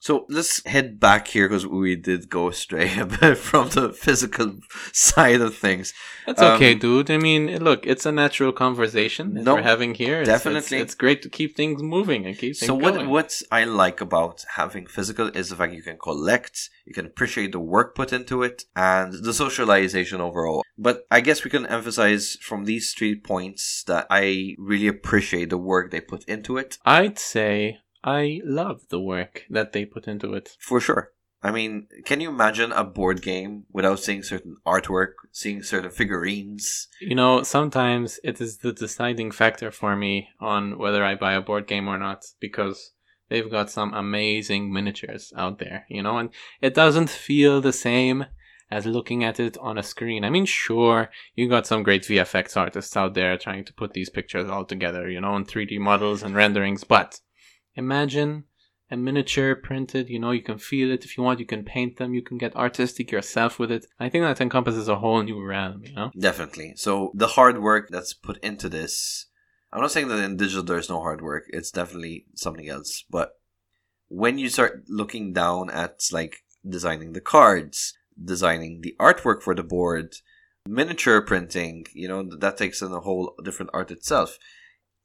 So 0.00 0.26
let's 0.28 0.64
head 0.64 1.00
back 1.00 1.26
here 1.28 1.48
because 1.48 1.66
we 1.66 1.96
did 1.96 2.30
go 2.30 2.48
astray 2.48 2.96
a 3.04 3.04
bit 3.06 3.36
from 3.36 3.68
the 3.70 3.92
physical 3.92 4.54
side 4.92 5.40
of 5.40 5.56
things. 5.56 5.92
That's 6.26 6.40
okay, 6.40 6.74
Um, 6.74 6.78
dude. 6.78 7.10
I 7.10 7.18
mean, 7.18 7.62
look, 7.64 7.84
it's 7.84 8.06
a 8.06 8.12
natural 8.12 8.52
conversation 8.52 9.34
that 9.34 9.42
No, 9.44 9.56
we're 9.56 9.62
having 9.62 9.94
here. 9.94 10.22
It's- 10.22 10.28
it's- 10.28 10.42
definitely. 10.44 10.78
it's, 10.78 10.94
great 10.94 11.22
to 11.22 11.28
keep 11.28 11.56
things 11.56 11.82
moving 11.82 12.26
and 12.26 12.34
keep 12.38 12.54
things 12.56 12.66
So 12.66 12.74
what 12.74 12.94
going. 12.94 13.08
what 13.08 13.42
I 13.50 13.64
like 13.64 14.00
about 14.00 14.44
having 14.54 14.86
physical 14.86 15.28
is 15.36 15.48
the 15.48 15.56
fact 15.56 15.72
you 15.74 15.82
can 15.82 15.98
collect, 15.98 16.70
you 16.86 16.94
can 16.94 17.06
appreciate 17.06 17.50
the 17.52 17.60
work 17.60 17.94
put 17.96 18.12
into 18.12 18.42
it, 18.44 18.64
and 18.76 19.12
the 19.12 19.32
socialization 19.34 20.20
overall. 20.20 20.62
But 20.76 21.06
I 21.10 21.20
guess 21.20 21.42
we 21.44 21.50
can 21.50 21.66
emphasize 21.66 22.36
from 22.40 22.64
these 22.66 22.94
three 22.94 23.16
points 23.16 23.82
that 23.88 24.06
I 24.10 24.54
really 24.58 24.86
appreciate 24.86 25.50
the 25.50 25.58
work 25.58 25.90
they 25.90 26.00
put 26.00 26.22
into 26.28 26.56
it. 26.56 26.78
I'd 26.84 27.18
say 27.18 27.78
I 28.02 28.40
love 28.44 28.82
the 28.88 29.00
work 29.00 29.44
that 29.50 29.72
they 29.72 29.84
put 29.84 30.06
into 30.06 30.34
it. 30.34 30.56
For 30.60 30.80
sure. 30.80 31.12
I 31.40 31.52
mean, 31.52 31.86
can 32.04 32.20
you 32.20 32.30
imagine 32.30 32.72
a 32.72 32.82
board 32.82 33.22
game 33.22 33.64
without 33.70 34.00
seeing 34.00 34.24
certain 34.24 34.56
artwork, 34.66 35.12
seeing 35.30 35.62
certain 35.62 35.90
figurines? 35.90 36.88
You 37.00 37.14
know, 37.14 37.44
sometimes 37.44 38.18
it 38.24 38.40
is 38.40 38.58
the 38.58 38.72
deciding 38.72 39.30
factor 39.30 39.70
for 39.70 39.94
me 39.94 40.30
on 40.40 40.78
whether 40.78 41.04
I 41.04 41.14
buy 41.14 41.34
a 41.34 41.40
board 41.40 41.68
game 41.68 41.86
or 41.86 41.96
not 41.96 42.24
because 42.40 42.92
they've 43.28 43.50
got 43.50 43.70
some 43.70 43.94
amazing 43.94 44.72
miniatures 44.72 45.32
out 45.36 45.60
there, 45.60 45.86
you 45.88 46.02
know, 46.02 46.18
and 46.18 46.30
it 46.60 46.74
doesn't 46.74 47.10
feel 47.10 47.60
the 47.60 47.72
same 47.72 48.26
as 48.70 48.84
looking 48.84 49.22
at 49.24 49.38
it 49.38 49.56
on 49.58 49.78
a 49.78 49.82
screen. 49.82 50.24
I 50.24 50.30
mean, 50.30 50.44
sure, 50.44 51.08
you 51.34 51.48
got 51.48 51.66
some 51.66 51.84
great 51.84 52.02
VFX 52.02 52.56
artists 52.56 52.96
out 52.96 53.14
there 53.14 53.38
trying 53.38 53.64
to 53.64 53.72
put 53.72 53.92
these 53.92 54.10
pictures 54.10 54.50
all 54.50 54.64
together, 54.64 55.08
you 55.08 55.20
know, 55.20 55.36
in 55.36 55.44
3D 55.44 55.78
models 55.78 56.22
and 56.22 56.34
renderings, 56.34 56.84
but 56.84 57.20
imagine 57.78 58.44
a 58.90 58.96
miniature 58.96 59.54
printed, 59.54 60.08
you 60.08 60.18
know, 60.18 60.32
you 60.32 60.42
can 60.42 60.58
feel 60.58 60.90
it 60.90 61.04
if 61.04 61.16
you 61.16 61.22
want, 61.22 61.38
you 61.38 61.46
can 61.46 61.64
paint 61.64 61.96
them, 61.96 62.12
you 62.12 62.22
can 62.22 62.38
get 62.38 62.56
artistic 62.56 63.12
yourself 63.12 63.58
with 63.58 63.70
it. 63.70 63.86
I 64.00 64.08
think 64.08 64.24
that 64.24 64.40
encompasses 64.40 64.88
a 64.88 64.96
whole 64.96 65.22
new 65.22 65.42
realm, 65.42 65.82
you 65.84 65.94
know? 65.94 66.10
Definitely. 66.18 66.74
So 66.76 67.12
the 67.14 67.28
hard 67.28 67.62
work 67.62 67.88
that's 67.90 68.14
put 68.14 68.38
into 68.38 68.68
this, 68.68 69.26
I'm 69.72 69.80
not 69.80 69.92
saying 69.92 70.08
that 70.08 70.24
in 70.24 70.36
digital 70.36 70.64
there's 70.64 70.90
no 70.90 71.00
hard 71.00 71.22
work, 71.22 71.44
it's 71.50 71.70
definitely 71.70 72.26
something 72.34 72.68
else, 72.68 73.04
but 73.08 73.32
when 74.08 74.38
you 74.38 74.48
start 74.48 74.84
looking 74.88 75.32
down 75.32 75.68
at 75.70 76.00
like 76.10 76.38
designing 76.66 77.12
the 77.12 77.20
cards, 77.20 77.94
designing 78.22 78.80
the 78.80 78.96
artwork 78.98 79.42
for 79.42 79.54
the 79.54 79.62
board, 79.62 80.14
miniature 80.66 81.20
printing, 81.20 81.84
you 81.92 82.08
know, 82.08 82.22
that 82.38 82.56
takes 82.56 82.80
in 82.80 82.90
a 82.92 83.00
whole 83.00 83.34
different 83.44 83.70
art 83.74 83.90
itself 83.90 84.38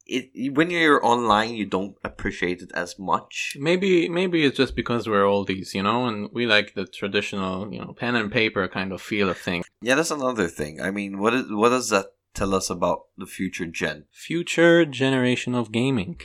it 0.05 0.53
when 0.53 0.69
you're 0.69 1.03
online 1.05 1.53
you 1.53 1.65
don't 1.65 1.95
appreciate 2.03 2.61
it 2.61 2.71
as 2.73 2.99
much? 2.99 3.55
Maybe 3.59 4.09
maybe 4.09 4.45
it's 4.45 4.57
just 4.57 4.75
because 4.75 5.07
we're 5.07 5.23
oldies 5.23 5.73
you 5.73 5.83
know 5.83 6.05
and 6.05 6.29
we 6.33 6.45
like 6.45 6.73
the 6.73 6.85
traditional 6.85 7.73
you 7.73 7.79
know 7.79 7.93
pen 7.93 8.15
and 8.15 8.31
paper 8.31 8.67
kind 8.67 8.91
of 8.91 9.01
feel 9.01 9.29
of 9.29 9.37
things 9.37 9.65
yeah 9.81 9.95
that's 9.95 10.11
another 10.11 10.47
thing. 10.47 10.81
I 10.81 10.91
mean 10.91 11.19
what 11.19 11.33
is 11.33 11.45
what 11.49 11.69
does 11.69 11.89
that 11.89 12.07
tell 12.33 12.53
us 12.53 12.69
about 12.69 13.03
the 13.17 13.25
future 13.25 13.65
gen? 13.65 14.05
Future 14.11 14.85
generation 14.85 15.55
of 15.55 15.71
gaming. 15.71 16.19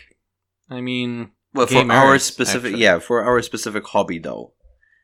I 0.69 0.81
mean 0.81 1.33
well 1.55 1.67
for 1.67 1.91
our 1.91 2.19
specific 2.19 2.73
actually. 2.73 2.83
yeah 2.83 2.99
for 2.99 3.23
our 3.23 3.41
specific 3.43 3.87
hobby 3.87 4.19
though 4.19 4.53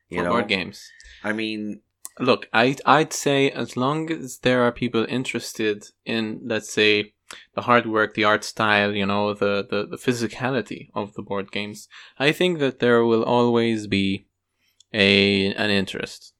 you 0.09 0.19
for 0.19 0.25
know? 0.25 0.31
board 0.31 0.49
games. 0.49 0.91
I 1.23 1.33
mean 1.33 1.81
look 2.21 2.49
i 2.53 2.77
i'd 2.87 3.13
say 3.13 3.51
as 3.51 3.77
long 3.77 4.09
as 4.11 4.39
there 4.39 4.63
are 4.63 4.71
people 4.71 5.05
interested 5.09 5.85
in 6.07 6.41
let's 6.45 6.73
say 6.73 7.13
the 7.55 7.63
hard 7.63 7.87
work, 7.87 8.15
the 8.15 8.25
art 8.25 8.45
style, 8.45 8.95
you 8.95 9.07
know, 9.07 9.35
the, 9.35 9.67
the, 9.69 9.87
the 9.87 9.97
physicality 9.97 10.89
of 10.95 11.15
the 11.15 11.23
board 11.23 11.51
games, 11.51 11.89
I 12.19 12.33
think 12.33 12.59
that 12.59 12.81
there 12.81 13.05
will 13.05 13.25
always 13.25 13.87
be 13.87 14.27
a 14.93 15.53
an 15.55 15.71
interest. 15.71 16.33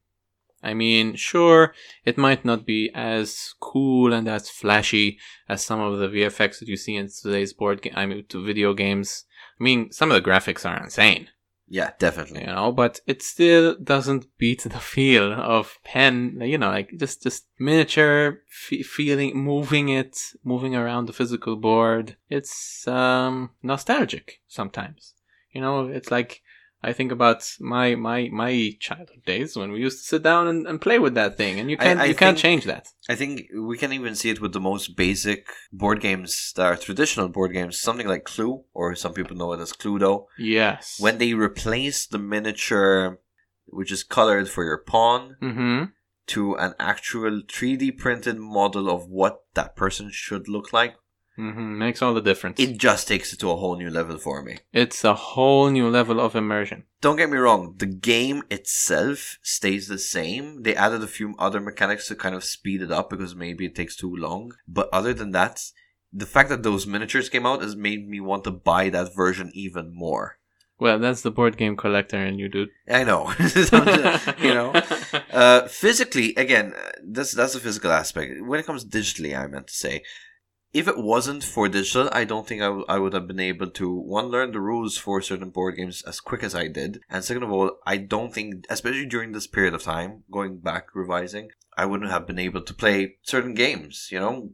I 0.63 0.73
mean, 0.73 1.15
sure, 1.15 1.75
it 2.05 2.17
might 2.17 2.43
not 2.43 2.65
be 2.65 2.89
as 2.95 3.53
cool 3.59 4.13
and 4.13 4.27
as 4.27 4.49
flashy 4.49 5.19
as 5.47 5.63
some 5.63 5.79
of 5.79 5.99
the 5.99 6.07
VFX 6.07 6.59
that 6.59 6.67
you 6.67 6.75
see 6.75 6.95
in 6.95 7.07
today's 7.07 7.53
board 7.53 7.83
game, 7.83 7.93
I 7.95 8.07
mean, 8.07 8.25
to 8.29 8.43
video 8.43 8.73
games. 8.73 9.25
I 9.59 9.63
mean, 9.63 9.91
some 9.91 10.11
of 10.11 10.21
the 10.21 10.27
graphics 10.27 10.67
are 10.67 10.83
insane. 10.83 11.29
Yeah, 11.67 11.91
definitely. 11.97 12.41
You 12.41 12.47
know, 12.47 12.71
but 12.71 12.99
it 13.07 13.23
still 13.23 13.75
doesn't 13.75 14.27
beat 14.37 14.61
the 14.63 14.79
feel 14.79 15.33
of 15.33 15.79
pen. 15.83 16.39
You 16.41 16.57
know, 16.59 16.69
like 16.69 16.91
just 16.97 17.23
just 17.23 17.47
miniature 17.57 18.41
f- 18.47 18.85
feeling, 18.85 19.35
moving 19.37 19.89
it, 19.89 20.33
moving 20.43 20.75
around 20.75 21.07
the 21.07 21.13
physical 21.13 21.55
board. 21.55 22.17
It's 22.29 22.87
um 22.87 23.49
nostalgic 23.63 24.41
sometimes. 24.47 25.15
You 25.51 25.61
know, 25.61 25.87
it's 25.87 26.11
like 26.11 26.41
I 26.83 26.93
think 26.93 27.11
about 27.11 27.49
my 27.59 27.95
my 27.95 28.29
my 28.31 28.73
childhood 28.79 29.23
days 29.25 29.55
when 29.55 29.71
we 29.71 29.79
used 29.79 29.99
to 29.99 30.05
sit 30.05 30.23
down 30.23 30.47
and, 30.47 30.67
and 30.67 30.79
play 30.79 30.99
with 30.99 31.15
that 31.15 31.35
thing, 31.35 31.59
and 31.59 31.69
you 31.69 31.77
can't 31.77 31.99
I, 31.99 32.03
I 32.03 32.05
you 32.05 32.09
think, 32.11 32.19
can't 32.19 32.37
change 32.37 32.65
that. 32.65 32.89
I 33.09 33.15
think 33.15 33.47
we 33.59 33.77
can 33.77 33.91
even 33.91 34.15
see 34.15 34.29
it 34.29 34.41
with 34.41 34.53
the 34.53 34.59
most 34.59 34.95
basic 34.95 35.47
board 35.73 35.99
games 35.99 36.53
that 36.55 36.65
are 36.65 36.77
traditional 36.77 37.27
board 37.27 37.53
games, 37.53 37.79
something 37.79 38.07
like 38.07 38.23
Clue, 38.23 38.63
or 38.73 38.93
some 38.95 39.13
people 39.13 39.35
know 39.35 39.53
it 39.53 39.59
as 39.59 39.73
Cluedo. 39.73 40.25
Yes. 40.37 40.97
When 40.99 41.17
they 41.17 41.33
replace 41.33 42.05
the 42.05 42.19
miniature, 42.19 43.19
which 43.65 43.91
is 43.91 44.03
colored 44.03 44.49
for 44.49 44.63
your 44.63 44.77
pawn, 44.77 45.37
mm-hmm. 45.41 45.83
to 46.27 46.55
an 46.55 46.75
actual 46.79 47.41
3D 47.41 47.97
printed 47.97 48.37
model 48.37 48.89
of 48.89 49.07
what 49.07 49.39
that 49.55 49.75
person 49.75 50.09
should 50.11 50.47
look 50.47 50.71
like 50.71 50.95
Mm-hmm. 51.37 51.77
Makes 51.77 52.01
all 52.01 52.13
the 52.13 52.21
difference. 52.21 52.59
It 52.59 52.77
just 52.77 53.07
takes 53.07 53.33
it 53.33 53.39
to 53.39 53.51
a 53.51 53.55
whole 53.55 53.75
new 53.75 53.89
level 53.89 54.17
for 54.17 54.41
me. 54.41 54.59
It's 54.71 55.03
a 55.03 55.13
whole 55.13 55.69
new 55.69 55.89
level 55.89 56.19
of 56.19 56.35
immersion. 56.35 56.85
Don't 57.01 57.17
get 57.17 57.29
me 57.29 57.37
wrong, 57.37 57.75
the 57.77 57.85
game 57.85 58.43
itself 58.49 59.37
stays 59.41 59.87
the 59.87 59.99
same. 59.99 60.63
They 60.63 60.75
added 60.75 61.03
a 61.03 61.07
few 61.07 61.35
other 61.37 61.59
mechanics 61.59 62.07
to 62.07 62.15
kind 62.15 62.35
of 62.35 62.43
speed 62.43 62.81
it 62.81 62.91
up 62.91 63.09
because 63.09 63.35
maybe 63.35 63.65
it 63.65 63.75
takes 63.75 63.95
too 63.95 64.15
long. 64.15 64.53
But 64.67 64.89
other 64.91 65.13
than 65.13 65.31
that, 65.31 65.61
the 66.11 66.25
fact 66.25 66.49
that 66.49 66.63
those 66.63 66.87
miniatures 66.87 67.29
came 67.29 67.45
out 67.45 67.61
has 67.61 67.75
made 67.75 68.07
me 68.07 68.21
want 68.21 68.45
to 68.45 68.51
buy 68.51 68.89
that 68.89 69.13
version 69.13 69.51
even 69.53 69.93
more. 69.93 70.37
Well, 70.77 70.99
that's 70.99 71.21
the 71.21 71.31
board 71.31 71.57
game 71.57 71.77
collector 71.77 72.17
in 72.17 72.37
you, 72.37 72.49
dude. 72.49 72.69
I 72.89 73.03
know. 73.05 73.33
you 74.41 74.53
know, 74.53 74.73
uh, 75.31 75.67
physically, 75.67 76.33
again, 76.35 76.73
that's 77.01 77.31
that's 77.31 77.55
a 77.55 77.61
physical 77.61 77.91
aspect. 77.91 78.41
When 78.41 78.59
it 78.59 78.65
comes 78.65 78.83
digitally, 78.83 79.37
I 79.37 79.47
meant 79.47 79.67
to 79.67 79.73
say, 79.73 80.03
if 80.75 80.89
it 80.89 80.97
wasn't 80.97 81.41
for 81.41 81.69
digital, 81.69 82.09
I 82.11 82.25
don't 82.25 82.45
think 82.45 82.61
I, 82.61 82.65
w- 82.65 82.85
I 82.89 82.99
would 82.99 83.13
have 83.13 83.27
been 83.27 83.39
able 83.39 83.69
to 83.69 83.89
one 83.93 84.27
learn 84.27 84.51
the 84.51 84.59
rules 84.59 84.97
for 84.97 85.21
certain 85.21 85.49
board 85.49 85.77
games 85.77 86.03
as 86.05 86.19
quick 86.19 86.43
as 86.43 86.53
I 86.53 86.67
did, 86.67 86.99
and 87.09 87.23
second 87.23 87.43
of 87.43 87.51
all, 87.51 87.77
I 87.85 87.95
don't 87.95 88.33
think, 88.33 88.65
especially 88.69 89.05
during 89.05 89.31
this 89.31 89.47
period 89.47 89.73
of 89.73 89.83
time, 89.83 90.25
going 90.29 90.57
back 90.57 90.93
revising, 90.93 91.51
I 91.77 91.85
wouldn't 91.85 92.11
have 92.11 92.27
been 92.27 92.39
able 92.39 92.61
to 92.61 92.73
play 92.73 93.15
certain 93.21 93.53
games. 93.53 94.09
You 94.11 94.19
know, 94.19 94.49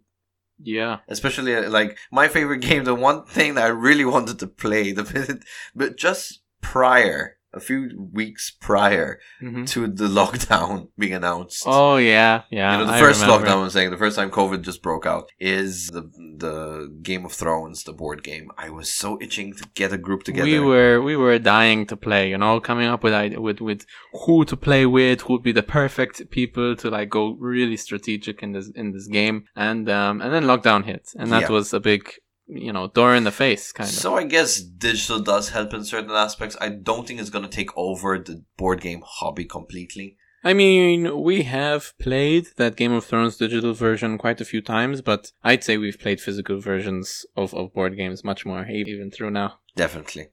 yeah. 0.62 1.00
Especially 1.08 1.56
uh, 1.56 1.72
like 1.72 1.98
my 2.12 2.28
favorite 2.28 2.62
game, 2.70 2.84
the 2.84 2.94
one 2.94 3.26
thing 3.26 3.56
that 3.56 3.66
I 3.66 3.70
really 3.70 4.06
wanted 4.06 4.38
to 4.40 4.48
play, 4.48 4.92
the 4.92 5.44
but 5.76 5.98
just 5.98 6.42
prior 6.62 7.38
a 7.54 7.60
few 7.60 8.10
weeks 8.14 8.50
prior 8.50 9.20
mm-hmm. 9.42 9.66
to 9.66 9.88
the 9.88 10.08
lockdown 10.08 10.88
being 10.98 11.14
announced. 11.14 11.64
Oh 11.66 11.98
yeah, 11.98 12.44
yeah. 12.50 12.74
You 12.74 12.78
know, 12.80 12.86
the 12.88 12.94
I 12.94 13.00
first 13.00 13.22
remember. 13.22 13.48
lockdown. 13.48 13.64
I'm 13.64 13.70
saying 13.70 13.92
the 13.92 13.98
first 13.98 14.16
time 14.16 14.32
COVID 14.32 14.62
just 14.62 14.82
broke 14.82 15.06
out 15.06 15.30
is 15.40 15.88
the 15.88 16.04
the 16.38 16.98
Game 17.02 17.26
of 17.26 17.34
Thrones, 17.34 17.84
the 17.84 17.94
board 17.94 18.24
game. 18.24 18.52
I 18.58 18.70
was 18.70 18.94
so 18.94 19.18
itching 19.22 19.54
to 19.56 19.68
get 19.74 19.94
a 19.94 19.98
group 19.98 20.24
together. 20.24 20.50
We 20.50 20.60
were 20.60 21.02
we 21.02 21.16
were 21.16 21.38
dying 21.40 21.86
to 21.88 21.98
play. 21.98 22.30
You 22.30 22.38
know, 22.38 22.60
coming 22.60 22.88
up 22.88 23.04
with 23.04 23.38
with 23.38 23.62
with 23.62 23.86
who 24.26 24.46
to 24.46 24.56
play 24.56 24.86
with, 24.86 25.22
who 25.22 25.34
would 25.34 25.44
be 25.44 25.52
the 25.52 25.64
perfect 25.64 26.30
people 26.32 26.76
to 26.78 26.90
like 26.90 27.10
go 27.10 27.36
really 27.40 27.78
strategic 27.78 28.42
in 28.44 28.54
this 28.54 28.70
in 28.76 28.92
this 28.92 29.08
game, 29.08 29.46
and 29.56 29.90
um 29.90 30.22
and 30.22 30.34
then 30.34 30.44
lockdown 30.44 30.86
hit, 30.86 31.10
and 31.18 31.32
that 31.32 31.44
yeah. 31.44 31.50
was 31.50 31.74
a 31.74 31.80
big 31.80 32.10
you 32.52 32.74
know 32.74 32.88
door 32.88 33.16
in 33.16 33.24
the 33.24 33.32
face 33.32 33.72
kind 33.72 33.90
of 33.90 33.96
so 33.96 34.16
i 34.18 34.24
guess 34.24 34.60
digital 34.60 35.20
does 35.20 35.50
help 35.50 35.74
in 35.74 35.86
certain 35.86 36.12
aspects 36.12 36.58
i 36.60 36.68
don't 36.68 37.08
think 37.08 37.20
it's 37.20 37.30
going 37.30 37.46
to 37.46 37.50
take 37.50 37.76
over 37.78 38.20
the 38.20 38.44
board 38.58 38.82
game 38.82 39.02
hobby 39.06 39.46
completely 39.46 40.18
I 40.44 40.54
mean, 40.54 41.22
we 41.22 41.44
have 41.44 41.94
played 42.00 42.48
that 42.58 42.76
Game 42.76 42.94
of 42.94 43.06
Thrones 43.06 43.38
digital 43.38 43.74
version 43.74 44.18
quite 44.18 44.42
a 44.42 44.46
few 44.46 44.60
times, 44.60 45.02
but 45.02 45.32
I'd 45.44 45.64
say 45.64 45.78
we've 45.78 46.00
played 46.00 46.20
physical 46.20 46.60
versions 46.60 47.28
of, 47.38 47.54
of 47.54 47.76
board 47.76 47.96
games 47.96 48.24
much 48.24 48.44
more, 48.44 48.66
even 48.66 49.12
through 49.12 49.30
now. 49.30 49.60
Definitely. 49.76 50.30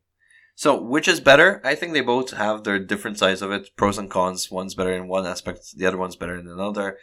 So, 0.54 0.80
which 0.80 1.08
is 1.08 1.20
better? 1.20 1.60
I 1.62 1.74
think 1.74 1.92
they 1.92 2.00
both 2.00 2.30
have 2.30 2.64
their 2.64 2.78
different 2.78 3.18
sides 3.18 3.42
of 3.42 3.52
it, 3.52 3.68
pros 3.76 3.98
and 3.98 4.10
cons. 4.10 4.50
One's 4.50 4.74
better 4.74 4.92
in 4.92 5.08
one 5.08 5.26
aspect, 5.26 5.76
the 5.76 5.86
other 5.86 5.98
one's 5.98 6.16
better 6.16 6.36
in 6.36 6.48
another. 6.48 6.96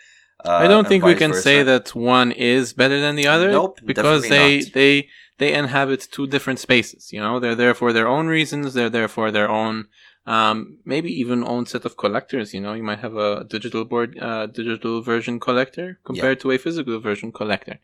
Uh, 0.44 0.52
I 0.52 0.68
don't 0.68 0.88
think 0.88 1.04
we 1.04 1.16
can 1.16 1.32
versa. 1.32 1.42
say 1.42 1.64
that 1.64 1.96
one 1.96 2.32
is 2.32 2.74
better 2.74 3.00
than 3.00 3.16
the 3.16 3.28
other. 3.28 3.52
Nope, 3.52 3.80
because 3.86 4.28
they 4.28 4.60
not. 4.60 4.74
they 4.74 5.10
they 5.38 5.54
inhabit 5.54 6.08
two 6.12 6.28
different 6.28 6.60
spaces. 6.60 7.12
You 7.12 7.20
know, 7.20 7.40
they're 7.40 7.56
there 7.56 7.74
for 7.74 7.94
their 7.94 8.08
own 8.08 8.28
reasons. 8.28 8.74
They're 8.74 8.90
there 8.90 9.08
for 9.08 9.32
their 9.32 9.50
own, 9.50 9.88
um, 10.26 10.78
maybe 10.86 11.12
even 11.12 11.44
own 11.44 11.66
set 11.66 11.86
of 11.86 11.98
collectors. 11.98 12.54
You 12.54 12.62
know, 12.62 12.74
you 12.74 12.84
might 12.84 13.00
have 13.00 13.16
a 13.16 13.44
digital 13.44 13.86
board, 13.86 14.18
uh, 14.20 14.48
digital 14.48 15.02
version 15.02 15.40
collector 15.40 16.00
compared 16.06 16.38
yeah. 16.38 16.42
to 16.44 16.52
a 16.52 16.58
physical 16.58 17.00
version 17.00 17.32
collector. 17.32 17.80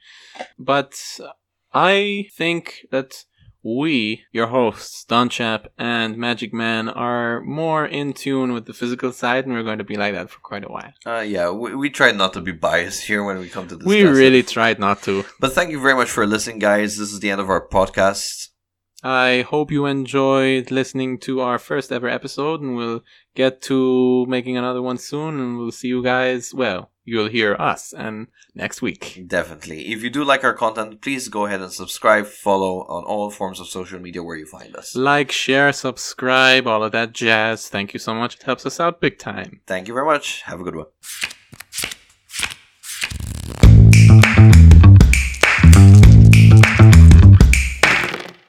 But 0.58 0.94
I 1.74 2.28
think 2.34 2.86
that 2.92 3.26
we, 3.64 4.24
your 4.32 4.48
hosts, 4.48 5.04
Don 5.06 5.30
Chap 5.30 5.68
and 5.78 6.18
Magic 6.18 6.54
Man, 6.54 6.90
are 6.90 7.42
more 7.42 7.86
in 7.86 8.14
tune 8.14 8.54
with 8.54 8.66
the 8.66 8.74
physical 8.74 9.12
side, 9.12 9.46
and 9.46 9.54
we're 9.54 9.64
going 9.64 9.78
to 9.78 9.84
be 9.84 9.96
like 9.96 10.14
that 10.14 10.30
for 10.30 10.40
quite 10.40 10.64
a 10.64 10.68
while. 10.68 10.94
Uh, 11.06 11.20
yeah, 11.20 11.50
we, 11.52 11.76
we 11.76 11.90
tried 11.90 12.18
not 12.18 12.34
to 12.34 12.42
be 12.42 12.52
biased 12.52 13.04
here 13.04 13.24
when 13.24 13.40
we 13.40 13.50
come 13.50 13.68
to 13.68 13.76
this. 13.76 13.86
We 13.86 14.04
really 14.04 14.40
it. 14.40 14.48
tried 14.48 14.80
not 14.80 15.04
to. 15.04 15.26
But 15.40 15.54
thank 15.54 15.72
you 15.72 15.82
very 15.82 15.96
much 15.96 16.10
for 16.10 16.26
listening, 16.26 16.60
guys. 16.60 16.98
This 16.98 17.12
is 17.12 17.20
the 17.20 17.30
end 17.30 17.42
of 17.42 17.50
our 17.50 17.68
podcast. 17.68 18.50
I 19.04 19.46
hope 19.50 19.72
you 19.72 19.88
enjoyed 19.88 20.70
listening 20.70 21.18
to 21.20 21.42
our 21.42 21.58
first 21.58 21.92
ever 21.92 22.08
episode, 22.08 22.62
and 22.62 22.76
we'll 22.76 23.02
get 23.36 23.62
to 23.64 24.26
making 24.28 24.58
another 24.58 24.82
one 24.82 24.98
soon, 24.98 25.40
and 25.40 25.58
we'll 25.58 25.72
see 25.72 25.88
you 25.88 26.04
guys. 26.04 26.54
Well, 26.54 26.91
you'll 27.04 27.30
hear 27.30 27.56
us 27.56 27.94
and 27.94 28.28
next 28.56 28.82
week. 28.82 29.24
Definitely. 29.28 29.92
If 29.92 30.04
you 30.04 30.10
do 30.10 30.24
like 30.24 30.44
our 30.44 30.54
content, 30.54 31.02
please 31.02 31.28
go 31.28 31.46
ahead 31.46 31.62
and 31.62 31.72
subscribe, 31.72 32.28
follow 32.28 32.82
on 32.82 33.04
all 33.04 33.30
forms 33.30 33.60
of 33.60 33.68
social 33.68 34.00
media 34.00 34.24
where 34.24 34.38
you 34.38 34.46
find 34.46 34.76
us. 34.76 34.96
Like, 34.96 35.32
share, 35.32 35.72
subscribe, 35.74 36.68
all 36.68 36.84
of 36.84 36.92
that 36.92 37.14
jazz. 37.14 37.70
Thank 37.70 37.94
you 37.94 38.00
so 38.00 38.14
much. 38.14 38.36
It 38.36 38.44
helps 38.44 38.66
us 38.66 38.80
out 38.80 39.02
big 39.02 39.20
time. 39.20 39.62
Thank 39.68 39.88
you 39.88 39.94
very 39.94 40.06
much. 40.06 40.44
Have 40.44 40.62
a 40.62 40.64
good 40.64 40.76
one. 40.76 40.88